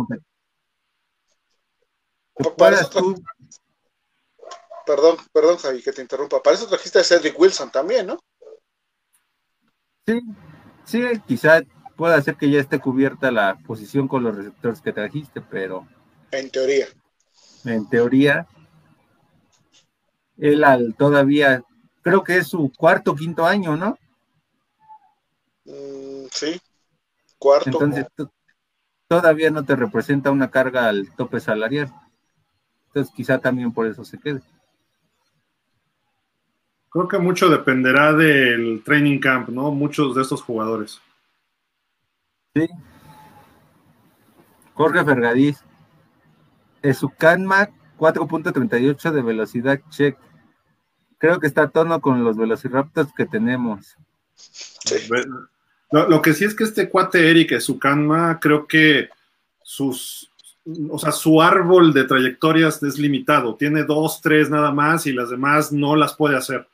[2.56, 3.22] para eso tú...
[4.84, 6.42] Perdón, perdón, Javi, que te interrumpa.
[6.42, 8.18] Para eso trajiste a Cedric Wilson también, ¿no?
[10.06, 10.20] Sí,
[10.84, 11.62] sí, quizá
[11.96, 15.86] pueda ser que ya esté cubierta la posición con los receptores que trajiste, pero.
[16.32, 16.88] En teoría.
[17.64, 18.48] En teoría,
[20.36, 21.62] él al todavía,
[22.02, 23.96] creo que es su cuarto, quinto año, ¿no?
[25.64, 26.60] Mm, sí,
[27.38, 27.70] cuarto.
[27.70, 28.06] Entonces
[29.12, 31.92] todavía no te representa una carga al tope salarial.
[32.86, 34.40] Entonces quizá también por eso se quede.
[36.88, 39.70] Creo que mucho dependerá del training camp, ¿no?
[39.70, 41.02] Muchos de estos jugadores.
[42.54, 42.66] Sí.
[44.72, 45.62] Jorge Fergadís.
[46.80, 47.68] Es su Canma
[47.98, 50.16] 4.38 de velocidad check.
[51.18, 53.94] Creo que está a tono con los velociraptors que tenemos.
[55.92, 59.10] Lo, que sí es que este cuate Eric Sukanma, creo que
[59.62, 60.30] sus,
[60.88, 63.56] o sea, su árbol de trayectorias es limitado.
[63.56, 66.66] Tiene dos, tres nada más y las demás no las puede hacer.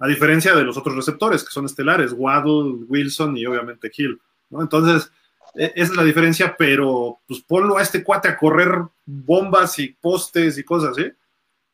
[0.00, 4.20] A diferencia de los otros receptores que son estelares, Waddle, Wilson y obviamente Hill.
[4.50, 4.60] ¿no?
[4.60, 5.10] Entonces,
[5.54, 8.70] e, esa es la diferencia, pero pues ponlo a este cuate a correr
[9.06, 11.12] bombas y postes y cosas así,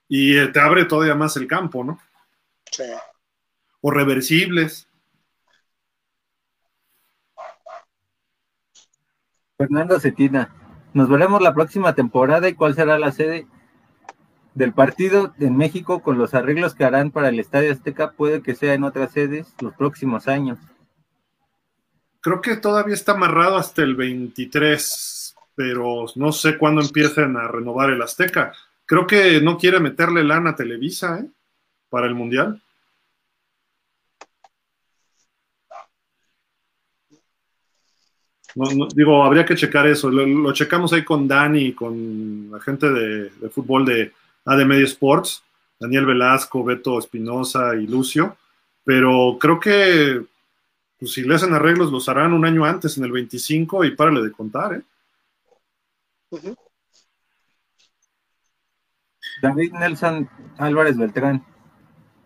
[0.08, 1.98] y eh, te abre todavía más el campo, ¿no?
[2.70, 2.84] Sí.
[3.80, 4.86] O reversibles.
[9.60, 10.48] Fernando Cetina,
[10.94, 13.46] nos veremos la próxima temporada y cuál será la sede
[14.54, 18.12] del partido en México con los arreglos que harán para el Estadio Azteca.
[18.12, 20.58] Puede que sea en otras sedes los próximos años.
[22.22, 27.90] Creo que todavía está amarrado hasta el 23, pero no sé cuándo empiecen a renovar
[27.90, 28.54] el Azteca.
[28.86, 31.28] Creo que no quiere meterle lana a Televisa ¿eh?
[31.90, 32.62] para el Mundial.
[38.54, 40.10] No, digo, habría que checar eso.
[40.10, 44.12] Lo, checamos ahí con Dani y con la gente de, fútbol de
[44.44, 45.42] AD Media Sports,
[45.78, 48.36] Daniel Velasco, Beto Espinosa y Lucio.
[48.84, 50.22] Pero creo que
[50.98, 54.22] pues, si le hacen arreglos, los harán un año antes, en el 25, y párale
[54.22, 54.82] de contar, ¿eh?
[59.42, 61.44] David Nelson Álvarez Beltrán.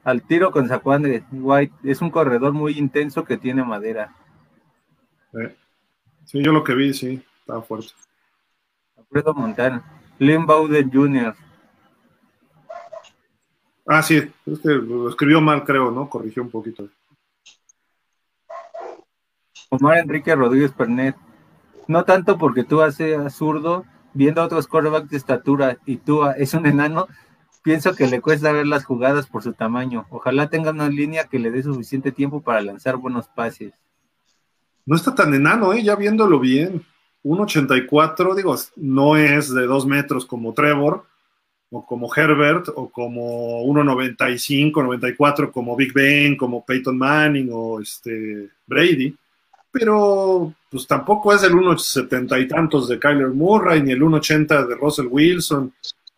[0.02, 1.74] Al tiro con Zacuán de White.
[1.84, 4.14] Es un corredor muy intenso que tiene madera.
[5.32, 5.56] Eh.
[6.26, 7.92] Sí, yo lo que vi, sí, estaba fuerte.
[8.96, 9.84] Alfredo Montana,
[10.18, 11.34] Lynn Bowden Jr.
[13.86, 16.08] Ah, sí, es que lo escribió mal, creo, ¿no?
[16.08, 16.88] Corrigió un poquito.
[19.68, 21.16] Omar Enrique Rodríguez Pernet.
[21.86, 26.54] No tanto porque tú haces zurdo, viendo a otros quarterbacks de estatura y tú es
[26.54, 27.08] un enano,
[27.62, 30.06] pienso que le cuesta ver las jugadas por su tamaño.
[30.08, 33.74] Ojalá tenga una línea que le dé suficiente tiempo para lanzar buenos pases
[34.86, 35.82] no está tan enano, ¿eh?
[35.82, 36.84] ya viéndolo bien.
[37.24, 41.04] 1.84, digo, no es de dos metros como Trevor,
[41.70, 48.50] o como Herbert, o como 1.95, 94 como Big Ben, como Peyton Manning o este
[48.66, 49.16] Brady,
[49.72, 54.74] pero pues tampoco es el 1.70 y tantos de Kyler Murray, ni el 1.80 de
[54.76, 55.74] Russell Wilson,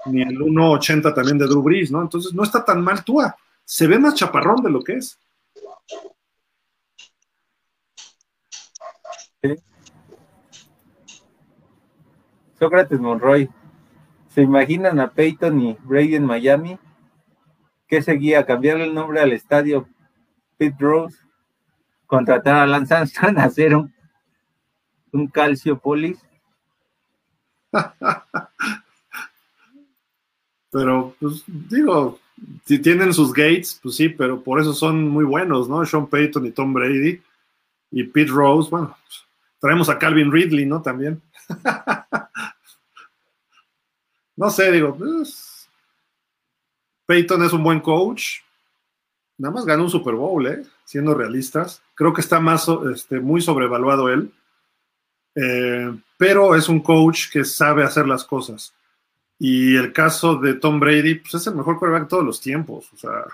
[0.06, 2.02] ni el 1.80 también de Drew Brees, ¿no?
[2.02, 5.18] Entonces no está tan mal Tua, se ve más chaparrón de lo que es.
[12.58, 13.48] Sócrates Monroy.
[14.28, 16.78] ¿Se imaginan a Peyton y Brady en Miami?
[17.88, 18.44] ¿Qué seguía?
[18.44, 19.88] ¿Cambiarle el nombre al estadio
[20.56, 21.16] Pete Rose?
[22.06, 23.92] ¿Contratar a Lance Armstrong a hacer un,
[25.12, 26.18] un calciopolis?
[30.70, 32.18] pero, pues, digo,
[32.64, 35.84] si tienen sus gates, pues sí, pero por eso son muy buenos, ¿no?
[35.84, 37.20] Sean Payton y Tom Brady
[37.90, 38.96] y Pete Rose, bueno,
[39.60, 40.82] traemos a Calvin Ridley, ¿no?
[40.82, 41.22] También.
[44.36, 45.68] no sé, digo, pues,
[47.06, 48.40] Peyton es un buen coach.
[49.38, 50.62] Nada más ganó un Super Bowl, ¿eh?
[50.84, 51.82] Siendo realistas.
[51.94, 54.32] Creo que está más, este, muy sobrevaluado él.
[55.34, 58.72] Eh, pero es un coach que sabe hacer las cosas.
[59.38, 62.90] Y el caso de Tom Brady, pues es el mejor quarterback de todos los tiempos.
[62.94, 63.24] O sea,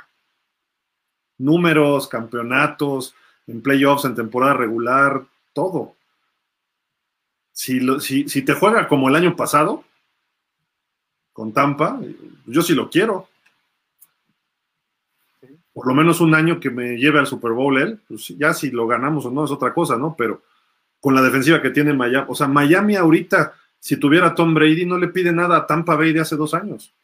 [1.39, 3.15] números, campeonatos,
[3.47, 5.95] en playoffs, en temporada regular, todo
[7.53, 7.81] si,
[8.29, 9.85] si, te juega como el año pasado,
[11.33, 12.01] con Tampa,
[12.47, 13.29] yo sí lo quiero.
[15.73, 18.71] Por lo menos un año que me lleve al Super Bowl él, pues ya si
[18.71, 20.15] lo ganamos o no es otra cosa, ¿no?
[20.17, 20.43] Pero
[21.01, 24.99] con la defensiva que tiene Miami, o sea, Miami ahorita, si tuviera Tom Brady, no
[24.99, 26.95] le pide nada a Tampa Bay de hace dos años.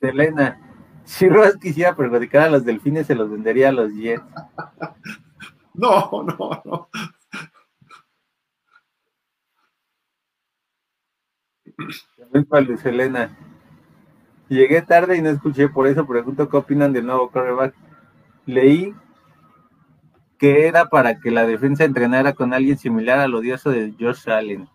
[0.00, 0.65] Elena,
[1.06, 4.22] si Ross quisiera perjudicar a los delfines, se los vendería a los Jets.
[5.78, 6.88] No, no, no.
[12.48, 13.36] para Luis Elena.
[14.48, 17.74] Llegué tarde y no escuché, por eso pregunto qué opinan del nuevo quarterback.
[18.46, 18.94] Leí
[20.38, 24.68] que era para que la defensa entrenara con alguien similar al odioso de Josh Allen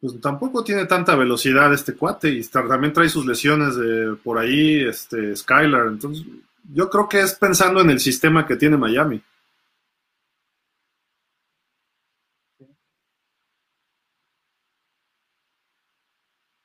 [0.00, 4.82] pues tampoco tiene tanta velocidad este cuate y también trae sus lesiones de por ahí,
[4.84, 5.88] este Skylar.
[5.88, 6.24] Entonces,
[6.72, 9.22] yo creo que es pensando en el sistema que tiene Miami.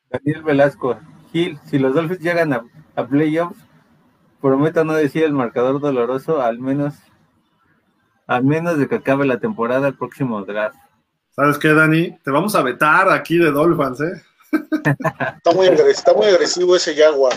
[0.09, 0.97] Daniel Velasco,
[1.33, 2.64] Gil, si los Dolphins llegan a,
[2.95, 3.59] a playoffs,
[4.39, 6.93] prometo no decir el marcador doloroso, al menos,
[8.27, 10.84] al menos de que acabe la temporada el próximo draft.
[11.35, 12.17] ¿Sabes qué, Dani?
[12.23, 14.23] Te vamos a vetar aquí de Dolphins, ¿eh?
[15.89, 17.33] está, muy agresivo, ese Jaguar.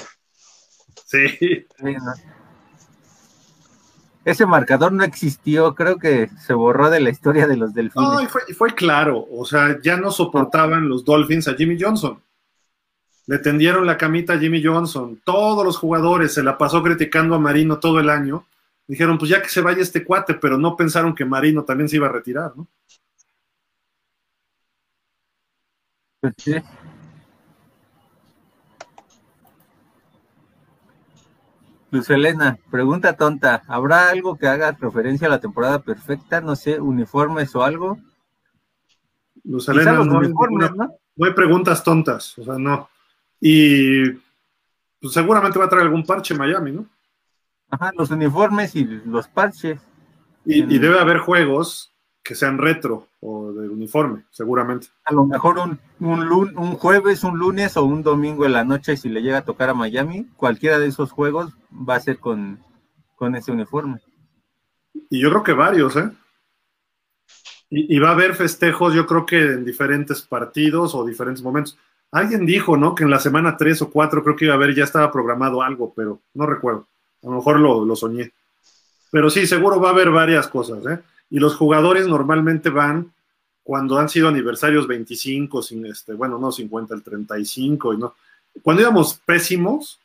[1.04, 1.66] Sí.
[4.24, 8.08] Ese marcador no existió, creo que se borró de la historia de los Delfines.
[8.08, 12.22] No, y fue, fue claro, o sea, ya no soportaban los Dolphins a Jimmy Johnson.
[13.26, 15.20] Le tendieron la camita a Jimmy Johnson.
[15.24, 18.46] Todos los jugadores se la pasó criticando a Marino todo el año.
[18.86, 21.96] Dijeron, pues ya que se vaya este cuate, pero no pensaron que Marino también se
[21.96, 22.68] iba a retirar, ¿no?
[26.20, 26.55] Pues sí.
[31.90, 36.42] Luz Elena, pregunta tonta, ¿habrá algo que haga referencia a la temporada perfecta?
[36.42, 37.98] No sé, uniformes o algo.
[39.44, 40.20] Luz Elena, no,
[41.24, 42.90] hay preguntas tontas, o sea, no.
[43.40, 44.10] Y
[45.00, 46.86] pues, seguramente va a traer algún parche Miami, ¿no?
[47.70, 49.80] Ajá, los uniformes y los parches.
[50.44, 54.88] Y, y debe haber juegos que sean retro o de uniforme, seguramente.
[55.05, 58.97] A lo mejor un, un, un, jueves, un lunes o un domingo en la noche,
[58.97, 62.60] si le llega a tocar a Miami, cualquiera de esos juegos va a ser con,
[63.16, 64.00] con ese uniforme.
[65.10, 66.10] Y yo creo que varios, ¿eh?
[67.70, 71.76] Y, va a haber festejos, yo creo que en diferentes partidos o diferentes momentos.
[72.10, 72.94] Alguien dijo, ¿no?
[72.94, 75.60] Que en la semana 3 o 4 creo que iba a haber, ya estaba programado
[75.60, 76.86] algo, pero no recuerdo.
[77.22, 78.32] A lo mejor lo, lo soñé.
[79.10, 81.00] Pero sí, seguro va a haber varias cosas, ¿eh?
[81.31, 83.12] Y los jugadores normalmente van
[83.62, 88.15] cuando han sido aniversarios 25, sin este, bueno, no 50, el 35, y no.
[88.62, 90.00] Cuando íbamos pésimos,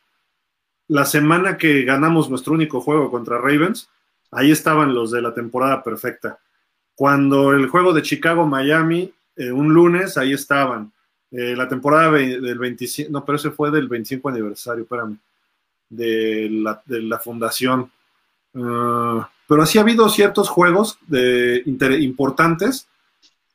[0.88, 3.88] la semana que ganamos nuestro único juego contra Ravens,
[4.30, 6.38] ahí estaban los de la temporada perfecta.
[6.94, 10.92] Cuando el juego de Chicago-Miami, eh, un lunes, ahí estaban.
[11.30, 15.18] Eh, la temporada del 25, no, pero ese fue del 25 aniversario, espérame,
[15.88, 17.90] de la, de la fundación.
[18.54, 21.62] Ah, pero así ha habido ciertos juegos de,
[22.00, 22.88] importantes,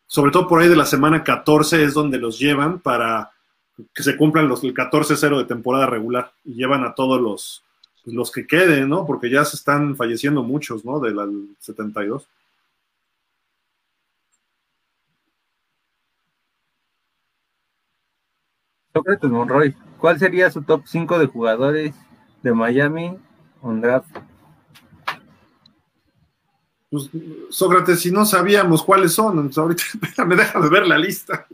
[0.07, 3.31] sobre todo por ahí de la semana 14 es donde los llevan para
[3.93, 7.63] que se cumplan los, el 14-0 de temporada regular y llevan a todos los,
[8.05, 9.05] los que queden, ¿no?
[9.05, 10.99] Porque ya se están falleciendo muchos, ¿no?
[10.99, 11.17] Del
[11.59, 12.27] 72.
[18.93, 21.95] Sócrates Monroy, ¿cuál sería su top 5 de jugadores
[22.41, 23.17] de Miami
[23.61, 24.09] on draft?
[26.89, 27.09] Pues,
[27.49, 29.83] Sócrates, si no sabíamos cuáles son, ahorita
[30.25, 31.47] me deja de ver la lista.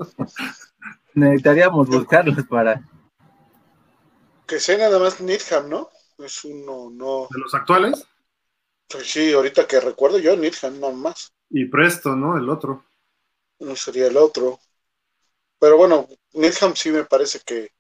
[1.14, 2.82] Necesitaríamos buscarlos para.
[4.48, 5.90] Que sea nada más Nidham, ¿no?
[6.18, 7.28] Es uno, no.
[7.30, 8.08] ¿De los actuales?
[8.88, 11.34] Pues sí, ahorita que recuerdo yo, Nidham, no más.
[11.50, 12.38] Y Presto, ¿no?
[12.38, 12.86] El otro.
[13.60, 14.60] No sería el otro.
[15.60, 17.72] Pero bueno, Nidham sí me parece que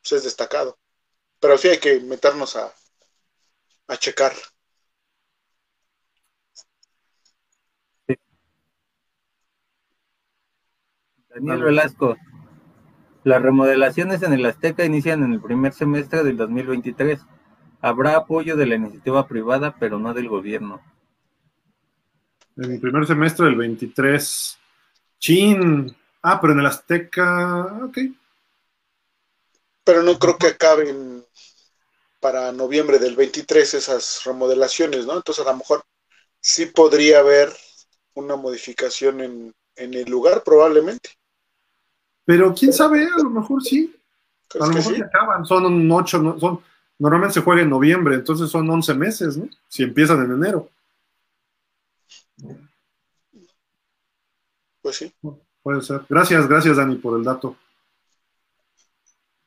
[0.00, 0.78] pues, es destacado.
[1.40, 2.72] Pero sí hay que meternos a,
[3.88, 4.32] a checar.
[11.34, 12.16] Daniel Velasco.
[13.24, 17.20] Las remodelaciones en el Azteca inician en el primer semestre del 2023.
[17.80, 20.80] Habrá apoyo de la iniciativa privada, pero no del gobierno.
[22.56, 24.58] En el primer semestre del 23.
[25.18, 25.96] Chin.
[26.22, 27.84] Ah, pero en el Azteca.
[27.84, 27.98] Ok.
[29.82, 31.24] Pero no creo que acaben
[32.20, 35.16] para noviembre del 23 esas remodelaciones, ¿no?
[35.16, 35.84] Entonces a lo mejor
[36.40, 37.50] sí podría haber
[38.14, 41.10] una modificación en, en el lugar, probablemente.
[42.24, 43.94] Pero quién sabe, a lo mejor sí.
[44.60, 46.60] A lo mejor acaban, son ocho, son,
[46.98, 49.48] normalmente se juega en noviembre, entonces son once meses, ¿no?
[49.68, 50.68] Si empiezan en enero.
[54.80, 55.12] Pues sí.
[55.62, 56.02] Puede ser.
[56.08, 57.56] Gracias, gracias Dani por el dato.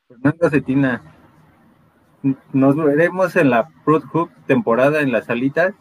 [0.08, 1.02] Fernando Cetina,
[2.52, 5.74] ¿nos veremos en la Pro Hub temporada en las salitas?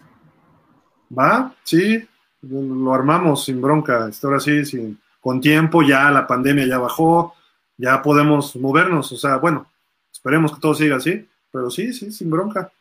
[1.18, 2.08] Va, sí,
[2.42, 4.10] lo armamos sin bronca.
[4.24, 7.34] Ahora sí, sin, con tiempo, ya la pandemia ya bajó,
[7.78, 9.68] ya podemos movernos, o sea, bueno,
[10.12, 12.72] esperemos que todo siga así, pero sí, sí, sin bronca.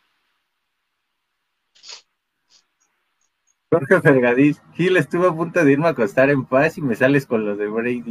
[3.70, 7.26] Jorge Fergadís, Gil estuvo a punto de irme a acostar en paz y me sales
[7.26, 8.04] con los de Brady.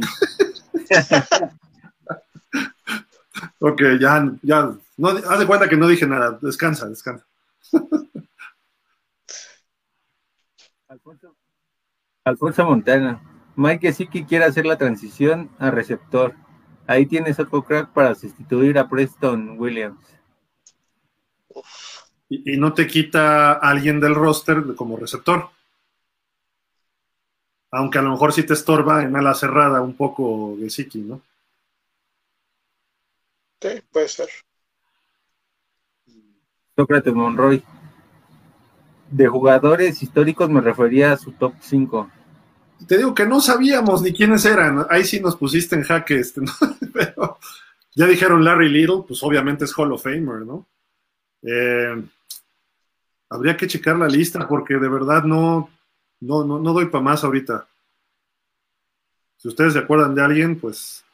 [3.60, 7.26] ok, ya, ya, no, haz de cuenta que no dije nada, descansa, descansa.
[10.88, 11.36] Alfonso,
[12.24, 13.20] Alfonso Montana,
[13.56, 16.34] Mike Gesicki quiere hacer la transición a receptor.
[16.86, 19.98] Ahí tienes otro crack para sustituir a Preston Williams.
[22.28, 25.48] Y, no te quita alguien del roster como receptor.
[27.70, 31.22] Aunque a lo mejor sí te estorba en ala cerrada un poco Gesicki, ¿no?
[33.60, 34.28] Sí, puede ser.
[36.76, 37.64] Sócrates Monroy.
[39.10, 42.10] De jugadores históricos me refería a su top 5
[42.86, 44.86] te digo que no sabíamos ni quiénes eran.
[44.90, 46.42] Ahí sí nos pusiste en jaque, este,
[46.92, 47.38] Pero
[47.94, 50.66] ya dijeron Larry Little, pues obviamente es Hall of Famer, ¿no?
[51.42, 52.04] Eh,
[53.30, 55.70] habría que checar la lista porque de verdad no,
[56.20, 57.66] no, no, doy para más ahorita.
[59.38, 61.04] Si ustedes se acuerdan de alguien, pues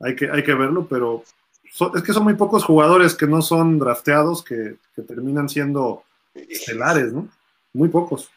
[0.00, 1.24] hay que, hay que verlo, pero
[1.94, 6.02] es que son muy pocos jugadores que no son drafteados que, que terminan siendo
[6.34, 7.28] estelares, ¿no?
[7.72, 8.30] Muy pocos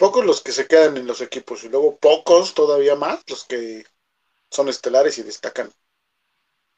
[0.00, 3.84] pocos los que se quedan en los equipos y luego pocos todavía más los que
[4.50, 5.70] son estelares y destacan.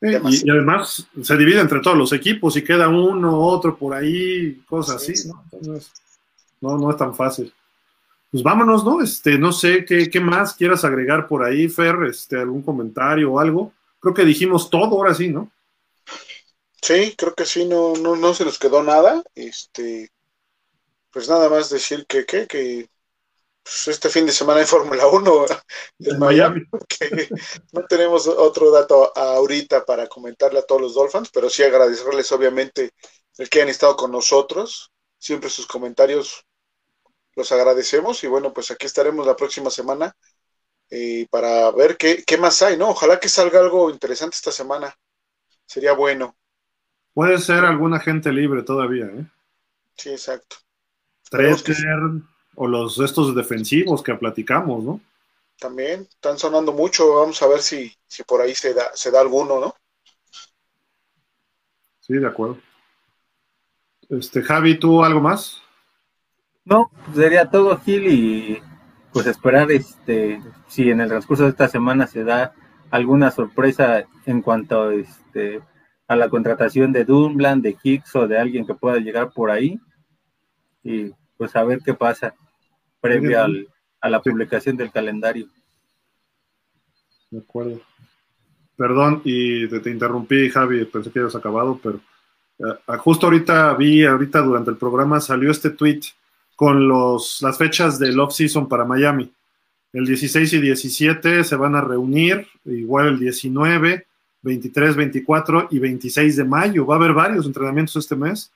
[0.01, 4.97] y, además se divide entre todos los equipos y queda uno, otro por ahí, cosas
[4.97, 5.45] así, ¿no?
[5.53, 5.93] Entonces,
[6.61, 7.55] no, no es tan fácil.
[8.33, 9.01] Pues vámonos, ¿no?
[9.01, 13.39] Este, no sé qué, qué más quieras agregar por ahí, Fer, este, algún comentario o
[13.39, 13.73] algo.
[14.01, 15.49] Creo que dijimos todo ahora sí, ¿no?
[16.81, 19.23] Sí, creo que sí, no, no, no se nos quedó nada.
[19.37, 20.11] Este,
[21.13, 22.89] pues nada más decir que, que, que
[23.63, 25.47] pues este fin de semana hay Fórmula 1
[26.01, 27.29] en Miami, que
[27.73, 32.91] no tenemos otro dato ahorita para comentarle a todos los Dolphins, pero sí agradecerles obviamente
[33.39, 36.45] el que han estado con nosotros, siempre sus comentarios
[37.35, 40.15] los agradecemos y bueno, pues aquí estaremos la próxima semana
[40.91, 42.91] eh, para ver qué, qué más hay, ¿no?
[42.91, 44.95] Ojalá que salga algo interesante esta semana,
[45.65, 46.37] sería bueno.
[47.15, 49.27] Puede ser alguna gente libre todavía, ¿eh?
[49.97, 50.57] Sí, exacto.
[51.31, 51.77] Treter
[52.55, 55.01] o los estos defensivos que platicamos, ¿no?
[55.59, 59.21] También están sonando mucho, vamos a ver si, si por ahí se da, se da
[59.21, 59.75] alguno, ¿no?
[62.01, 62.59] Sí, de acuerdo.
[64.09, 65.63] Este, Javi, ¿tú algo más?
[66.65, 68.63] No, sería todo Gil y
[69.13, 72.55] pues esperar este si en el transcurso de esta semana se da
[72.91, 75.61] alguna sorpresa en cuanto este
[76.09, 79.81] a la contratación de Dunbland, de Hicks o de alguien que pueda llegar por ahí
[80.83, 82.35] y pues a ver qué pasa
[83.03, 83.39] previo
[84.01, 85.49] a la publicación del calendario.
[87.31, 87.81] De acuerdo.
[88.77, 92.01] Perdón, y te, interrumpí, Javi, pensé que habías acabado, pero
[92.59, 96.01] eh, justo ahorita vi, ahorita durante el programa salió este tweet
[96.57, 99.31] con los, las fechas del off-season para Miami.
[99.93, 104.07] El 16 y 17 se van a reunir, igual el 19,
[104.43, 106.87] 23, 24 y 26 de mayo.
[106.87, 108.53] Va a haber varios entrenamientos este mes.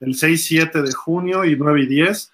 [0.00, 2.32] El 6, 7 de junio y 9 y 10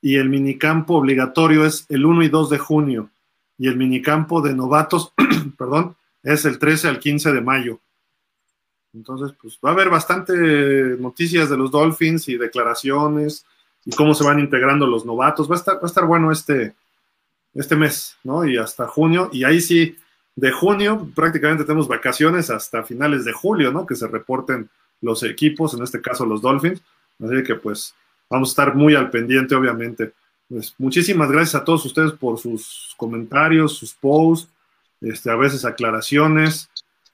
[0.00, 3.10] y el minicampo obligatorio es el 1 y 2 de junio
[3.58, 5.12] y el minicampo de novatos,
[5.58, 7.80] perdón, es el 13 al 15 de mayo.
[8.92, 10.32] Entonces, pues va a haber bastante
[10.98, 13.44] noticias de los Dolphins y declaraciones
[13.84, 15.50] y cómo se van integrando los novatos.
[15.50, 16.74] Va a estar, va a estar bueno este,
[17.54, 18.46] este mes, ¿no?
[18.46, 19.28] Y hasta junio.
[19.32, 19.96] Y ahí sí,
[20.34, 23.86] de junio prácticamente tenemos vacaciones hasta finales de julio, ¿no?
[23.86, 24.70] Que se reporten
[25.02, 26.82] los equipos, en este caso los Dolphins.
[27.22, 27.94] Así que pues
[28.28, 30.12] Vamos a estar muy al pendiente, obviamente.
[30.48, 34.48] Pues, muchísimas gracias a todos ustedes por sus comentarios, sus posts,
[35.00, 36.70] este, a veces aclaraciones.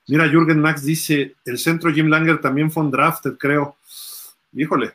[0.09, 3.77] Mira, Jürgen Max dice, el centro Jim Langer también fue un drafted, creo.
[4.53, 4.93] Híjole.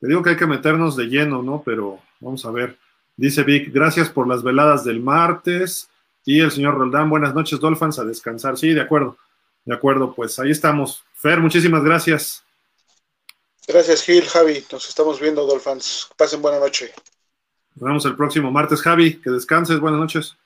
[0.00, 1.62] Te digo que hay que meternos de lleno, ¿no?
[1.64, 2.76] Pero vamos a ver.
[3.16, 5.88] Dice Vic, gracias por las veladas del martes.
[6.24, 8.56] Y el señor Roldán, buenas noches, Dolphins, a descansar.
[8.56, 9.16] Sí, de acuerdo.
[9.64, 11.04] De acuerdo, pues ahí estamos.
[11.14, 12.44] Fer, muchísimas gracias.
[13.66, 14.64] Gracias, Gil, Javi.
[14.72, 16.08] Nos estamos viendo, Dolphins.
[16.16, 16.92] Pasen buena noche.
[17.74, 19.20] Nos vemos el próximo martes, Javi.
[19.20, 19.78] Que descanses.
[19.78, 20.36] Buenas noches.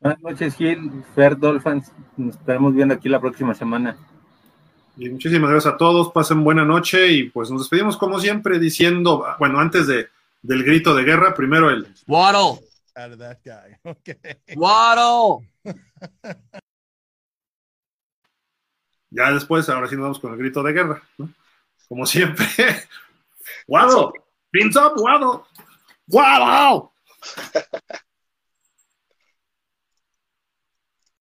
[0.00, 1.04] Buenas noches, Gil.
[1.14, 1.92] Fer, Dolphins.
[2.16, 3.96] Nos estaremos viendo aquí la próxima semana.
[4.96, 6.10] Y muchísimas gracias a todos.
[6.12, 10.08] Pasen buena noche y pues nos despedimos como siempre diciendo, bueno, antes de,
[10.42, 12.60] del grito de guerra, primero el Waddle.
[14.56, 15.48] Waddle.
[19.10, 21.32] ya después, ahora sí nos vamos con el grito de guerra, ¿no?
[21.88, 22.46] Como siempre.
[23.66, 24.12] Guado,
[24.50, 25.46] pins up, Guado.
[26.06, 26.92] Guado.